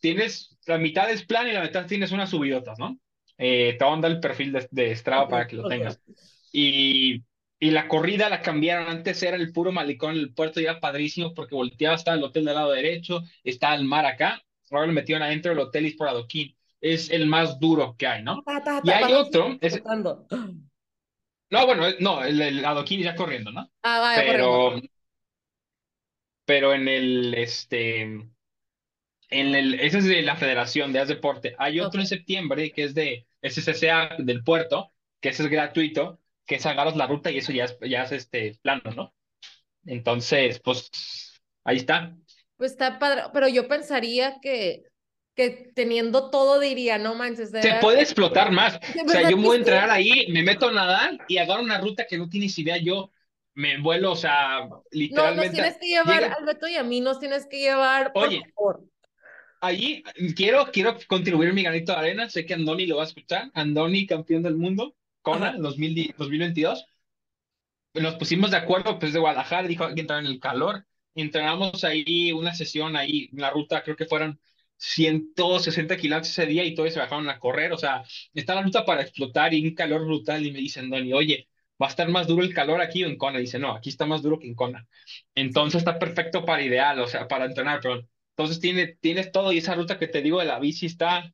tienes, 0.00 0.58
la 0.66 0.78
mitad 0.78 1.10
es 1.10 1.24
plan 1.24 1.48
y 1.48 1.52
la 1.52 1.62
mitad 1.62 1.86
tienes 1.86 2.12
unas 2.12 2.30
subidotas, 2.30 2.78
¿no? 2.78 2.98
Eh, 3.38 3.76
te 3.78 3.84
voy 3.84 3.88
a 3.88 3.96
mandar 3.96 4.10
el 4.12 4.20
perfil 4.20 4.52
de, 4.52 4.68
de 4.70 4.96
Strava 4.96 5.28
Ok, 5.28 5.30
para 5.30 5.46
que 5.46 5.56
lo 5.56 5.64
ok. 5.64 5.66
tengas. 5.66 6.00
Y, 6.52 7.24
y 7.60 7.70
la 7.70 7.88
corrida 7.88 8.28
la 8.28 8.42
cambiaron. 8.42 8.88
Antes 8.88 9.22
era 9.22 9.36
el 9.36 9.52
puro 9.52 9.72
malecón, 9.72 10.14
el 10.16 10.32
puerto 10.34 10.60
y 10.60 10.64
era 10.64 10.80
padrísimo 10.80 11.34
porque 11.34 11.54
volteaba 11.54 11.94
hasta 11.96 12.14
el 12.14 12.22
hotel 12.22 12.44
del 12.44 12.54
lado 12.54 12.72
derecho, 12.72 13.22
está 13.44 13.74
el 13.74 13.84
mar 13.84 14.06
acá. 14.06 14.42
Ahora 14.70 14.86
lo 14.86 14.92
metieron 14.92 15.22
adentro 15.22 15.50
del 15.50 15.60
hotel 15.60 15.86
y 15.86 15.88
es 15.88 15.94
por 15.96 16.08
adoquín. 16.08 16.56
Es 16.80 17.10
el 17.10 17.26
más 17.26 17.58
duro 17.58 17.96
que 17.98 18.06
hay, 18.06 18.22
¿no? 18.22 18.44
Ta, 18.44 18.60
ta, 18.64 18.80
Y 18.82 18.90
hay 18.90 19.12
otro, 19.14 19.58
es- 19.60 19.82
no, 21.50 21.66
bueno, 21.66 21.86
eh, 21.86 21.96
no, 22.00 22.22
el, 22.24 22.40
el 22.40 22.64
adoquín 22.64 23.00
ya 23.02 23.14
corriendo, 23.16 23.50
¿no? 23.52 23.70
Ah, 23.82 24.00
vaya, 24.00 24.24
Pero, 24.24 24.46
corriendo. 24.60 24.88
pero 26.44 26.72
en 26.74 26.88
el, 26.88 27.34
este, 27.34 28.02
en 28.02 28.30
el, 29.30 29.74
ese 29.74 29.98
es 29.98 30.04
de 30.04 30.22
la 30.22 30.36
Federación 30.36 30.92
de 30.92 31.00
Haz 31.00 31.08
Deporte. 31.08 31.54
Hay 31.58 31.80
otro 31.80 32.00
en 32.00 32.06
septiembre 32.06 32.72
que 32.72 32.84
es 32.84 32.94
de 32.94 33.26
SCCA 33.42 34.16
del 34.18 34.42
puerto, 34.44 34.92
que 35.20 35.30
ese 35.30 35.44
es 35.44 35.50
gratuito, 35.50 36.20
que 36.48 36.56
es 36.56 36.66
agarras 36.66 36.96
la 36.96 37.06
ruta 37.06 37.30
y 37.30 37.38
eso 37.38 37.52
ya 37.52 37.66
es, 37.66 37.78
ya 37.88 38.02
es 38.04 38.12
este, 38.12 38.58
plano, 38.62 38.82
¿no? 38.96 39.14
Entonces, 39.86 40.60
pues, 40.60 40.90
ahí 41.62 41.76
está. 41.76 42.16
Pues 42.56 42.72
está 42.72 42.98
padre, 42.98 43.22
pero 43.32 43.46
yo 43.48 43.68
pensaría 43.68 44.38
que, 44.42 44.82
que 45.34 45.70
teniendo 45.74 46.30
todo 46.30 46.58
diría, 46.58 46.98
no 46.98 47.14
manches, 47.14 47.50
Se 47.50 47.74
puede 47.80 48.00
explotar 48.00 48.50
más. 48.50 48.80
O 49.04 49.08
sea, 49.08 49.30
yo 49.30 49.36
me 49.36 49.44
voy 49.44 49.50
a 49.50 49.58
sí. 49.58 49.58
entrenar 49.60 49.90
ahí, 49.90 50.26
me 50.30 50.42
meto 50.42 50.68
a 50.68 50.72
nadar 50.72 51.18
y 51.28 51.38
agarro 51.38 51.62
una 51.62 51.78
ruta 51.80 52.06
que 52.08 52.18
no 52.18 52.28
tienes 52.28 52.58
idea. 52.58 52.78
Yo 52.78 53.12
me 53.54 53.78
vuelo, 53.80 54.12
o 54.12 54.16
sea, 54.16 54.60
No, 54.60 54.68
nos 54.68 54.84
literalmente. 54.90 55.52
tienes 55.52 55.76
que 55.78 55.86
llevar, 55.86 56.22
llega- 56.22 56.34
al 56.34 56.44
Beto 56.44 56.66
y 56.66 56.76
a 56.76 56.82
mí 56.82 57.00
nos 57.00 57.20
tienes 57.20 57.46
que 57.46 57.58
llevar, 57.60 58.12
por 58.12 58.26
Oye, 58.26 58.42
favor. 58.54 58.84
Allí 59.60 60.02
quiero, 60.36 60.66
quiero 60.72 60.96
contribuir 61.08 61.52
mi 61.52 61.62
granito 61.62 61.92
de 61.92 61.98
arena. 61.98 62.30
Sé 62.30 62.46
que 62.46 62.54
Andoni 62.54 62.86
lo 62.86 62.96
va 62.96 63.02
a 63.02 63.06
escuchar. 63.06 63.50
Andoni, 63.54 64.06
campeón 64.06 64.42
del 64.44 64.54
mundo, 64.56 64.94
En 65.36 65.62
2010 65.62 66.16
2022. 66.16 66.86
Nos 67.94 68.14
pusimos 68.16 68.50
de 68.50 68.56
acuerdo, 68.56 68.98
pues 68.98 69.12
de 69.12 69.18
Guadalajara, 69.18 69.66
dijo 69.66 69.92
que 69.94 70.00
entrar 70.00 70.20
en 70.20 70.26
el 70.26 70.40
calor. 70.40 70.86
Entrenamos 71.14 71.84
ahí 71.84 72.32
una 72.32 72.54
sesión 72.54 72.96
ahí, 72.96 73.28
en 73.32 73.40
la 73.40 73.50
ruta, 73.50 73.82
creo 73.82 73.96
que 73.96 74.06
fueron 74.06 74.40
160 74.76 75.96
kilómetros 75.96 76.30
ese 76.30 76.46
día 76.46 76.64
y 76.64 76.74
todos 76.74 76.92
se 76.92 77.00
bajaron 77.00 77.28
a 77.28 77.38
correr. 77.38 77.72
O 77.72 77.78
sea, 77.78 78.04
está 78.34 78.54
la 78.54 78.62
ruta 78.62 78.84
para 78.84 79.02
explotar 79.02 79.52
y 79.54 79.66
un 79.66 79.74
calor 79.74 80.04
brutal. 80.04 80.44
Y 80.46 80.52
me 80.52 80.58
dicen, 80.60 80.84
Andoni, 80.84 81.12
oye, 81.12 81.48
¿va 81.82 81.86
a 81.86 81.90
estar 81.90 82.08
más 82.08 82.26
duro 82.26 82.42
el 82.44 82.54
calor 82.54 82.80
aquí 82.80 83.04
o 83.04 83.08
en 83.08 83.16
Kona? 83.18 83.38
Dice, 83.38 83.58
no, 83.58 83.72
aquí 83.74 83.90
está 83.90 84.06
más 84.06 84.22
duro 84.22 84.38
que 84.38 84.46
en 84.46 84.54
Kona. 84.54 84.86
Entonces 85.34 85.80
está 85.80 85.98
perfecto 85.98 86.44
para 86.44 86.62
ideal, 86.62 87.00
o 87.00 87.06
sea, 87.08 87.26
para 87.28 87.46
entrenar, 87.46 87.80
perdón. 87.80 88.08
Entonces 88.36 88.60
tiene, 88.60 88.86
tienes 89.00 89.32
todo 89.32 89.52
y 89.52 89.58
esa 89.58 89.74
ruta 89.74 89.98
que 89.98 90.06
te 90.08 90.22
digo 90.22 90.38
de 90.38 90.46
la 90.46 90.60
bici 90.60 90.86
está 90.86 91.32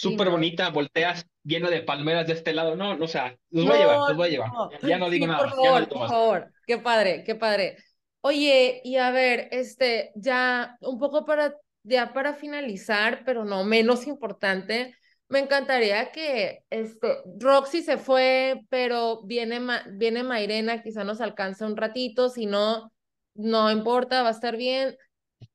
Sí, 0.00 0.16
súper 0.16 0.26
no. 0.26 0.32
bonita, 0.32 0.70
volteas 0.70 1.26
lleno 1.44 1.70
de 1.70 1.82
palmeras 1.82 2.26
de 2.26 2.32
este 2.34 2.52
lado. 2.52 2.76
No, 2.76 2.96
no, 2.96 3.04
o 3.04 3.08
sea, 3.08 3.36
los 3.50 3.66
voy 3.66 3.76
a 3.76 3.78
llevar, 3.78 3.96
No, 3.98 4.08
los 4.08 4.16
voy 4.16 4.28
a 4.28 4.30
llevar. 4.30 4.50
no. 4.52 4.70
Ya 4.80 4.98
no 4.98 5.10
digo 5.10 5.26
Sí, 5.26 5.28
nada 5.28 5.38
por 5.38 5.48
no 5.48 5.54
favor, 5.56 5.88
por 5.88 6.08
favor. 6.08 6.52
Qué 6.66 6.78
padre, 6.78 7.24
qué 7.24 7.34
padre. 7.34 7.76
Oye, 8.20 8.80
y 8.84 8.96
a 8.96 9.10
ver, 9.10 9.48
este, 9.50 10.12
ya 10.14 10.76
un 10.80 10.98
poco 10.98 11.24
para, 11.24 11.54
ya 11.82 12.12
para 12.12 12.34
finalizar, 12.34 13.22
pero 13.24 13.44
no 13.44 13.64
menos 13.64 14.06
importante, 14.06 14.94
me 15.28 15.40
encantaría 15.40 16.12
que, 16.12 16.64
este, 16.70 17.16
Roxy 17.40 17.82
se 17.82 17.98
fue, 17.98 18.60
pero 18.68 19.22
viene, 19.24 19.60
Ma- 19.60 19.84
viene 19.92 20.22
Mairena, 20.22 20.82
quizá 20.82 21.04
nos 21.04 21.20
alcanza 21.20 21.66
un 21.66 21.76
ratito, 21.76 22.28
si 22.28 22.46
no, 22.46 22.92
no 23.34 23.70
importa, 23.70 24.22
va 24.22 24.28
a 24.28 24.32
estar 24.32 24.56
bien. 24.56 24.96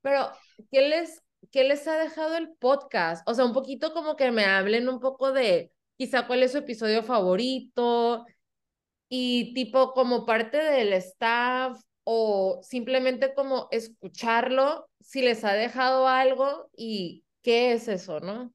Pero, 0.02 0.32
¿qué 0.72 0.82
les, 0.90 1.22
qué 1.52 1.64
les 1.64 1.88
ha 1.88 1.98
dejado 1.98 2.38
el 2.38 2.50
podcast? 2.60 3.28
O 3.28 3.34
sea, 3.34 3.46
un 3.46 3.54
poquito 3.54 3.94
como 3.94 4.16
que 4.16 4.32
me 4.32 4.46
hablen 4.46 4.90
un 4.90 5.00
poco 5.00 5.32
de 5.32 5.72
quizá 5.98 6.28
cuál 6.28 6.44
es 6.44 6.52
su 6.52 6.60
episodio 6.60 7.04
favorito 7.04 8.26
y 9.10 9.54
tipo 9.54 9.94
como 9.94 10.26
parte 10.26 10.58
del 10.58 10.94
staff 10.94 11.80
o 12.04 12.60
simplemente 12.64 13.34
como 13.34 13.68
escucharlo, 13.72 14.90
si 15.02 15.22
les 15.22 15.44
ha 15.44 15.54
dejado 15.54 16.08
algo 16.08 16.70
y 16.76 17.24
qué 17.42 17.74
es 17.74 17.88
eso, 17.88 18.20
¿no? 18.20 18.54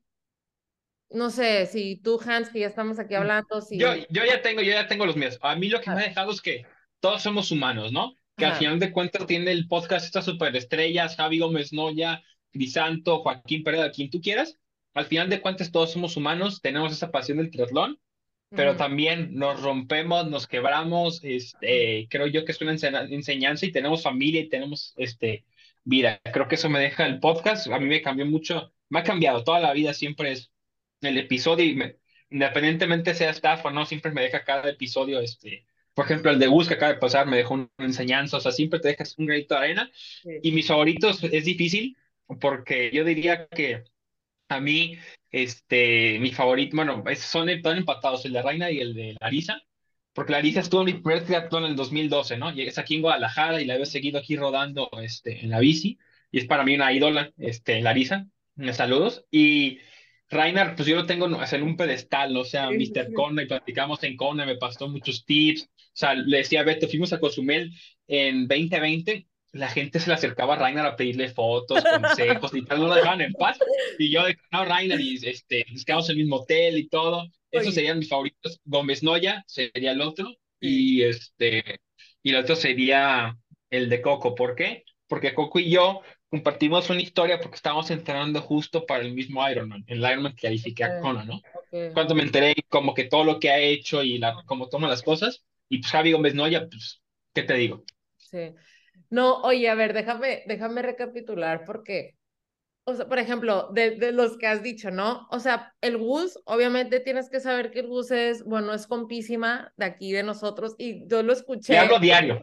No 1.10 1.28
sé, 1.28 1.66
si 1.66 1.96
tú, 1.96 2.18
Hans, 2.24 2.48
que 2.48 2.60
ya 2.60 2.68
estamos 2.68 2.98
aquí 2.98 3.14
hablando, 3.14 3.60
si... 3.60 3.78
Yo, 3.78 3.94
yo 4.08 4.24
ya 4.24 4.40
tengo, 4.40 4.62
yo 4.62 4.72
ya 4.72 4.88
tengo 4.88 5.04
los 5.04 5.16
míos. 5.16 5.38
A 5.42 5.54
mí 5.56 5.68
lo 5.68 5.82
que 5.82 5.90
me 5.90 5.96
ha 5.96 6.08
dejado 6.08 6.32
es 6.32 6.40
que 6.40 6.64
todos 7.00 7.22
somos 7.22 7.50
humanos, 7.50 7.92
¿no? 7.92 8.14
Que 8.36 8.46
al 8.46 8.54
final 8.54 8.78
de 8.78 8.90
cuentas 8.90 9.26
tiene 9.26 9.52
el 9.52 9.68
podcast 9.68 10.06
estas 10.06 10.24
superestrellas, 10.24 11.16
Javi 11.16 11.38
Gómez 11.38 11.72
Noya, 11.74 12.22
Crisanto, 12.52 13.18
Joaquín 13.20 13.62
Pérez, 13.64 13.92
quien 13.94 14.10
tú 14.10 14.20
quieras. 14.20 14.58
Al 14.94 15.06
final 15.06 15.30
de 15.30 15.40
cuentas 15.40 15.72
todos 15.72 15.92
somos 15.92 16.16
humanos, 16.16 16.60
tenemos 16.60 16.92
esa 16.92 17.10
pasión 17.10 17.38
del 17.38 17.50
triatlón, 17.50 17.98
pero 18.50 18.76
también 18.76 19.34
nos 19.34 19.62
rompemos, 19.62 20.28
nos 20.28 20.46
quebramos, 20.46 21.20
este, 21.24 22.06
creo 22.10 22.26
yo 22.26 22.44
que 22.44 22.52
es 22.52 22.60
una 22.60 22.74
ense- 22.74 23.10
enseñanza 23.12 23.64
y 23.64 23.72
tenemos 23.72 24.02
familia 24.02 24.42
y 24.42 24.48
tenemos 24.50 24.92
este, 24.98 25.46
vida. 25.84 26.20
Creo 26.32 26.48
que 26.48 26.56
eso 26.56 26.68
me 26.68 26.78
deja 26.78 27.06
el 27.06 27.18
podcast, 27.20 27.66
a 27.68 27.78
mí 27.80 27.86
me 27.86 28.02
cambió 28.02 28.26
mucho, 28.26 28.74
me 28.90 29.00
ha 29.00 29.04
cambiado 29.04 29.42
toda 29.42 29.58
la 29.60 29.72
vida, 29.72 29.94
siempre 29.94 30.32
es 30.32 30.52
el 31.00 31.16
episodio, 31.18 31.64
y 31.64 31.74
me- 31.74 31.96
independientemente 32.30 33.14
sea 33.14 33.30
staff 33.30 33.64
o 33.64 33.70
no, 33.70 33.86
siempre 33.86 34.12
me 34.12 34.22
deja 34.22 34.44
cada 34.44 34.68
episodio 34.70 35.20
este, 35.20 35.64
Por 35.94 36.04
ejemplo, 36.06 36.30
el 36.30 36.38
de 36.38 36.46
Gus 36.46 36.68
que 36.68 36.74
acaba 36.74 36.92
de 36.94 36.98
pasar 36.98 37.26
me 37.26 37.36
dejó 37.38 37.54
una 37.54 37.68
enseñanza, 37.78 38.36
o 38.38 38.40
sea, 38.40 38.52
siempre 38.52 38.80
te 38.80 38.88
dejas 38.88 39.14
un 39.18 39.26
granito 39.26 39.54
de 39.54 39.60
arena. 39.60 39.90
Sí. 39.94 40.30
Y 40.42 40.52
mis 40.52 40.66
favoritos 40.66 41.22
es 41.24 41.44
difícil, 41.44 41.96
porque 42.40 42.90
yo 42.92 43.04
diría 43.04 43.46
que 43.48 43.84
a 44.48 44.60
mí, 44.60 44.98
este, 45.30 46.18
mi 46.20 46.32
favorito, 46.32 46.76
bueno, 46.76 47.04
es- 47.08 47.20
son 47.20 47.48
están 47.48 47.78
empatados, 47.78 48.24
el 48.26 48.32
de 48.32 48.42
Reina 48.42 48.70
y 48.70 48.80
el 48.80 48.94
de 48.94 49.16
Larisa, 49.20 49.62
porque 50.12 50.32
Larisa 50.32 50.60
estuvo 50.60 50.82
en 50.82 50.86
mi 50.86 50.94
primer 50.94 51.24
triatlón 51.24 51.64
en 51.64 51.70
el 51.72 51.76
2012, 51.76 52.36
¿no? 52.38 52.52
Y 52.52 52.62
es 52.62 52.78
aquí 52.78 52.96
en 52.96 53.02
Guadalajara 53.02 53.60
y 53.62 53.64
la 53.66 53.76
he 53.76 53.86
seguido 53.86 54.18
aquí 54.18 54.36
rodando, 54.36 54.90
este, 55.02 55.42
en 55.44 55.50
la 55.50 55.60
bici, 55.60 55.98
y 56.30 56.38
es 56.38 56.46
para 56.46 56.64
mí 56.64 56.74
una 56.74 56.92
ídola, 56.92 57.32
este, 57.38 57.80
Larisa, 57.82 58.26
me 58.56 58.72
saludos. 58.74 59.24
Y 59.30 59.78
Reiner, 60.30 60.74
pues 60.74 60.88
yo 60.88 60.96
lo 60.96 61.06
tengo 61.06 61.28
no, 61.28 61.38
o 61.38 61.46
sea, 61.46 61.58
en 61.58 61.64
un 61.64 61.76
pedestal, 61.76 62.32
¿no? 62.32 62.40
o 62.40 62.44
sea, 62.44 62.68
Sí, 62.68 62.86
sí, 62.86 62.92
Mr. 62.92 63.06
sí. 63.08 63.12
Kona, 63.12 63.42
y 63.42 63.46
platicamos 63.46 64.02
en 64.04 64.16
Kona, 64.16 64.46
me 64.46 64.56
pasó 64.56 64.88
muchos 64.88 65.24
tips, 65.26 65.64
o 65.64 65.90
sea, 65.94 66.14
le 66.14 66.38
decía 66.38 66.60
a 66.60 66.64
Beto, 66.64 66.88
fuimos 66.88 67.12
a 67.12 67.20
Cozumel 67.20 67.70
en 68.06 68.48
2020, 68.48 69.26
la 69.52 69.68
gente 69.68 70.00
se 70.00 70.08
le 70.08 70.14
acercaba 70.14 70.54
a 70.54 70.58
Reiner 70.58 70.84
a 70.86 70.96
pedirle 70.96 71.28
fotos, 71.28 71.84
consejos, 71.84 72.54
y 72.54 72.64
tal, 72.64 72.80
no 72.80 72.88
lo 72.88 72.94
dejaban 72.94 73.20
en 73.20 73.32
paz, 73.34 73.58
y 73.98 74.10
yo 74.10 74.24
de, 74.24 74.36
no, 74.50 74.64
Reiner, 74.64 75.00
y 75.00 75.16
este, 75.26 75.64
nos 75.70 75.84
quedamos 75.84 76.08
en 76.08 76.12
el 76.14 76.22
mismo 76.22 76.36
hotel 76.36 76.78
y 76.78 76.88
todo, 76.88 77.28
esos 77.50 77.68
Oye. 77.68 77.74
serían 77.74 77.98
mis 77.98 78.08
favoritos, 78.08 78.60
Gómez 78.64 79.02
Noya 79.02 79.44
sería 79.46 79.92
el 79.92 80.00
otro, 80.00 80.34
y 80.58 81.02
este, 81.02 81.80
y 82.22 82.30
el 82.30 82.36
otro 82.36 82.56
sería 82.56 83.36
el 83.70 83.88
de 83.88 84.00
Coco, 84.00 84.34
¿por 84.34 84.54
qué? 84.54 84.84
Porque 85.06 85.34
Coco 85.34 85.58
y 85.58 85.70
yo 85.70 86.00
compartimos 86.30 86.88
una 86.88 87.02
historia 87.02 87.40
porque 87.40 87.56
estábamos 87.56 87.90
entrenando 87.90 88.40
justo 88.40 88.86
para 88.86 89.04
el 89.04 89.12
mismo 89.12 89.46
Ironman, 89.46 89.84
el 89.86 89.98
Ironman 89.98 90.34
que 90.34 90.46
califiqué 90.46 90.84
a 90.84 90.92
Ok. 90.96 91.00
Kona, 91.02 91.24
¿no? 91.24 91.36
Ok. 91.36 91.92
Cuando 91.92 92.14
me 92.14 92.22
enteré 92.22 92.54
como 92.68 92.94
que 92.94 93.04
todo 93.04 93.24
lo 93.24 93.38
que 93.38 93.50
ha 93.50 93.58
hecho 93.58 94.02
y 94.02 94.18
la, 94.18 94.34
cómo 94.46 94.68
toma 94.70 94.88
las 94.88 95.02
cosas, 95.02 95.44
y 95.68 95.78
pues 95.78 95.90
Javi 95.90 96.12
Gómez 96.12 96.34
Noya, 96.34 96.68
pues, 96.70 97.02
¿qué 97.34 97.42
te 97.42 97.54
digo? 97.54 97.84
Sí. 98.16 98.54
No, 99.10 99.40
oye, 99.42 99.68
a 99.68 99.74
ver, 99.74 99.92
déjame, 99.92 100.42
déjame 100.46 100.82
recapitular 100.82 101.64
porque, 101.64 102.16
o 102.84 102.94
sea, 102.94 103.08
por 103.08 103.18
ejemplo, 103.18 103.70
de, 103.72 103.92
de 103.92 104.12
los 104.12 104.38
que 104.38 104.46
has 104.48 104.62
dicho, 104.62 104.90
¿no? 104.90 105.28
O 105.30 105.40
sea, 105.40 105.74
el 105.82 105.98
Gus, 105.98 106.38
obviamente 106.46 107.00
tienes 107.00 107.30
que 107.30 107.40
saber 107.40 107.70
que 107.72 107.80
el 107.80 107.88
Gus 107.88 108.10
es, 108.12 108.44
bueno, 108.44 108.74
es 108.74 108.86
compísima 108.86 109.72
de 109.76 109.86
aquí 109.86 110.12
de 110.12 110.22
nosotros 110.24 110.74
y 110.78 111.06
yo 111.08 111.22
lo 111.22 111.32
escuché. 111.32 111.74
Le 111.74 111.78
hablo 111.78 111.98
diario. 111.98 112.42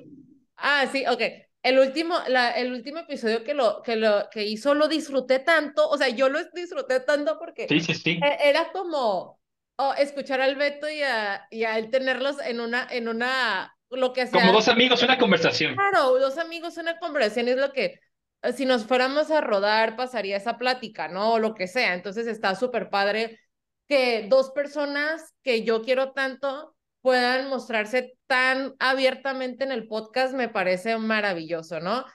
Ah, 0.56 0.88
sí, 0.92 1.06
ok. 1.08 1.22
El 1.62 1.80
último, 1.80 2.16
la, 2.28 2.52
el 2.52 2.72
último 2.72 3.00
episodio 3.00 3.44
que 3.44 3.54
lo, 3.54 3.82
que 3.84 3.96
lo 3.96 4.30
que 4.32 4.46
hizo 4.46 4.74
lo 4.74 4.88
disfruté 4.88 5.40
tanto, 5.40 5.90
o 5.90 5.98
sea, 5.98 6.10
yo 6.10 6.30
lo 6.30 6.40
disfruté 6.54 7.00
tanto 7.02 7.38
porque 7.38 7.64
Sí, 7.70 7.80
sí, 7.82 7.94
sí. 7.94 8.20
e- 8.22 8.38
era 8.50 8.72
como 8.72 9.40
oh, 9.78 9.94
escuchar 9.98 10.42
al 10.42 10.56
Beto 10.56 10.90
y 10.90 11.02
a, 11.04 11.46
y 11.50 11.64
a 11.66 11.78
él 11.78 11.90
tenerlos 11.90 12.38
en 12.46 12.60
una, 12.62 12.88
en 12.90 13.08
una, 13.10 13.76
lo 13.92 14.14
que 14.14 14.28
sea. 14.28 14.40
Como 14.40 14.54
dos 14.54 14.68
amigos, 14.68 15.02
una 15.04 15.18
conversación. 15.18 15.76
Claro, 15.76 16.18
dos 16.20 16.38
amigos, 16.38 16.78
una 16.78 16.98
conversación 17.00 17.48
es 17.48 17.58
lo 17.58 17.72
que, 17.74 18.00
eh, 18.44 18.54
si 18.54 18.66
nos 18.66 18.86
fuéramos 18.86 19.32
a 19.32 19.42
rodar, 19.42 19.96
pasaría 19.96 20.38
esa 20.38 20.58
plática, 20.58 21.08
¿no? 21.08 21.34
O 21.34 21.40
lo 21.40 21.56
que 21.56 21.68
sea. 21.68 21.94
Entonces 21.94 22.28
está 22.28 22.56
súper 22.56 22.90
padre 22.90 23.40
que 23.88 24.28
dos 24.30 24.52
personas 24.52 25.34
que 25.44 25.64
yo 25.64 25.82
quiero 25.82 26.12
tanto 26.12 26.76
puedan 27.02 27.48
mostrarse 27.50 28.18
tan 28.28 28.76
abiertamente 28.80 29.64
en 29.64 29.72
el 29.72 29.88
podcast, 29.88 30.34
me 30.34 30.50
parece 30.50 30.98
maravilloso, 30.98 31.80
¿no? 31.80 32.06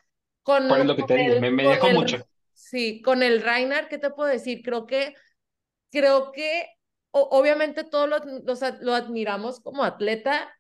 Con, 0.43 0.69
Por 0.69 0.85
lo 0.85 0.95
que 0.95 1.03
te 1.03 1.09
con 1.15 1.17
digo, 1.17 1.35
el- 1.35 1.41
me, 1.41 1.51
me 1.51 1.67
dejó 1.67 1.89
el- 1.89 1.95
mucho. 1.95 2.27
Sí, 2.53 3.03
con 3.03 3.23
el 3.23 3.43
Reiner, 3.43 3.89
¿qué 3.89 3.99
te 3.99 4.11
puedo 4.11 4.29
decir? 4.29 4.61
Creo 4.63 4.87
que, 4.87 5.15
creo 5.91 6.33
que, 6.33 6.67
o- 7.11 7.29
obviamente 7.33 7.83
todos 7.85 8.09
lo, 8.09 8.17
ad- 8.17 8.81
lo 8.83 8.95
admiramos 8.95 9.61
como 9.61 9.85
atleta, 9.85 10.55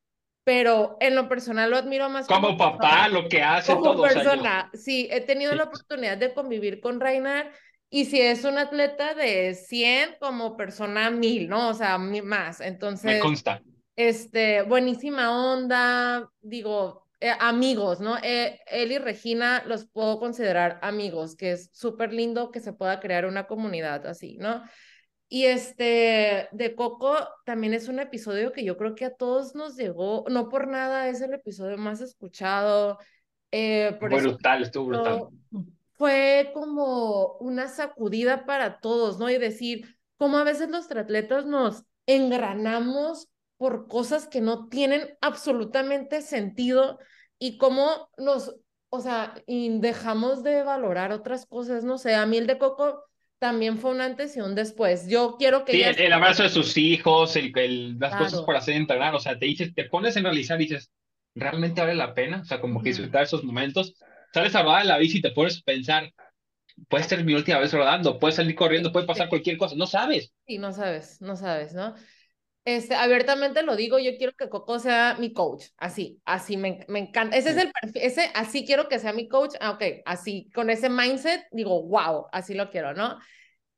pero 0.45 0.97
en 1.01 1.15
lo 1.15 1.29
personal 1.29 1.71
lo 1.71 1.77
admiro 1.77 2.09
más 2.11 2.27
Como 2.27 2.57
papá, 2.57 3.09
lo 3.09 3.29
que 3.29 3.43
hace, 3.43 3.73
como 3.73 3.93
todo. 3.93 4.03
o 4.03 4.09
sea, 4.09 4.23
yo- 4.23 4.31
persona, 4.31 4.71
sí, 4.75 5.09
he 5.11 5.21
tenido 5.23 5.53
Sí. 5.53 5.59
la 5.59 5.65
oportunidad 5.65 6.17
de 6.19 6.35
convivir 6.35 6.81
con 6.81 7.01
Reinar 7.01 7.51
y 7.91 8.05
si 8.07 8.21
es 8.21 8.45
un 8.45 8.59
atleta 8.59 9.15
de 9.15 9.55
100 9.55 10.17
como 10.21 10.57
persona 10.57 11.11
1000, 11.11 11.49
¿no? 11.49 11.69
O 11.71 11.75
sea, 11.75 11.97
más. 11.99 12.61
me 12.61 12.67
Entonces, 12.67 13.23
consta. 13.23 13.63
este, 13.97 14.63
buenísima 14.63 15.31
onda, 15.53 16.29
digo, 16.41 17.07
eh, 17.21 17.33
amigos, 17.41 18.01
¿no? 18.01 18.19
Eh, 18.23 18.61
él 18.67 18.93
y 18.93 18.99
Regina 18.99 19.63
los 19.67 19.87
puedo 19.87 20.19
considerar 20.19 20.79
amigos, 20.83 21.37
que 21.37 21.53
es 21.53 21.71
súper 21.73 22.13
lindo 22.13 22.51
que 22.51 22.61
se 22.61 22.73
pueda 22.75 23.01
crear 23.01 23.25
una 23.25 23.47
comunidad 23.47 24.07
así, 24.07 24.37
¿no? 24.39 24.63
Y 25.29 25.47
este, 25.47 26.49
de 26.53 26.75
Coco 26.77 27.17
también 27.45 27.75
es 27.75 27.89
un 27.89 27.99
episodio 27.99 28.53
que 28.53 28.65
yo 28.65 28.77
creo 28.77 28.95
que 28.95 29.07
a 29.07 29.15
todos 29.15 29.55
nos 29.55 29.77
llegó, 29.77 30.25
no 30.29 30.49
por 30.49 30.69
nada 30.69 31.09
es 31.09 31.21
el 31.21 31.35
episodio 31.35 31.77
más 31.79 32.01
escuchado, 32.01 32.99
eh, 33.51 33.97
por 33.99 34.11
Fue 34.11 34.19
eso 34.19 34.29
brutal, 34.31 34.63
estuvo 34.63 34.87
brutal. 34.87 35.29
fue 35.93 36.51
como 36.53 37.37
una 37.39 37.69
sacudida 37.69 38.47
para 38.47 38.81
todos, 38.81 39.19
¿no? 39.19 39.31
Y 39.31 39.39
decir, 39.39 39.97
cómo 40.17 40.39
a 40.39 40.45
veces 40.45 40.69
los 40.69 40.89
triatletas 40.89 41.47
nos 41.47 41.85
engranamos 42.07 43.29
por 43.57 43.89
cosas 43.89 44.27
que 44.27 44.41
no 44.41 44.69
tienen 44.69 45.17
absolutamente 45.21 46.21
sentido 46.21 46.99
y 47.39 47.57
cómo 47.59 48.11
nos, 48.19 48.57
o 48.91 49.01
sea, 49.01 49.35
y 49.47 49.79
dejamos 49.79 50.43
de 50.43 50.63
valorar 50.63 51.13
otras 51.13 51.47
cosas, 51.47 51.85
no 51.85 51.99
sé, 51.99 52.15
a 52.15 52.27
mí 52.27 52.37
el 52.37 52.47
de 52.47 52.59
Coco 52.59 53.05
también 53.45 53.79
fue 53.79 53.91
un 53.93 54.01
antes 54.01 54.37
y 54.37 54.41
un 54.41 54.55
después. 54.55 55.07
Yo 55.09 55.37
quiero 55.39 55.65
que 55.67 55.73
Sí, 55.73 55.83
el, 55.83 55.99
el 56.01 56.13
abrazo 56.13 56.43
de 56.45 56.49
sus 56.51 56.77
hijos, 56.77 57.35
el, 57.37 57.53
el- 57.59 57.99
las 57.99 58.15
cosas 58.17 58.43
Claro. 58.43 58.45
por 58.45 58.55
hacer 58.57 58.77
entrenar, 58.77 59.15
o 59.15 59.19
sea, 59.19 59.39
te 59.39 59.47
dices, 59.47 59.75
te 59.75 59.85
pones 59.85 60.17
a 60.17 60.21
realizar 60.21 60.61
y 60.61 60.65
dices, 60.67 60.91
¿realmente 61.35 61.81
vale 61.81 61.95
la 61.95 62.15
pena? 62.15 62.41
O 62.43 62.45
sea, 62.45 62.61
como 62.61 62.83
que 62.83 62.91
disfrutar 62.91 63.25
esos 63.25 63.43
momentos. 63.45 63.95
Sales 64.33 64.55
a 64.55 64.63
rodar 64.63 64.83
en 64.83 64.89
la 64.89 64.99
bici 64.99 65.19
y 65.19 65.23
te 65.23 65.31
pones 65.33 65.59
a 65.59 65.63
pensar, 65.65 66.13
puede 66.89 67.05
ser 67.05 67.25
mi 67.25 67.35
última 67.35 67.59
vez 67.61 67.73
rodando, 67.73 68.19
puede 68.21 68.35
salir 68.35 68.55
corriendo, 68.57 68.93
puede 68.93 69.07
pasar 69.07 69.29
cualquier 69.31 69.59
cosa, 69.59 69.77
no 69.77 69.87
sabes. 69.87 70.35
Sí, 70.47 70.59
no 70.59 70.73
sabes, 70.73 71.21
no 71.23 71.37
sabes, 71.37 71.73
¿no? 71.75 71.95
Este, 72.65 72.95
abiertamente 72.95 73.63
lo 73.63 73.77
digo, 73.77 73.99
yo 73.99 74.17
quiero 74.17 74.33
que 74.33 74.49
Coco 74.49 74.79
sea 74.79 75.17
mi 75.19 75.33
coach, 75.35 75.67
así, 75.77 76.21
así 76.25 76.57
me, 76.57 76.85
me 76.89 76.99
encanta. 77.01 77.37
Ese 77.37 77.51
es 77.51 77.57
el 77.59 77.71
perfil, 77.73 78.03
ese, 78.03 78.31
así 78.35 78.65
quiero 78.65 78.89
que 78.89 78.99
sea 78.99 79.13
mi 79.13 79.29
coach, 79.29 79.55
ah, 79.61 79.73
ok, 79.73 79.83
así, 80.07 80.51
con 80.55 80.71
ese 80.71 80.89
mindset, 80.89 81.43
digo, 81.53 81.83
wow, 81.83 82.27
así 82.33 82.55
lo 82.55 82.71
quiero, 82.71 82.95
¿no? 82.95 83.19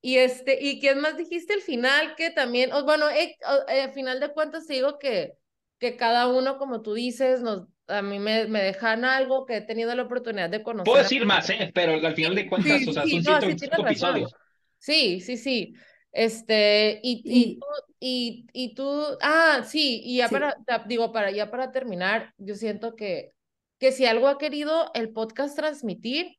Y 0.01 0.19
este, 0.19 0.59
¿y 0.63 0.79
quién 0.81 1.01
más 1.01 1.17
dijiste 1.17 1.55
al 1.55 1.63
final? 1.63 2.15
Que 2.17 2.31
también, 2.31 2.73
o 2.73 2.85
bueno, 2.85 3.09
eh, 3.11 3.37
eh, 3.69 3.83
al 3.83 3.93
final 3.93 4.21
de 4.21 4.33
cuentas 4.33 4.69
digo 4.69 4.99
que, 4.99 5.33
que 5.81 5.97
cada 5.97 6.29
uno, 6.29 6.59
como 6.59 6.81
tú 6.83 6.95
dices, 6.95 7.41
nos, 7.43 7.67
a 7.89 8.03
mí 8.03 8.19
me, 8.21 8.47
me 8.47 8.63
dejan 8.63 9.05
algo 9.05 9.47
que 9.47 9.57
he 9.57 9.61
tenido 9.63 9.93
la 9.97 10.03
oportunidad 10.05 10.49
de 10.51 10.63
conocer. 10.63 10.85
Puedo 10.87 11.03
decir 11.03 11.27
más, 11.27 11.51
¿eh? 11.51 11.73
Pero 11.75 11.95
al 11.95 12.15
final 12.15 12.35
de 12.37 12.49
cuentas, 12.49 12.83
Sí, 12.83 12.89
o 12.89 12.93
sea, 12.93 13.03
sí, 13.03 13.11
son 13.11 13.23
no, 13.25 13.41
sí 13.41 13.57
125 13.57 13.83
tienes 13.83 14.01
razón. 14.03 14.17
episodios. 14.21 14.33
Sí, 14.79 15.21
sí, 15.21 15.37
sí. 15.37 15.75
Este, 16.13 17.01
y, 17.03 17.23
y, 17.25 17.43
Y- 17.53 17.59
tú, 17.59 17.67
y, 18.01 18.47
y 18.53 18.75
tú, 18.75 19.03
ah, 19.23 19.63
sí, 19.67 20.03
y 20.05 20.19
ya 20.19 20.29
Sí. 20.29 20.35
para, 20.35 20.57
digo, 20.87 21.13
para, 21.13 21.31
ya 21.31 21.51
para 21.51 21.73
terminar, 21.73 22.33
yo 22.39 22.55
siento 22.55 22.97
que, 22.97 23.33
que 23.79 23.93
si 23.93 24.07
algo 24.07 24.29
ha 24.29 24.39
querido 24.39 24.91
el 24.95 25.13
podcast 25.13 25.57
transmitir 25.57 26.37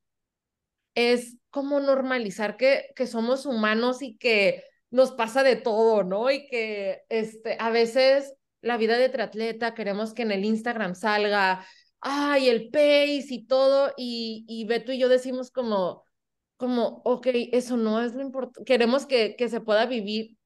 es 0.95 1.37
como 1.49 1.79
normalizar 1.79 2.57
que, 2.57 2.89
que 2.95 3.07
somos 3.07 3.45
humanos 3.45 4.01
y 4.01 4.17
que 4.17 4.63
nos 4.89 5.11
pasa 5.11 5.43
de 5.43 5.55
todo, 5.55 6.03
¿no? 6.03 6.31
Y 6.31 6.47
que 6.47 7.03
este, 7.09 7.57
a 7.59 7.69
veces 7.69 8.33
la 8.61 8.77
vida 8.77 8.97
de 8.97 9.09
triatleta 9.09 9.73
queremos 9.75 10.13
que 10.13 10.23
en 10.23 10.31
el 10.31 10.45
Instagram 10.45 10.95
salga, 10.95 11.65
ay, 12.01 12.49
el 12.49 12.69
pace 12.69 13.25
y 13.29 13.45
todo, 13.45 13.93
y, 13.97 14.45
y 14.47 14.65
Beto 14.65 14.91
y 14.91 14.97
yo 14.99 15.09
decimos 15.09 15.51
como, 15.51 16.03
como, 16.57 17.01
ok, 17.05 17.27
eso 17.51 17.77
no 17.77 18.01
es 18.01 18.13
lo 18.15 18.21
importante, 18.21 18.63
queremos 18.65 19.05
que, 19.05 19.35
que 19.35 19.49
se 19.49 19.61
pueda 19.61 19.85
vivir 19.85 20.36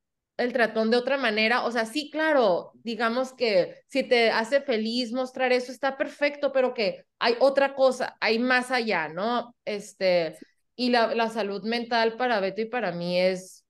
el 0.42 0.54
tratón 0.54 0.90
de 0.90 0.98
otra 0.98 1.18
manera, 1.18 1.64
o 1.66 1.72
sea, 1.72 1.86
sí, 1.86 2.10
claro, 2.10 2.72
digamos 2.84 3.32
que 3.34 3.76
si 3.88 4.04
te 4.04 4.32
hace 4.32 4.62
feliz 4.62 5.12
mostrar 5.12 5.52
eso, 5.52 5.72
está 5.72 5.98
perfecto, 5.98 6.52
pero 6.52 6.74
que 6.74 7.06
hay 7.20 7.36
otra 7.40 7.76
cosa, 7.76 8.18
hay 8.20 8.40
más 8.40 8.72
allá, 8.72 9.08
¿no? 9.08 9.56
Este, 9.66 10.38
y 10.76 10.90
la, 10.90 11.14
la 11.14 11.30
salud 11.30 11.64
mental 11.64 12.18
para 12.18 12.40
Beto 12.40 12.62
y 12.62 12.66
para 12.66 12.92
mí 12.92 13.20
es, 13.20 13.66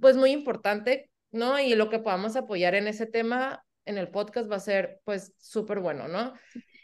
pues, 0.00 0.16
muy 0.16 0.32
importante, 0.32 1.08
¿no? 1.30 1.60
Y 1.60 1.76
lo 1.76 1.88
que 1.88 2.00
podamos 2.00 2.34
apoyar 2.34 2.74
en 2.74 2.88
ese 2.88 3.06
tema 3.06 3.64
en 3.84 3.96
el 3.96 4.08
podcast 4.08 4.50
va 4.50 4.56
a 4.56 4.60
ser, 4.60 5.00
pues, 5.04 5.32
súper 5.38 5.78
bueno, 5.78 6.08
¿no? 6.08 6.34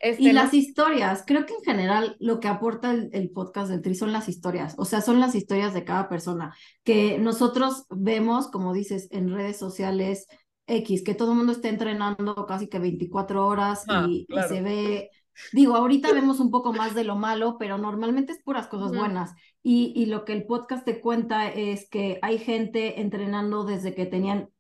Este, 0.01 0.23
Y 0.23 0.33
las 0.33 0.55
historias, 0.55 1.25
creo 1.27 1.45
que 1.45 1.55
en 1.55 1.63
general 1.65 2.17
lo 2.21 2.39
que 2.39 2.49
aporta 2.49 2.93
el, 2.93 3.11
el 3.13 3.31
podcast 3.31 3.71
del 3.71 3.83
Tri 3.83 3.95
son 3.95 4.13
las 4.13 4.29
historias, 4.29 4.75
o 4.79 4.85
sea, 4.85 5.01
son 5.01 5.19
las 5.19 5.35
historias 5.35 5.75
de 5.75 5.85
cada 5.85 6.09
persona, 6.09 6.55
que 6.85 7.19
nosotros 7.19 7.85
vemos, 7.91 8.49
como 8.49 8.73
dices, 8.73 9.09
en 9.11 9.33
redes 9.33 9.59
sociales 9.59 10.27
X, 10.69 11.03
que 11.03 11.15
todo 11.15 11.33
el 11.33 11.39
mundo 11.39 11.53
está 11.53 11.69
entrenando 11.69 12.47
casi 12.47 12.69
que 12.69 12.79
24 12.79 13.47
horas 13.47 13.85
Ah, 13.89 14.07
y, 14.09 14.27
se 14.49 14.63
ve, 14.63 15.11
digo, 15.53 15.75
ahorita 15.75 16.13
vemos 16.13 16.41
un 16.41 16.51
poco 16.51 16.73
más 16.73 16.95
de 16.95 17.05
lo 17.05 17.17
malo, 17.17 17.57
pero 17.59 17.79
normalmente 17.79 18.33
es 18.33 18.43
puras 18.43 18.69
cosas 18.69 18.97
buenas. 18.97 19.35
Y, 19.63 19.93
y 19.97 20.07
lo 20.07 20.25
que 20.25 20.35
el 20.35 20.47
podcast 20.47 20.85
te 20.85 21.01
cuenta 21.01 21.49
es 21.49 21.89
que 21.89 22.19
hay 22.23 22.39
gente 22.39 23.01
entrenando 23.01 23.65
desde 23.65 23.95
que 23.95 24.07
tenían 24.07 24.51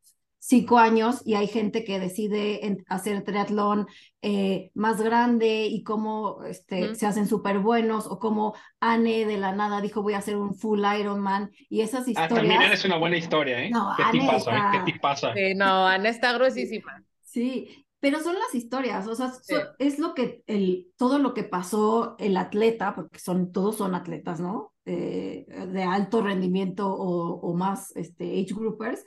cinco 0.48 0.78
años 0.78 1.20
y 1.26 1.34
hay 1.34 1.46
gente 1.46 1.84
que 1.84 2.00
decide 2.00 2.78
hacer 2.88 3.22
triatlón 3.22 3.86
eh, 4.22 4.70
más 4.74 5.02
grande 5.02 5.66
y 5.66 5.82
cómo 5.82 6.42
este, 6.44 6.94
se 6.94 7.06
hacen 7.06 7.26
súper 7.28 7.58
buenos 7.58 8.06
o 8.06 8.18
como 8.18 8.54
Anne 8.80 9.26
de 9.26 9.36
la 9.36 9.52
nada 9.52 9.82
dijo 9.82 10.00
voy 10.02 10.14
a 10.14 10.18
hacer 10.18 10.36
un 10.36 10.54
full 10.54 10.82
Ironman 10.98 11.50
y 11.68 11.82
esas 11.82 12.06
Ah, 12.06 12.10
historias. 12.10 12.28
también 12.34 12.62
eres 12.62 12.82
una 12.86 12.96
buena 12.96 13.18
historia, 13.18 13.62
¿eh? 13.62 13.70
No, 13.70 13.92
¿Qué 13.96 14.02
Anne 14.04 14.20
tipazo, 14.20 14.50
eh? 14.50 14.54
está- 14.56 14.72
¿Qué 14.84 14.92
tipazo? 14.92 15.28
Sí, 15.34 15.54
no, 15.54 15.86
Ana 15.86 16.08
está 16.08 16.32
gruesísima. 16.32 17.04
Sí, 17.22 17.84
pero 18.00 18.20
son 18.20 18.34
las 18.34 18.54
historias, 18.54 19.06
o 19.06 19.14
sea, 19.14 19.28
so- 19.28 19.40
Sí. 19.42 19.54
es 19.78 19.98
lo 19.98 20.14
que 20.14 20.42
el, 20.46 20.86
todo 20.96 21.18
lo 21.18 21.34
que 21.34 21.44
pasó 21.44 22.16
el 22.18 22.38
atleta, 22.38 22.94
porque 22.94 23.18
son, 23.18 23.52
todos 23.52 23.76
son 23.76 23.94
atletas, 23.94 24.40
¿no? 24.40 24.72
Eh, 24.86 25.44
de 25.74 25.82
alto 25.82 26.22
rendimiento 26.22 26.88
o, 26.90 27.38
o 27.38 27.54
más 27.54 27.94
este, 27.96 28.24
age 28.40 28.54
groupers, 28.54 29.04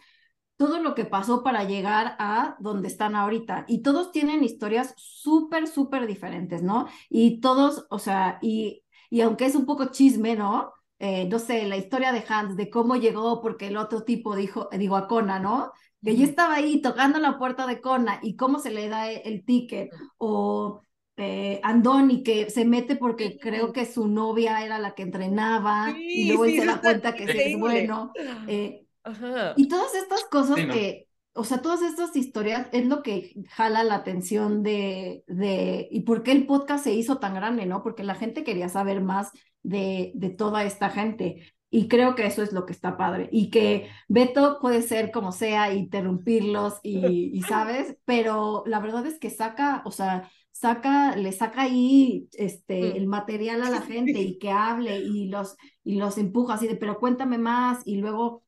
todo 0.62 0.80
lo 0.80 0.94
que 0.94 1.06
pasó 1.06 1.42
para 1.42 1.64
llegar 1.64 2.16
a 2.20 2.56
donde 2.60 2.88
están 2.88 3.16
ahorita. 3.16 3.66
Y 3.68 3.82
todos 3.82 4.12
tienen 4.12 4.44
historias 4.44 4.94
súper, 4.96 5.66
súper 5.68 6.06
diferentes, 6.06 6.62
¿no? 6.62 6.88
Y 7.10 7.40
todos, 7.40 7.88
o 7.90 7.98
sea, 7.98 8.38
y, 8.44 8.84
y 9.10 9.22
aunque 9.22 9.46
es 9.46 9.56
un 9.56 9.66
poco 9.66 9.86
chisme, 9.86 10.36
¿no? 10.36 10.72
Eh, 11.00 11.28
no 11.32 11.40
sé, 11.40 11.66
la 11.68 11.78
historia 11.78 12.12
de 12.12 12.24
Hans, 12.28 12.56
de 12.56 12.70
cómo 12.70 12.96
llegó 12.96 13.42
porque 13.42 13.70
el 13.70 13.78
otro 13.78 14.04
tipo 14.04 14.36
dijo, 14.36 14.70
digo, 14.72 14.98
a 14.98 15.08
Kona, 15.08 15.40
¿no? 15.40 15.72
que 16.04 16.16
yo 16.16 16.26
estaba 16.26 16.56
ahí 16.56 16.80
tocando 16.80 17.18
la 17.20 17.40
puerta 17.40 17.66
de 17.66 17.82
Kona 17.82 18.20
y 18.22 18.36
cómo 18.36 18.60
se 18.60 18.70
le 18.72 18.88
da 18.88 19.10
el 19.12 19.44
ticket, 19.46 19.90
o 20.20 20.84
eh, 21.18 21.60
Andoni 21.64 22.22
que 22.24 22.52
se 22.52 22.66
mete 22.66 22.96
porque 22.96 23.38
creo 23.40 23.72
que 23.74 23.86
su 23.86 24.08
novia 24.08 24.64
era 24.64 24.78
la 24.78 24.94
que 24.94 25.04
entrenaba 25.04 25.94
y 25.98 26.28
luego 26.28 26.46
sí, 26.46 26.60
se 26.60 26.66
da 26.66 26.82
cuenta 26.82 27.16
que 27.16 27.28
sí 27.28 27.40
es 27.40 27.60
bueno. 27.60 28.12
eh, 28.48 28.86
Ajá. 29.04 29.54
y 29.56 29.68
todas 29.68 29.96
estas 29.96 30.24
cosas 30.26 30.56
Sí, 30.56 30.66
¿no? 30.66 30.74
que, 30.74 31.08
o 31.34 31.44
sea, 31.44 31.62
todas 31.62 31.82
estas 31.82 32.16
historias 32.16 32.68
es 32.72 32.86
lo 32.88 33.02
que 33.04 33.34
jala 33.50 33.84
la 33.84 33.96
atención 33.96 34.64
de, 34.64 35.24
de, 35.28 35.88
y 35.92 36.02
por 36.02 36.24
qué 36.24 36.32
el 36.34 36.46
podcast 36.46 36.84
se 36.84 36.94
hizo 36.94 37.20
tan 37.20 37.34
grande, 37.36 37.66
¿no? 37.66 37.84
Porque 37.84 38.04
la 38.04 38.16
gente 38.16 38.44
quería 38.44 38.70
saber 38.70 39.02
más 39.02 39.32
de, 39.64 40.12
de 40.16 40.30
toda 40.30 40.64
esta 40.66 40.90
gente. 40.90 41.54
Y 41.74 41.88
creo 41.88 42.16
que 42.16 42.26
eso 42.26 42.44
es 42.44 42.52
lo 42.52 42.66
que 42.66 42.74
está 42.74 42.98
padre. 42.98 43.30
Y 43.32 43.50
que 43.50 43.88
Beto 44.10 44.60
puede 44.60 44.82
ser 44.82 45.12
como 45.12 45.32
sea, 45.32 45.74
interrumpirlos 45.74 46.80
y, 46.84 47.32
y 47.34 47.42
sabes, 47.44 47.98
pero 48.06 48.64
la 48.66 48.80
verdad 48.80 49.06
es 49.06 49.20
que 49.20 49.30
saca, 49.30 49.82
o 49.86 49.92
sea, 49.92 50.30
saca, 50.52 51.16
le 51.16 51.32
saca 51.32 51.62
ahí 51.64 52.28
este, 52.34 52.94
Mm. 52.94 52.98
el 52.98 53.08
material 53.08 53.64
a 53.64 53.70
la 53.70 53.82
gente 53.82 54.22
y 54.22 54.38
que 54.38 54.52
hable 54.52 55.00
y 55.00 55.28
los, 55.30 55.56
y 55.84 55.96
los 55.96 56.18
empuja 56.18 56.56
así 56.56 56.68
de, 56.68 56.76
pero 56.76 57.00
cuéntame 57.00 57.38
más 57.38 57.82
y 57.86 57.98
luego 57.98 58.44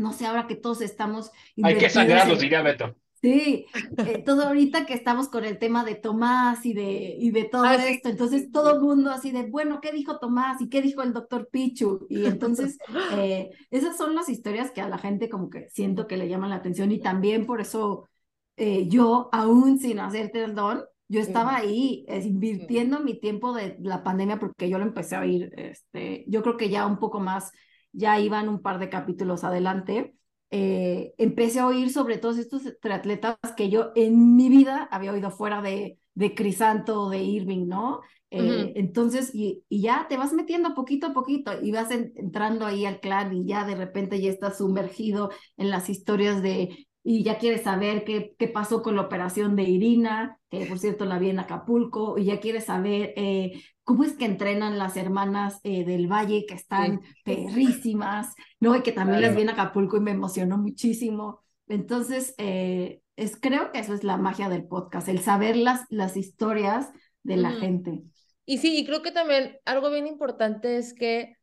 no 0.00 0.12
sé, 0.12 0.26
ahora 0.26 0.46
que 0.46 0.56
todos 0.56 0.80
estamos 0.82 1.30
Hay 1.62 1.78
que 1.78 1.88
sangrarlos, 1.90 2.38
en- 2.38 2.40
diría 2.40 2.62
Beto. 2.62 2.96
Sí, 3.22 3.66
eh, 4.02 4.22
todo 4.24 4.44
ahorita 4.46 4.86
que 4.86 4.94
estamos 4.94 5.28
con 5.28 5.44
el 5.44 5.58
tema 5.58 5.84
de 5.84 5.94
Tomás 5.94 6.64
y 6.64 6.72
de, 6.72 7.16
y 7.18 7.30
de 7.32 7.44
todo 7.44 7.66
Ah, 7.66 7.76
esto, 7.76 8.08
entonces 8.08 8.50
todo 8.50 8.74
el 8.76 8.80
mundo 8.80 9.10
así 9.10 9.30
de, 9.30 9.44
bueno, 9.50 9.80
¿qué 9.82 9.92
dijo 9.92 10.18
Tomás? 10.18 10.60
¿Y 10.62 10.70
qué 10.70 10.80
dijo 10.82 11.02
el 11.02 11.12
doctor 11.12 11.48
Pichu? 11.50 12.06
Y 12.08 12.26
entonces, 12.26 12.80
eh, 13.08 13.50
esas 13.70 13.98
son 13.98 14.14
las 14.14 14.30
historias 14.30 14.70
que 14.70 14.80
a 14.80 14.88
la 14.88 14.96
gente 14.98 15.28
como 15.28 15.50
que 15.50 15.68
siento 15.68 16.06
que 16.06 16.16
le 16.16 16.28
llaman 16.28 16.50
la 16.50 16.56
atención 16.56 16.92
y 16.92 17.02
también 17.02 17.44
por 17.46 17.60
eso 17.60 18.08
eh, 18.56 18.88
yo, 18.88 19.28
aún 19.32 19.78
sin 19.78 20.00
hacer 20.00 20.30
triatlón, 20.30 20.84
yo 21.08 21.20
estaba 21.20 21.56
ahí 21.56 22.04
invirtiendo 22.08 23.00
mi 23.00 23.18
tiempo 23.18 23.52
de 23.52 23.76
la 23.80 24.02
pandemia 24.04 24.38
porque 24.38 24.68
yo 24.68 24.78
lo 24.78 24.84
empecé 24.84 25.16
a 25.16 25.20
oír, 25.20 25.52
este, 25.56 26.24
yo 26.28 26.42
creo 26.42 26.56
que 26.56 26.68
ya 26.70 26.86
un 26.86 26.98
poco 26.98 27.20
más, 27.20 27.50
ya 27.92 28.18
iban 28.20 28.48
un 28.48 28.62
par 28.62 28.78
de 28.78 28.88
capítulos 28.90 29.44
adelante 29.44 30.14
eh, 30.50 31.14
empecé 31.18 31.60
a 31.60 31.66
oír 31.66 31.90
sobre 31.92 32.18
todos 32.18 32.38
estos 32.38 32.62
triatletas 32.80 33.36
que 33.56 33.70
yo 33.70 33.92
en 33.94 34.36
mi 34.36 34.48
vida 34.48 34.88
había 34.90 35.12
oído 35.12 35.30
fuera 35.30 35.62
de, 35.62 35.98
de 36.14 36.34
Crisanto, 36.34 37.08
de 37.08 37.18
Irving, 37.22 37.68
¿no? 37.68 38.00
Eh. 38.32 38.72
Entonces, 38.76 39.30
y, 39.34 39.64
y 39.68 39.82
ya 39.82 40.06
te 40.08 40.16
vas 40.16 40.32
metiendo 40.32 40.74
poquito 40.74 41.08
a 41.08 41.12
poquito 41.12 41.52
y 41.62 41.72
vas 41.72 41.90
en- 41.90 42.12
entrando 42.16 42.66
ahí 42.66 42.84
al 42.86 43.00
clan 43.00 43.32
y 43.32 43.46
ya 43.46 43.64
de 43.64 43.74
repente 43.76 44.20
ya 44.20 44.30
estás 44.30 44.58
sumergido 44.58 45.30
en 45.56 45.70
las 45.70 45.88
historias 45.88 46.42
de, 46.42 46.86
y 47.02 47.22
ya 47.24 47.38
quieres 47.38 47.62
saber 47.62 48.04
qué, 48.04 48.34
qué 48.38 48.48
pasó 48.48 48.82
con 48.82 48.94
la 48.96 49.02
operación 49.02 49.56
de 49.56 49.64
Irina, 49.64 50.38
que 50.50 50.66
por 50.66 50.78
cierto 50.78 51.04
la 51.06 51.18
vi 51.18 51.30
en 51.30 51.38
Acapulco, 51.40 52.18
y 52.18 52.24
ya 52.26 52.40
quieres 52.40 52.64
saber 52.66 53.12
eh, 53.16 53.52
cómo 53.90 54.04
es 54.04 54.12
que 54.12 54.24
entrenan 54.24 54.78
las 54.78 54.96
hermanas 54.96 55.58
eh, 55.64 55.84
del 55.84 56.06
Valle 56.06 56.46
que 56.46 56.54
están 56.54 57.00
perrísimas, 57.24 58.36
¿no? 58.60 58.76
Y 58.76 58.82
que 58.82 58.92
también 58.92 59.20
las 59.22 59.34
vi 59.34 59.42
en 59.42 59.48
Acapulco 59.50 59.96
y 59.96 60.00
me 60.00 60.12
emocionó 60.12 60.58
muchísimo. 60.58 61.40
Entonces, 61.66 62.36
eh, 62.38 63.02
es, 63.16 63.36
creo 63.36 63.72
que 63.72 63.80
eso 63.80 63.92
es 63.94 64.04
la 64.04 64.16
magia 64.16 64.48
del 64.48 64.64
podcast, 64.64 65.08
el 65.08 65.18
saber 65.20 65.56
las, 65.56 65.86
las 65.90 66.16
historias 66.16 66.90
de 67.24 67.36
la 67.36 67.50
Ujú. 67.50 67.56
gente. 67.58 68.04
Y 68.46 68.58
sí, 68.58 68.78
y 68.78 68.86
creo 68.86 69.02
que 69.02 69.12
también 69.12 69.58
algo 69.64 69.90
bien 69.90 70.06
importante 70.06 70.76
es 70.78 70.94
que 70.94 71.36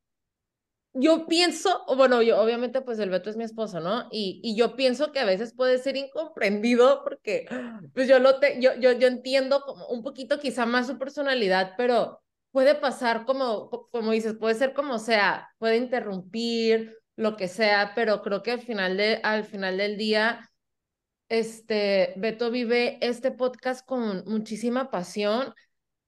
yo 0.94 1.28
pienso, 1.28 1.84
o 1.88 1.96
bueno, 1.96 2.22
yo 2.22 2.42
obviamente 2.42 2.82
pues 2.82 2.98
el 3.00 3.10
Beto 3.10 3.30
es 3.30 3.38
mi 3.38 3.44
esposo, 3.44 3.80
¿no? 3.80 4.08
Y, 4.12 4.42
y 4.44 4.56
yo 4.58 4.76
pienso 4.76 5.12
que 5.12 5.20
a 5.20 5.26
veces 5.26 5.54
puede 5.54 5.78
ser 5.78 5.96
incomprendido 5.98 7.04
porque 7.04 7.54
pues 7.94 8.08
yo 8.08 8.20
lo 8.20 8.40
te, 8.40 8.60
yo, 8.62 8.74
yo, 8.80 8.94
yo 8.94 9.08
entiendo 9.08 9.62
como 9.62 9.88
un 9.90 10.02
poquito 10.04 10.40
quizá 10.40 10.66
más 10.66 10.88
su 10.88 10.98
personalidad, 10.98 11.74
pero 11.78 12.22
puede 12.52 12.76
pasar 12.76 13.26
como, 13.26 13.70
co- 13.70 13.90
como 13.92 14.12
dices, 14.12 14.36
puede 14.40 14.56
ser 14.56 14.74
como 14.74 15.00
sea, 15.00 15.50
puede 15.60 15.78
interrumpir, 15.78 16.98
lo 17.16 17.36
que 17.38 17.48
sea, 17.48 17.94
pero 17.96 18.22
creo 18.22 18.44
que 18.44 18.52
al 18.52 18.62
final 18.62 18.98
de, 18.98 19.20
al 19.24 19.44
final 19.46 19.78
del 19.78 19.98
día, 19.98 20.50
este, 21.30 22.14
Beto 22.18 22.52
vive 22.52 22.98
este 23.02 23.32
podcast 23.32 23.86
con 23.86 24.24
muchísima 24.26 24.90
pasión 24.92 25.54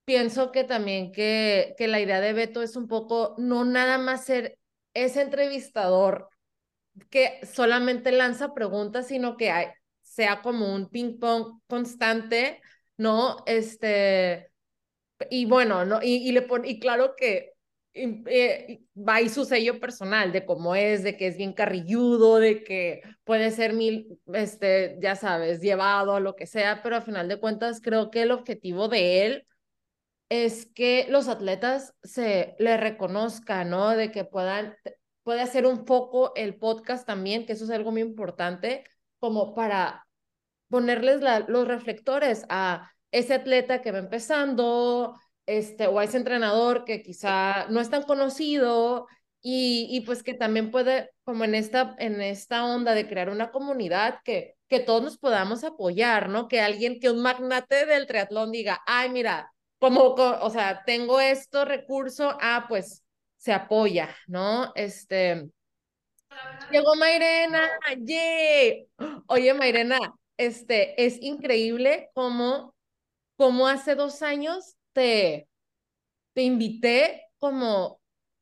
pienso 0.04 0.52
que 0.52 0.64
también 0.64 1.12
que, 1.12 1.74
que 1.78 1.88
la 1.88 2.00
idea 2.00 2.20
de 2.20 2.32
Beto 2.34 2.62
es 2.62 2.76
un 2.76 2.88
poco 2.88 3.34
no 3.38 3.64
nada 3.64 3.98
más 3.98 4.24
ser 4.26 4.58
ese 4.94 5.22
entrevistador 5.22 6.28
que 7.10 7.40
solamente 7.46 8.12
lanza 8.12 8.54
preguntas, 8.54 9.08
sino 9.08 9.36
que 9.36 9.52
sea 10.02 10.42
como 10.42 10.74
un 10.74 10.88
ping 10.90 11.18
pong 11.18 11.60
constante, 11.68 12.60
¿no? 12.96 13.38
Este, 13.46 14.49
y 15.30 15.46
bueno, 15.46 15.84
¿no? 15.84 16.00
Y, 16.02 16.28
y 16.28 16.32
le 16.32 16.42
pone, 16.42 16.68
y 16.68 16.78
claro 16.80 17.14
que 17.16 17.54
y, 17.92 18.22
eh, 18.26 18.82
va 18.96 19.16
ahí 19.16 19.28
su 19.28 19.44
sello 19.44 19.80
personal 19.80 20.32
de 20.32 20.44
cómo 20.46 20.74
es, 20.74 21.02
de 21.02 21.16
que 21.16 21.26
es 21.26 21.36
bien 21.36 21.52
carrilludo, 21.52 22.38
de 22.38 22.62
que 22.64 23.02
puede 23.24 23.50
ser 23.50 23.72
mil, 23.74 24.20
este, 24.32 24.98
ya 25.00 25.16
sabes, 25.16 25.60
llevado, 25.60 26.20
lo 26.20 26.36
que 26.36 26.46
sea, 26.46 26.82
pero 26.82 26.96
a 26.96 27.00
final 27.02 27.28
de 27.28 27.40
cuentas 27.40 27.80
creo 27.80 28.10
que 28.10 28.22
el 28.22 28.30
objetivo 28.30 28.88
de 28.88 29.26
él 29.26 29.46
es 30.28 30.66
que 30.66 31.06
los 31.10 31.28
atletas 31.28 31.94
se 32.04 32.54
le 32.58 32.76
reconozcan, 32.76 33.70
¿no? 33.70 33.90
De 33.90 34.12
que 34.12 34.24
puedan, 34.24 34.76
puede 35.24 35.40
hacer 35.40 35.66
un 35.66 35.84
poco 35.84 36.32
el 36.36 36.56
podcast 36.56 37.06
también, 37.06 37.46
que 37.46 37.54
eso 37.54 37.64
es 37.64 37.70
algo 37.70 37.90
muy 37.92 38.02
importante, 38.02 38.84
como 39.18 39.54
para 39.54 40.06
ponerles 40.68 41.20
la, 41.20 41.40
los 41.40 41.66
reflectores 41.66 42.44
a 42.48 42.92
ese 43.10 43.34
atleta 43.34 43.82
que 43.82 43.92
va 43.92 43.98
empezando, 43.98 45.18
este, 45.46 45.86
o 45.86 45.98
a 45.98 46.04
ese 46.04 46.16
entrenador 46.18 46.84
que 46.84 47.02
quizá 47.02 47.66
no 47.70 47.80
es 47.80 47.90
tan 47.90 48.02
conocido 48.04 49.06
y, 49.42 49.86
y 49.90 50.02
pues 50.02 50.22
que 50.22 50.34
también 50.34 50.70
puede, 50.70 51.10
como 51.24 51.44
en 51.44 51.54
esta, 51.54 51.94
en 51.98 52.20
esta 52.20 52.64
onda 52.66 52.94
de 52.94 53.08
crear 53.08 53.30
una 53.30 53.50
comunidad 53.50 54.20
que, 54.24 54.56
que 54.68 54.80
todos 54.80 55.02
nos 55.02 55.18
podamos 55.18 55.64
apoyar, 55.64 56.28
¿no? 56.28 56.46
Que 56.48 56.60
alguien, 56.60 57.00
que 57.00 57.10
un 57.10 57.22
magnate 57.22 57.86
del 57.86 58.06
triatlón 58.06 58.52
diga, 58.52 58.80
ay, 58.86 59.10
mira, 59.10 59.52
como, 59.78 60.14
co- 60.14 60.38
o 60.42 60.50
sea, 60.50 60.82
tengo 60.84 61.20
esto 61.20 61.64
recurso, 61.64 62.36
ah, 62.40 62.66
pues 62.68 63.02
se 63.38 63.52
apoya, 63.52 64.14
¿no? 64.26 64.72
Este, 64.74 65.50
llegó 66.70 66.94
Mairena, 66.96 67.68
¡yay! 67.98 68.88
Oye, 69.26 69.54
Mairena, 69.54 69.98
este, 70.36 71.04
es 71.04 71.20
increíble 71.22 72.10
cómo, 72.14 72.74
cómo 73.40 73.68
hace 73.68 73.94
dos 73.94 74.20
años 74.20 74.76
te, 74.92 75.48
te 76.34 76.42
invité 76.42 77.22
como, 77.38 77.98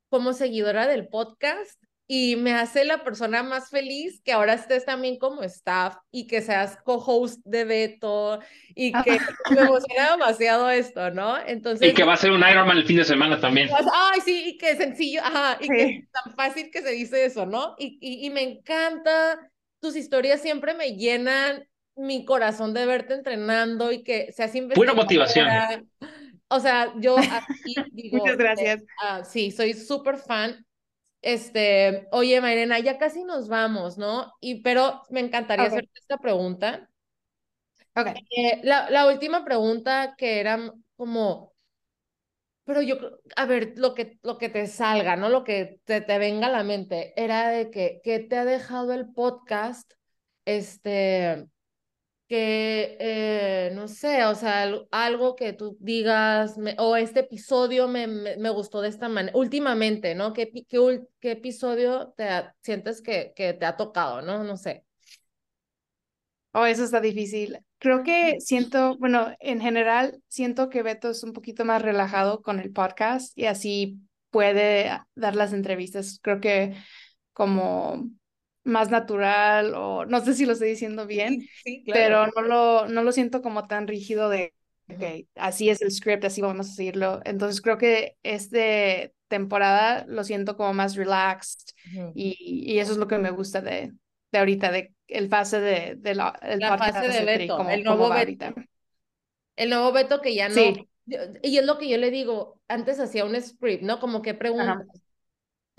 como 0.09 0.33
seguidora 0.33 0.87
del 0.87 1.07
podcast 1.07 1.81
y 2.05 2.35
me 2.35 2.51
hace 2.51 2.83
la 2.83 3.01
persona 3.05 3.41
más 3.41 3.69
feliz 3.69 4.21
que 4.25 4.33
ahora 4.33 4.55
estés 4.55 4.83
también 4.83 5.17
como 5.17 5.41
staff 5.43 5.95
y 6.11 6.27
que 6.27 6.41
seas 6.41 6.77
co-host 6.83 7.39
de 7.45 7.63
Beto 7.63 8.39
y 8.75 8.91
que 8.91 9.19
me 9.47 9.61
emociona 9.61 10.11
demasiado 10.11 10.69
esto, 10.69 11.11
¿no? 11.11 11.37
Entonces, 11.47 11.91
Y 11.91 11.95
que 11.95 12.03
va 12.03 12.15
a 12.15 12.17
ser 12.17 12.31
un 12.31 12.43
Ironman 12.45 12.75
el 12.77 12.85
fin 12.85 12.97
de 12.97 13.05
semana 13.05 13.39
también. 13.39 13.69
pues, 13.69 13.85
ay, 13.93 14.19
sí, 14.19 14.43
y 14.47 14.57
qué 14.57 14.75
sencillo, 14.75 15.21
ajá, 15.23 15.59
y 15.61 15.67
Sí. 15.67 15.75
qué 15.77 16.07
tan 16.11 16.35
fácil 16.35 16.71
que 16.71 16.81
se 16.81 16.89
dice 16.91 17.23
eso, 17.23 17.45
¿no? 17.45 17.75
Y, 17.79 17.97
y, 18.01 18.25
y 18.25 18.29
me 18.31 18.41
encanta, 18.43 19.49
tus 19.79 19.95
historias 19.95 20.41
siempre 20.41 20.73
me 20.73 20.97
llenan 20.97 21.68
mi 21.99 22.25
corazón 22.25 22.73
de 22.73 22.85
verte 22.85 23.13
entrenando 23.13 23.91
y 23.91 24.03
que 24.03 24.31
seas 24.31 24.51
Pura 24.73 24.93
motivación. 24.93 25.47
O 26.47 26.59
sea, 26.59 26.93
yo 26.99 27.17
aquí 27.17 27.75
digo, 27.93 28.17
Muchas 28.19 28.37
gracias. 28.37 28.81
eh, 28.81 28.85
ah, 29.03 29.23
sí, 29.23 29.51
soy 29.51 29.73
súper 29.73 30.17
fan. 30.17 30.65
Este, 31.21 32.07
oye, 32.11 32.39
Mayrena, 32.41 32.79
ya 32.79 32.97
casi 32.97 33.23
nos 33.23 33.49
vamos, 33.49 33.97
¿no? 33.97 34.33
Y 34.39 34.61
pero 34.61 35.03
me 35.09 35.19
encantaría 35.19 35.65
Ok. 35.65 35.71
hacerte 35.73 35.91
esta 35.99 36.17
pregunta. 36.17 36.89
Ok. 37.95 38.07
Eh, 38.31 38.61
la, 38.63 38.89
la 38.89 39.07
última 39.07 39.43
pregunta 39.43 40.15
que 40.17 40.39
era 40.39 40.73
como, 40.95 41.53
pero 42.63 42.81
yo, 42.81 42.97
creo- 42.99 43.19
a 43.35 43.45
ver, 43.45 43.73
lo 43.77 43.93
que, 43.95 44.19
lo 44.21 44.37
que 44.37 44.49
te 44.49 44.67
salga, 44.67 45.15
¿no? 45.15 45.29
Lo 45.29 45.43
que 45.43 45.79
te, 45.85 46.01
te 46.01 46.17
venga 46.19 46.47
a 46.47 46.51
la 46.51 46.63
mente, 46.63 47.13
era 47.21 47.49
de 47.49 47.71
que, 47.71 47.99
¿qué 48.03 48.19
te 48.19 48.37
ha 48.37 48.45
dejado 48.45 48.93
el 48.93 49.11
podcast? 49.13 49.91
Este, 50.45 51.47
que, 52.29 52.97
eh, 52.99 53.71
no 53.75 53.87
sé, 53.89 54.25
o 54.25 54.35
sea, 54.35 54.63
al- 54.63 54.87
algo 54.91 55.35
que 55.35 55.53
tú 55.53 55.77
digas, 55.81 56.57
me- 56.59 56.75
o 56.79 56.95
este 56.97 57.21
episodio 57.21 57.87
me, 57.89 58.07
me, 58.07 58.37
me 58.37 58.49
gustó 58.51 58.81
de 58.81 58.89
esta 58.89 59.09
manera, 59.09 59.37
últimamente, 59.37 60.15
¿no? 60.15 60.33
¿Qué, 60.33 60.51
qué, 60.51 61.01
qué 61.19 61.31
episodio 61.31 62.13
te 62.17 62.25
ha- 62.29 62.55
sientes 62.61 63.01
que, 63.01 63.33
que 63.35 63.53
te 63.53 63.65
ha 63.65 63.77
tocado, 63.77 64.21
¿no? 64.21 64.43
No 64.43 64.57
sé. 64.57 64.85
Oh, 66.53 66.65
eso 66.65 66.83
está 66.83 66.99
difícil. 66.99 67.59
Creo 67.77 68.03
que 68.03 68.37
siento, 68.39 68.97
bueno, 68.97 69.27
en 69.39 69.61
general 69.61 70.21
siento 70.27 70.69
que 70.69 70.81
Beto 70.83 71.09
es 71.11 71.23
un 71.23 71.31
poquito 71.33 71.63
más 71.63 71.81
relajado 71.81 72.41
con 72.41 72.59
el 72.59 72.71
podcast 72.71 73.37
y 73.37 73.45
así 73.45 73.99
puede 74.31 74.91
dar 75.15 75.35
las 75.35 75.53
entrevistas. 75.53 76.19
Creo 76.21 76.41
que 76.41 76.75
como 77.33 78.09
más 78.69 78.89
natural 78.91 79.73
o 79.75 80.05
no 80.05 80.23
sé 80.23 80.33
si 80.33 80.45
lo 80.45 80.53
estoy 80.53 80.69
diciendo 80.69 81.05
bien, 81.07 81.47
Sí, 81.63 81.83
pero 81.87 82.27
no 82.27 82.41
lo, 82.41 82.87
no 82.87 83.03
lo 83.03 83.11
siento 83.11 83.41
como 83.41 83.67
tan 83.67 83.87
rígido 83.87 84.29
de, 84.29 84.53
ok, 84.89 85.27
así 85.35 85.69
es 85.69 85.81
el 85.81 85.91
script, 85.91 86.25
así 86.25 86.41
vamos 86.41 86.69
a 86.69 86.73
seguirlo. 86.73 87.21
Entonces 87.25 87.61
creo 87.61 87.77
que 87.77 88.17
esta 88.23 88.57
temporada 89.27 90.05
lo 90.07 90.23
siento 90.23 90.55
como 90.57 90.73
más 90.73 90.95
relaxed 90.95 91.59
y, 92.15 92.35
y 92.41 92.79
eso 92.79 92.93
es 92.93 92.97
lo 92.97 93.07
que 93.07 93.17
me 93.17 93.31
gusta 93.31 93.61
de, 93.61 93.93
de 94.31 94.39
ahorita, 94.39 94.71
de 94.71 94.93
el 95.07 95.27
fase 95.29 95.59
de, 95.59 95.95
de 95.97 96.15
la, 96.15 96.37
el 96.41 96.59
La 96.59 96.77
fase 96.77 97.07
de 97.09 97.25
Beto, 97.25 97.57
como, 97.57 97.69
el 97.69 97.83
nuevo 97.83 98.03
Beto. 98.09 98.19
ahorita. 98.19 98.53
El 99.55 99.69
nuevo 99.69 99.91
Beto 99.91 100.21
que 100.21 100.33
ya 100.35 100.49
no. 100.49 100.55
Sí. 100.55 100.87
Y 101.41 101.57
es 101.57 101.65
lo 101.65 101.77
que 101.77 101.89
yo 101.89 101.97
le 101.97 102.11
digo, 102.11 102.61
antes 102.67 102.99
hacía 102.99 103.25
un 103.25 103.39
script, 103.41 103.83
¿no? 103.83 103.99
Como 103.99 104.21
que 104.21 104.33
preguntas. 104.33 104.85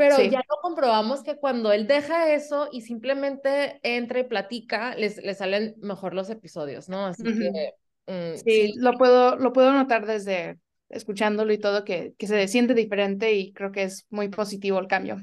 Pero 0.00 0.16
Sí. 0.16 0.30
ya 0.30 0.38
lo 0.48 0.56
comprobamos 0.62 1.22
que 1.22 1.36
cuando 1.36 1.72
él 1.72 1.86
deja 1.86 2.32
eso 2.32 2.68
y 2.72 2.80
simplemente 2.80 3.78
entra 3.82 4.20
y 4.20 4.24
platica, 4.24 4.94
les, 4.96 5.18
les 5.18 5.38
salen 5.38 5.74
mejor 5.78 6.14
los 6.14 6.30
episodios, 6.30 6.88
¿no? 6.88 7.04
Así 7.06 7.24
que 7.24 7.74
mm, 8.06 8.40
Sí, 8.40 8.72
lo 8.78 8.94
puedo, 8.94 9.36
lo 9.36 9.52
puedo 9.52 9.72
notar 9.72 10.06
desde 10.06 10.58
escuchándolo 10.88 11.52
y 11.52 11.58
todo, 11.58 11.84
que, 11.84 12.14
que 12.18 12.26
se 12.26 12.48
siente 12.48 12.74
diferente 12.74 13.34
y 13.34 13.52
creo 13.52 13.70
que 13.72 13.84
es 13.84 14.06
muy 14.10 14.28
positivo 14.28 14.78
el 14.78 14.88
cambio. 14.88 15.18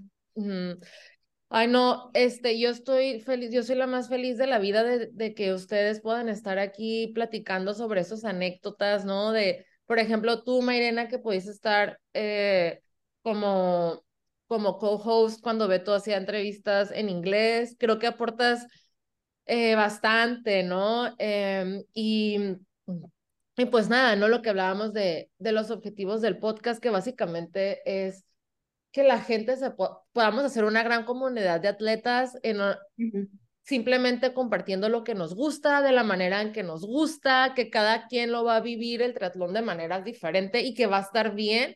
Ay, 1.49 1.67
no, 1.67 2.11
este, 2.13 2.59
yo 2.59 2.69
estoy 2.69 3.21
feliz, 3.21 3.51
yo 3.51 3.63
soy 3.63 3.77
la 3.77 3.87
más 3.87 4.09
feliz 4.09 4.37
de 4.37 4.47
la 4.47 4.59
vida 4.59 4.83
de, 4.83 5.07
de 5.11 5.33
que 5.33 5.53
ustedes 5.53 6.01
puedan 6.01 6.27
estar 6.27 6.59
aquí 6.59 7.11
platicando 7.15 7.73
sobre 7.73 8.01
esas 8.01 8.25
anécdotas, 8.25 9.05
¿no? 9.05 9.31
De, 9.31 9.65
por 9.85 9.97
ejemplo, 9.97 10.43
tú, 10.43 10.61
Mairena, 10.61 11.07
que 11.07 11.19
pudiste 11.19 11.51
estar 11.51 11.99
eh, 12.13 12.81
como, 13.21 14.03
como 14.47 14.77
co-host 14.79 15.41
cuando 15.41 15.67
Beto 15.67 15.93
hacía 15.93 16.17
entrevistas 16.17 16.91
en 16.91 17.09
inglés, 17.09 17.75
creo 17.79 17.99
que 17.99 18.07
aportas 18.07 18.67
eh, 19.45 19.75
bastante, 19.75 20.63
¿no? 20.63 21.13
Em, 21.19 21.83
y, 21.93 22.37
y 23.57 23.65
pues 23.65 23.89
nada, 23.89 24.15
¿no? 24.15 24.27
Lo 24.27 24.41
que 24.41 24.49
hablábamos 24.49 24.93
de, 24.93 25.31
de 25.39 25.51
los 25.51 25.71
objetivos 25.71 26.21
del 26.21 26.37
podcast, 26.39 26.81
que 26.81 26.89
básicamente 26.89 27.81
es 28.05 28.23
que 28.91 29.03
la 29.03 29.21
gente 29.21 29.57
se 29.57 29.71
po- 29.71 30.05
podamos 30.13 30.43
hacer 30.45 30.65
una 30.65 30.83
gran 30.83 31.05
comunidad 31.05 31.61
de 31.61 31.69
atletas 31.69 32.37
en, 32.43 32.61
o- 32.61 32.75
simplemente 33.63 34.33
compartiendo 34.33 34.89
lo 34.89 35.03
que 35.03 35.15
nos 35.15 35.35
gusta, 35.35 35.81
de 35.81 35.91
la 35.93 36.03
manera 36.03 36.41
en 36.41 36.53
que 36.53 36.63
nos 36.63 36.85
gusta, 36.85 37.53
que 37.55 37.69
cada 37.69 38.07
quien 38.07 38.31
lo 38.31 38.43
va 38.45 38.57
a 38.57 38.61
vivir 38.61 39.01
el 39.01 39.13
triatlón 39.13 39.53
de 39.53 39.61
manera 39.63 40.01
diferente 40.01 40.61
y 40.61 40.73
que 40.73 40.87
va 40.87 40.99
a 40.99 41.01
estar 41.01 41.35
bien. 41.35 41.75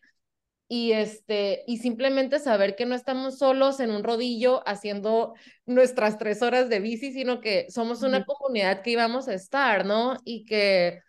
Y 0.73 0.93
este, 0.93 1.63
y 1.67 1.79
simplemente 1.79 2.39
saber 2.39 2.77
que 2.77 2.85
no 2.85 2.95
estamos 2.95 3.37
solos 3.39 3.81
en 3.81 3.91
un 3.91 4.03
rodillo 4.05 4.63
haciendo 4.65 5.33
nuestras 5.65 6.17
tres 6.17 6.41
horas 6.41 6.69
de 6.69 6.79
bici, 6.79 7.11
sino 7.11 7.41
que 7.41 7.67
somos 7.69 8.03
una 8.03 8.23
comunidad 8.23 8.81
que 8.81 8.91
íbamos 8.91 9.27
a 9.27 9.33
estar, 9.33 9.85
¿no? 9.85 10.15
Y 10.23 10.45
que, 10.45 11.01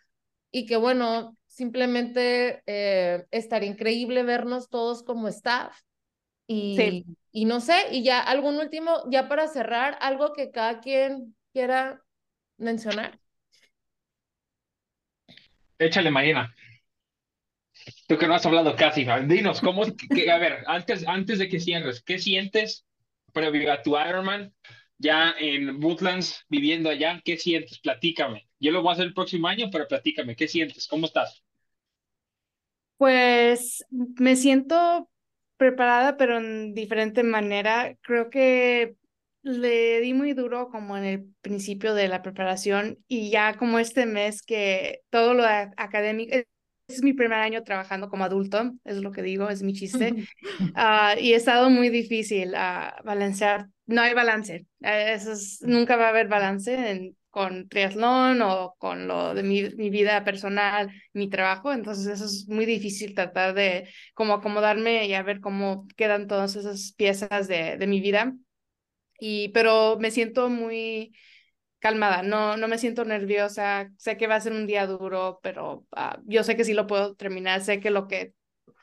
y 0.50 0.66
que 0.66 0.76
bueno, 0.76 1.36
simplemente 1.46 2.62
eh, 2.66 3.26
estaría 3.30 3.70
increíble 3.70 4.24
vernos 4.24 4.68
todos 4.68 5.02
como 5.04 5.28
staff. 5.28 5.78
Y, 6.48 6.76
Sí. 6.76 7.06
y 7.32 7.44
no 7.46 7.60
sé, 7.60 7.76
y 7.92 8.02
ya 8.04 8.20
algún 8.20 8.56
último, 8.58 9.04
ya 9.10 9.28
para 9.28 9.48
cerrar, 9.48 9.96
algo 10.00 10.32
que 10.32 10.50
cada 10.50 10.80
quien 10.80 11.36
quiera 11.52 12.02
mencionar. 12.58 13.20
Échale, 15.78 16.10
Marina. 16.10 16.54
Tú 18.06 18.18
que 18.18 18.26
no 18.26 18.34
has 18.34 18.46
hablado 18.46 18.76
casi, 18.76 19.04
¿no? 19.04 19.20
dinos, 19.22 19.60
¿cómo? 19.60 19.82
que- 20.14 20.30
a 20.30 20.38
ver, 20.38 20.64
antes, 20.66 21.06
antes 21.06 21.38
de 21.38 21.48
que 21.48 21.60
cierres, 21.60 22.02
¿qué 22.02 22.18
sientes 22.18 22.86
previo 23.32 23.72
a 23.72 23.82
tu 23.82 23.98
Ironman 23.98 24.52
ya 24.98 25.34
en 25.38 25.82
Woodlands, 25.82 26.44
viviendo 26.48 26.90
allá? 26.90 27.20
¿Qué 27.24 27.36
sientes? 27.38 27.78
Platícame. 27.80 28.48
Yo 28.60 28.70
lo 28.72 28.82
voy 28.82 28.90
a 28.90 28.92
hacer 28.94 29.06
el 29.06 29.14
próximo 29.14 29.48
año, 29.48 29.68
pero 29.72 29.88
platícame, 29.88 30.36
¿qué 30.36 30.46
sientes? 30.48 30.86
¿Cómo 30.86 31.06
estás? 31.06 31.42
Pues 32.96 33.84
me 33.90 34.36
siento 34.36 35.08
preparada, 35.56 36.16
pero 36.16 36.38
en 36.38 36.74
diferente 36.74 37.22
manera. 37.24 37.96
Creo 38.02 38.30
que 38.30 38.96
le 39.42 40.00
di 40.00 40.14
muy 40.14 40.34
duro 40.34 40.68
como 40.70 40.96
en 40.96 41.04
el 41.04 41.24
principio 41.40 41.94
de 41.94 42.06
la 42.08 42.22
preparación 42.22 42.98
y 43.08 43.30
ya 43.30 43.56
como 43.56 43.78
este 43.80 44.06
mes 44.06 44.42
que 44.42 45.00
todo 45.10 45.34
lo 45.34 45.44
académico, 45.76 46.36
es, 46.88 47.02
mi 47.02 47.12
primer 47.12 47.38
año 47.38 47.62
trabajando 47.64 48.08
como 48.08 48.24
adulto, 48.24 48.72
es 48.84 48.98
lo 48.98 49.12
que 49.12 49.22
digo, 49.22 49.48
es 49.50 49.62
mi 49.62 49.72
chiste. 49.72 50.14
Ah, 50.74 51.14
y 51.18 51.34
ha 51.34 51.36
estado 51.36 51.70
muy 51.70 51.88
difícil 51.90 52.54
a 52.54 53.00
balancear. 53.04 53.68
No 53.86 54.00
hay 54.02 54.14
balance. 54.14 54.66
Eh, 54.82 55.12
eso 55.14 55.32
es- 55.32 55.60
nunca 55.62 55.96
va 55.96 56.06
a 56.06 56.08
haber 56.10 56.28
balance 56.28 56.74
en- 56.90 57.16
con 57.30 57.68
triatlón 57.68 58.42
o 58.42 58.74
con 58.78 59.08
lo 59.08 59.34
de 59.34 59.42
mi, 59.42 59.62
mi 59.76 59.88
vida 59.90 60.22
personal, 60.24 60.90
mi 61.14 61.28
trabajo. 61.30 61.72
Entonces 61.72 62.06
eso 62.06 62.26
es 62.26 62.46
muy 62.48 62.66
difícil 62.66 63.14
tratar 63.14 63.54
de 63.54 63.88
como 64.14 64.34
acomodarme 64.34 65.06
y 65.06 65.14
a 65.14 65.22
ver 65.22 65.40
cómo 65.40 65.86
quedan 65.96 66.26
todas 66.26 66.56
esas 66.56 66.92
piezas 66.92 67.48
de, 67.48 67.76
de 67.78 67.86
mi 67.86 68.00
vida. 68.00 68.34
Y, 69.18 69.50
pero 69.50 69.98
me 69.98 70.10
siento 70.10 70.48
muy 70.48 71.14
calmada, 71.82 72.22
no, 72.24 72.56
no 72.58 72.68
me 72.68 72.78
siento 72.78 73.04
nerviosa. 73.04 73.90
Sé 73.98 74.16
que 74.18 74.28
va 74.28 74.36
a 74.36 74.40
ser 74.42 74.52
un 74.54 74.66
día 74.68 74.86
duro, 74.88 75.40
pero 75.42 75.86
ah, 75.92 76.20
yo 76.26 76.44
sé 76.44 76.56
que 76.56 76.64
sí 76.64 76.74
lo 76.74 76.86
puedo 76.88 77.16
terminar. 77.16 77.62
Sé 77.62 77.80
que 77.80 77.90
lo 77.90 78.08
que, 78.08 78.34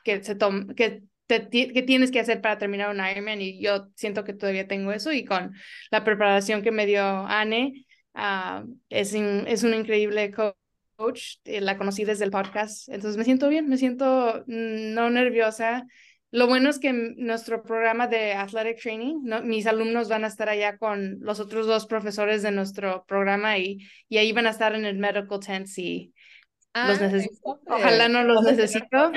que 0.04 0.22
se 0.24 0.34
toma, 0.34 0.74
que 0.74 1.02
te, 1.26 1.48
que 1.48 1.82
tienes 1.82 2.10
que 2.10 2.20
hacer 2.20 2.40
para 2.40 2.58
terminar 2.58 2.90
un 2.94 3.04
Ironman 3.04 3.40
y 3.40 3.60
yo 3.62 3.88
siento 3.96 4.24
que 4.24 4.34
todavía 4.34 4.66
tengo 4.68 4.92
eso 4.92 5.12
y 5.12 5.24
con 5.24 5.54
la 5.90 6.04
preparación 6.04 6.62
que 6.62 6.72
me 6.72 6.86
dio 6.86 7.02
Anne, 7.04 7.86
ah, 8.14 8.64
es, 8.88 9.14
in- 9.14 9.46
es 9.46 9.62
un 9.64 9.74
increíble 9.74 10.30
co- 10.32 10.56
coach, 10.96 11.36
eh, 11.44 11.60
la 11.60 11.78
conocí 11.78 12.04
desde 12.04 12.24
el 12.24 12.30
podcast, 12.30 12.88
entonces 12.88 13.16
me 13.16 13.24
siento 13.24 13.48
bien, 13.48 13.68
me 13.68 13.78
siento 13.78 14.44
mm, 14.46 14.94
no 14.94 15.10
nerviosa. 15.10 15.86
Lo 16.32 16.46
bueno 16.46 16.70
es 16.70 16.78
que 16.78 16.92
nuestro 16.92 17.62
programa 17.62 18.06
de 18.06 18.34
Athletic 18.34 18.80
Training, 18.80 19.22
¿no? 19.24 19.42
mis 19.42 19.66
alumnos 19.66 20.08
van 20.08 20.24
a 20.24 20.28
estar 20.28 20.48
allá 20.48 20.78
con 20.78 21.18
los 21.20 21.40
otros 21.40 21.66
dos 21.66 21.86
profesores 21.86 22.42
de 22.42 22.52
nuestro 22.52 23.04
programa 23.06 23.58
y, 23.58 23.78
y 24.08 24.18
ahí 24.18 24.32
van 24.32 24.46
a 24.46 24.50
estar 24.50 24.74
en 24.74 24.84
el 24.84 24.98
medical 24.98 25.40
tent 25.40 25.66
si 25.66 26.14
los 26.72 27.00
Ah, 27.00 27.06
necesito. 27.06 27.60
Ojalá 27.66 28.08
no 28.08 28.22
los 28.22 28.44
necesito. 28.44 29.10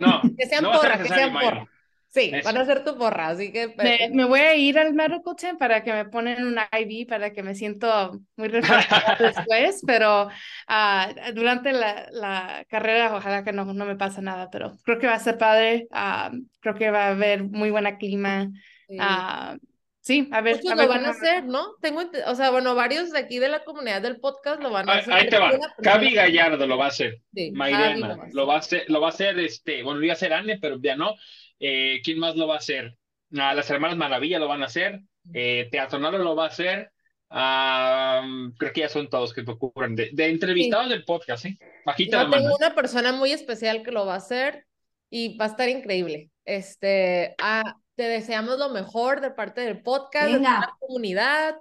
No, 0.00 0.22
Que 0.38 0.46
sean 0.46 0.62
no 0.62 0.72
porra, 0.72 1.02
que 1.02 1.08
sean 1.08 1.32
porra. 1.32 1.68
Sí, 2.16 2.30
Eso. 2.32 2.46
van 2.48 2.56
a 2.56 2.64
ser 2.64 2.82
tu 2.84 2.96
porra, 2.96 3.28
así 3.28 3.52
que 3.52 3.74
Me, 3.76 4.08
me 4.12 4.24
voy 4.24 4.40
a 4.40 4.54
ir 4.56 4.78
al 4.78 4.94
medical 4.94 5.36
tent 5.36 5.58
para 5.58 5.84
que 5.84 5.92
me 5.92 6.06
ponen 6.06 6.46
un 6.46 6.56
IV 6.72 7.06
para 7.06 7.32
que 7.34 7.42
me 7.42 7.54
siento 7.54 8.20
muy 8.36 8.48
refrescada 8.48 9.16
después, 9.20 9.82
pero 9.86 10.28
ah, 10.66 11.12
durante 11.34 11.72
la, 11.72 12.08
la 12.12 12.64
carrera 12.70 13.14
ojalá 13.14 13.44
que 13.44 13.52
no, 13.52 13.66
no 13.66 13.84
me 13.84 13.96
pase 13.96 14.22
nada, 14.22 14.48
pero 14.50 14.72
creo 14.84 14.98
que 14.98 15.06
va 15.06 15.14
a 15.14 15.18
ser 15.18 15.36
padre, 15.36 15.88
ah, 15.90 16.30
creo 16.60 16.74
que 16.74 16.90
va 16.90 17.06
a 17.06 17.10
haber 17.10 17.44
muy 17.44 17.70
buena 17.70 17.98
clima, 17.98 18.48
Sí. 18.88 18.96
ah, 19.00 19.56
sí, 20.00 20.28
a 20.32 20.40
ver, 20.40 20.56
Muchos 20.56 20.70
a 20.70 20.74
ver 20.76 20.84
lo 20.86 20.88
van 20.92 21.04
a 21.06 21.10
hacer, 21.10 21.44
¿no? 21.44 21.74
Tengo, 21.82 22.02
o 22.26 22.34
sea, 22.36 22.50
bueno, 22.50 22.74
varios 22.76 23.10
de 23.10 23.18
aquí 23.18 23.38
de 23.40 23.48
la 23.48 23.64
comunidad 23.64 24.00
del 24.00 24.20
podcast 24.20 24.62
lo 24.62 24.70
van 24.70 24.88
a 24.88 24.92
Ahí, 24.92 25.00
hacer. 25.00 25.12
ahí 25.12 25.28
te 25.28 25.38
va. 25.38 25.52
Gaby 25.78 26.14
Gallardo 26.14 26.66
lo 26.66 26.78
va 26.78 26.84
a 26.86 26.88
hacer. 26.88 27.20
Sí, 27.34 27.52
Javi 27.56 27.56
Mairena 27.58 28.08
lo 28.08 28.16
va 28.16 28.24
a 28.24 28.28
lo 28.32 28.42
hacer. 28.42 28.48
va 28.48 28.54
a 28.54 28.58
hacer, 28.58 28.84
lo 28.88 29.00
va 29.00 29.06
a 29.08 29.10
hacer, 29.10 29.38
este, 29.40 29.82
bueno, 29.82 29.98
lo 29.98 30.04
iba 30.06 30.12
a 30.12 30.16
hacer 30.16 30.32
Anne, 30.32 30.58
pero 30.60 30.78
ya 30.80 30.94
no. 30.96 31.14
Eh, 31.60 32.00
¿quién 32.04 32.18
más 32.18 32.36
lo 32.36 32.46
va 32.46 32.54
a 32.54 32.58
hacer? 32.58 32.96
Ah, 33.36 33.54
las 33.54 33.68
hermanas 33.70 33.96
Maravilla 33.96 34.38
lo 34.38 34.48
van 34.48 34.62
a 34.62 34.66
hacer. 34.66 35.00
Eh, 35.34 35.68
Teatronalo 35.70 36.18
lo 36.18 36.36
va 36.36 36.44
a 36.44 36.48
hacer. 36.48 36.90
Ah, 37.28 38.24
creo 38.58 38.72
que 38.72 38.80
ya 38.80 38.88
son 38.88 39.08
todos 39.08 39.32
que 39.34 39.42
te 39.42 39.50
ocurren. 39.50 39.96
De, 39.96 40.10
de 40.12 40.28
entrevistados 40.28 40.88
del 40.88 41.04
podcast, 41.04 41.42
¿sí? 41.42 41.58
Bajita 41.84 42.18
Yo 42.18 42.22
la 42.24 42.28
mano. 42.28 42.42
tengo 42.42 42.56
una 42.56 42.74
persona 42.74 43.12
muy 43.12 43.32
especial 43.32 43.82
que 43.82 43.90
lo 43.92 44.06
va 44.06 44.14
a 44.14 44.18
hacer 44.18 44.66
y 45.10 45.36
va 45.36 45.46
a 45.46 45.48
estar 45.48 45.68
increíble. 45.68 46.30
Este, 46.44 47.34
ah, 47.42 47.76
te 47.96 48.04
deseamos 48.04 48.58
lo 48.58 48.68
mejor 48.70 49.20
de 49.20 49.30
parte 49.30 49.62
del 49.62 49.82
podcast, 49.82 50.26
de 50.26 50.34
Venga. 50.34 50.60
la 50.60 50.76
comunidad. 50.78 51.56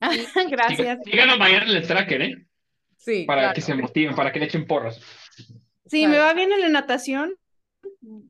Gracias. 0.50 0.98
Síganos 1.04 1.38
mañana 1.38 1.64
en 1.70 1.76
el 1.76 1.86
tracker, 1.86 2.22
¿eh? 2.22 2.46
Sí, 2.96 3.24
Para 3.24 3.40
claro. 3.42 3.54
que 3.54 3.60
se 3.60 3.74
motiven, 3.74 4.14
para 4.14 4.30
que 4.32 4.38
le 4.38 4.44
echen 4.46 4.66
porras. 4.66 5.00
Sí, 5.86 6.06
me 6.06 6.18
va 6.18 6.32
bien 6.34 6.52
en 6.52 6.60
la 6.60 6.68
natación. 6.68 7.34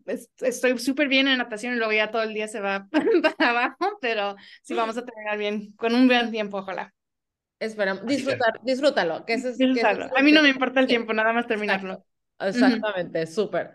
Es- 0.07 0.31
Estoy 0.41 0.79
súper 0.79 1.09
bien 1.09 1.29
en 1.29 1.39
natación 1.39 1.75
y 1.75 1.77
luego 1.77 1.93
ya 1.93 2.11
todo 2.11 2.23
el 2.23 2.35
día 2.35 2.49
se 2.49 2.61
va 2.61 2.89
para 3.39 3.51
abajo, 3.51 3.99
pero 4.01 4.37
sí 4.63 4.75
vamos 4.75 4.97
a 4.97 5.05
terminar 5.05 5.39
bien, 5.39 5.73
con 5.77 5.95
un 5.95 6.07
buen 6.07 6.31
tiempo, 6.31 6.59
ojalá. 6.59 6.93
Esperamos, 7.59 8.07
disfrutar, 8.07 8.61
disfrútalo, 8.63 9.25
que 9.27 9.35
eso 9.35 9.49
es, 9.49 9.59
que 9.59 9.65
eso 9.65 9.69
Disfrutarlo. 9.69 10.05
es 10.07 10.11
lo 10.11 10.17
A 10.17 10.23
mí 10.23 10.33
no 10.33 10.41
que- 10.41 10.43
me 10.43 10.51
importa 10.51 10.81
el 10.81 10.87
tiempo, 10.87 11.13
nada 11.13 11.33
más 11.33 11.47
terminarlo. 11.47 12.05
Exactamente, 12.39 13.27
súper. 13.27 13.75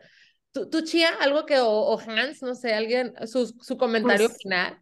¿Tú, 0.52 0.70
tú, 0.70 0.82
Chia, 0.84 1.10
algo 1.20 1.46
que, 1.46 1.60
o, 1.60 1.68
o 1.70 2.00
Hans, 2.00 2.42
no 2.42 2.56
sé, 2.56 2.74
alguien, 2.74 3.14
su, 3.28 3.48
su 3.62 3.78
comentario 3.78 4.30
Pues, 4.30 4.38
final? 4.42 4.82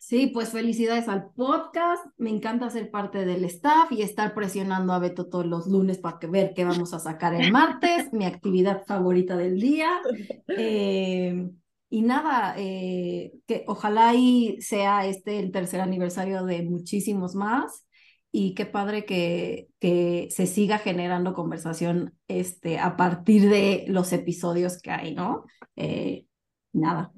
Sí, 0.00 0.28
pues 0.28 0.48
felicidades 0.48 1.08
al 1.08 1.30
podcast. 1.30 2.06
Me 2.16 2.30
encanta 2.30 2.70
ser 2.70 2.90
parte 2.90 3.26
del 3.26 3.44
staff 3.44 3.92
y 3.92 4.00
estar 4.00 4.32
presionando 4.32 4.94
a 4.94 4.98
Beto 4.98 5.28
todos 5.28 5.44
los 5.44 5.66
lunes 5.66 5.98
para 5.98 6.18
que 6.18 6.26
ver 6.26 6.54
qué 6.54 6.64
vamos 6.64 6.94
a 6.94 6.98
sacar 6.98 7.34
el 7.34 7.52
martes, 7.52 8.10
mi 8.10 8.24
actividad 8.24 8.82
favorita 8.86 9.36
del 9.36 9.60
día. 9.60 10.00
Eh, 10.48 11.50
y 11.90 12.02
nada, 12.02 12.54
eh, 12.56 13.34
que 13.46 13.64
ojalá 13.66 14.14
y 14.14 14.60
sea 14.62 15.04
este 15.04 15.38
el 15.38 15.52
tercer 15.52 15.82
aniversario 15.82 16.44
de 16.44 16.62
muchísimos 16.62 17.34
más. 17.34 17.86
Y 18.32 18.54
qué 18.54 18.64
padre 18.64 19.04
que, 19.04 19.68
que 19.80 20.28
se 20.30 20.46
siga 20.46 20.78
generando 20.78 21.34
conversación 21.34 22.16
este, 22.26 22.78
a 22.78 22.96
partir 22.96 23.50
de 23.50 23.84
los 23.86 24.14
episodios 24.14 24.80
que 24.80 24.92
hay, 24.92 25.14
¿no? 25.14 25.44
Eh, 25.76 26.24
nada. 26.72 27.12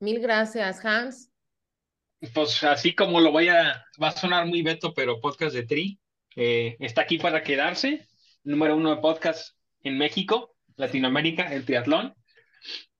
Mil 0.00 0.20
gracias, 0.20 0.84
Hans. 0.84 1.30
Pues 2.34 2.62
así 2.64 2.94
como 2.94 3.20
lo 3.20 3.30
voy 3.30 3.48
a, 3.48 3.84
va 4.02 4.08
a 4.08 4.12
sonar 4.12 4.46
muy 4.46 4.62
veto, 4.62 4.92
pero 4.92 5.20
podcast 5.20 5.54
de 5.54 5.64
Tri 5.64 6.00
eh, 6.34 6.76
está 6.80 7.02
aquí 7.02 7.18
para 7.18 7.42
quedarse. 7.42 8.08
Número 8.42 8.76
uno 8.76 8.94
de 8.94 9.00
podcast 9.00 9.56
en 9.82 9.98
México, 9.98 10.56
Latinoamérica, 10.76 11.52
el 11.54 11.64
triatlón. 11.64 12.14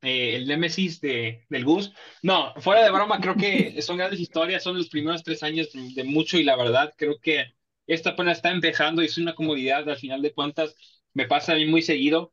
Eh, 0.02 0.36
el 0.36 0.46
Némesis 0.46 1.00
de, 1.00 1.44
del 1.48 1.64
Gus. 1.64 1.92
No, 2.22 2.54
fuera 2.58 2.84
de 2.84 2.90
broma, 2.92 3.20
creo 3.20 3.34
que 3.34 3.82
son 3.82 3.96
grandes 3.96 4.20
historias, 4.20 4.62
son 4.62 4.76
los 4.76 4.88
primeros 4.88 5.24
tres 5.24 5.42
años 5.42 5.70
de 5.72 6.04
mucho 6.04 6.38
y 6.38 6.44
la 6.44 6.56
verdad 6.56 6.92
creo 6.96 7.18
que 7.20 7.46
esta 7.86 8.10
apenas 8.10 8.38
está 8.38 8.50
empezando 8.50 9.02
y 9.02 9.06
es 9.06 9.18
una 9.18 9.34
comodidad, 9.34 9.88
al 9.88 9.96
final 9.96 10.22
de 10.22 10.32
cuentas 10.32 10.76
me 11.14 11.26
pasa 11.26 11.52
a 11.52 11.56
mí 11.56 11.66
muy 11.66 11.82
seguido 11.82 12.32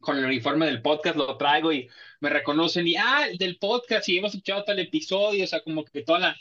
con 0.00 0.18
el 0.18 0.24
uniforme 0.24 0.66
del 0.66 0.82
podcast, 0.82 1.16
lo 1.16 1.36
traigo 1.36 1.72
y 1.72 1.88
me 2.20 2.30
reconocen 2.30 2.86
y, 2.86 2.96
ah, 2.96 3.26
el 3.30 3.38
del 3.38 3.58
podcast 3.58 4.08
y 4.08 4.18
hemos 4.18 4.32
escuchado 4.34 4.64
tal 4.64 4.78
episodio, 4.78 5.44
o 5.44 5.46
sea, 5.46 5.60
como 5.62 5.84
que 5.84 6.02
toda 6.02 6.18
la, 6.18 6.36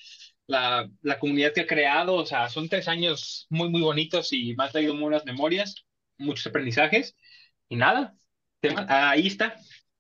la, 0.48 0.90
la 1.02 1.20
comunidad 1.20 1.54
que 1.54 1.62
ha 1.62 1.68
creado, 1.68 2.16
o 2.16 2.26
sea, 2.26 2.50
son 2.50 2.70
tres 2.70 2.88
años 2.88 3.46
muy, 3.50 3.70
muy 3.70 3.82
bonitos 3.82 4.32
y 4.34 4.56
me 4.56 4.64
han 4.66 4.72
traído 4.72 4.94
muy 4.94 5.04
buenas 5.04 5.26
memorias, 5.26 5.86
muchos 6.18 6.48
aprendizajes 6.48 7.16
y 7.70 7.76
nada, 7.76 8.16
tema- 8.60 8.86
ahí 8.90 9.28
está. 9.28 9.56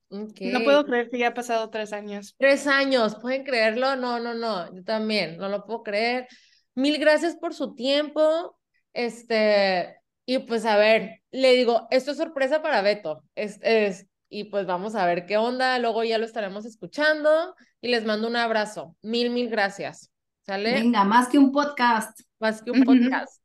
Ok. 0.09 0.39
No 0.41 0.63
puedo 0.63 0.85
creer 0.85 1.09
que 1.09 1.17
ya 1.17 1.29
ha 1.29 1.33
pasado 1.33 1.69
tres 1.69 1.91
años. 1.91 2.35
Tres 2.37 2.67
años, 2.67 3.15
¿pueden 3.21 3.43
creerlo? 3.43 3.95
No, 3.95 4.19
no, 4.19 4.33
no, 4.33 4.73
yo 4.73 4.83
también, 4.83 5.37
no 5.37 5.49
lo 5.49 5.65
puedo 5.65 5.83
creer. 5.83 6.27
Mil 6.75 6.97
gracias 6.99 7.35
por 7.35 7.53
su 7.53 7.73
tiempo. 7.73 8.57
Este, 8.93 9.97
y 10.25 10.39
pues 10.39 10.65
a 10.65 10.77
ver, 10.77 11.21
le 11.31 11.53
digo, 11.53 11.87
esto 11.91 12.11
es 12.11 12.17
sorpresa 12.17 12.61
para 12.61 12.81
Beto. 12.81 13.23
Es, 13.35 13.59
es, 13.61 14.07
y 14.29 14.45
pues 14.45 14.65
vamos 14.65 14.95
a 14.95 15.05
ver 15.05 15.25
qué 15.25 15.37
onda, 15.37 15.77
luego 15.79 16.03
ya 16.03 16.17
lo 16.17 16.25
estaremos 16.25 16.65
escuchando 16.65 17.55
y 17.79 17.89
les 17.89 18.05
mando 18.05 18.27
un 18.27 18.35
abrazo. 18.35 18.95
Mil, 19.01 19.29
mil 19.29 19.49
gracias. 19.49 20.11
¿Sale? 20.45 20.73
Venga, 20.73 21.03
más 21.03 21.27
que 21.27 21.37
un 21.37 21.51
podcast. 21.51 22.19
Más 22.39 22.61
que 22.61 22.71
un 22.71 22.83
podcast. 22.83 23.44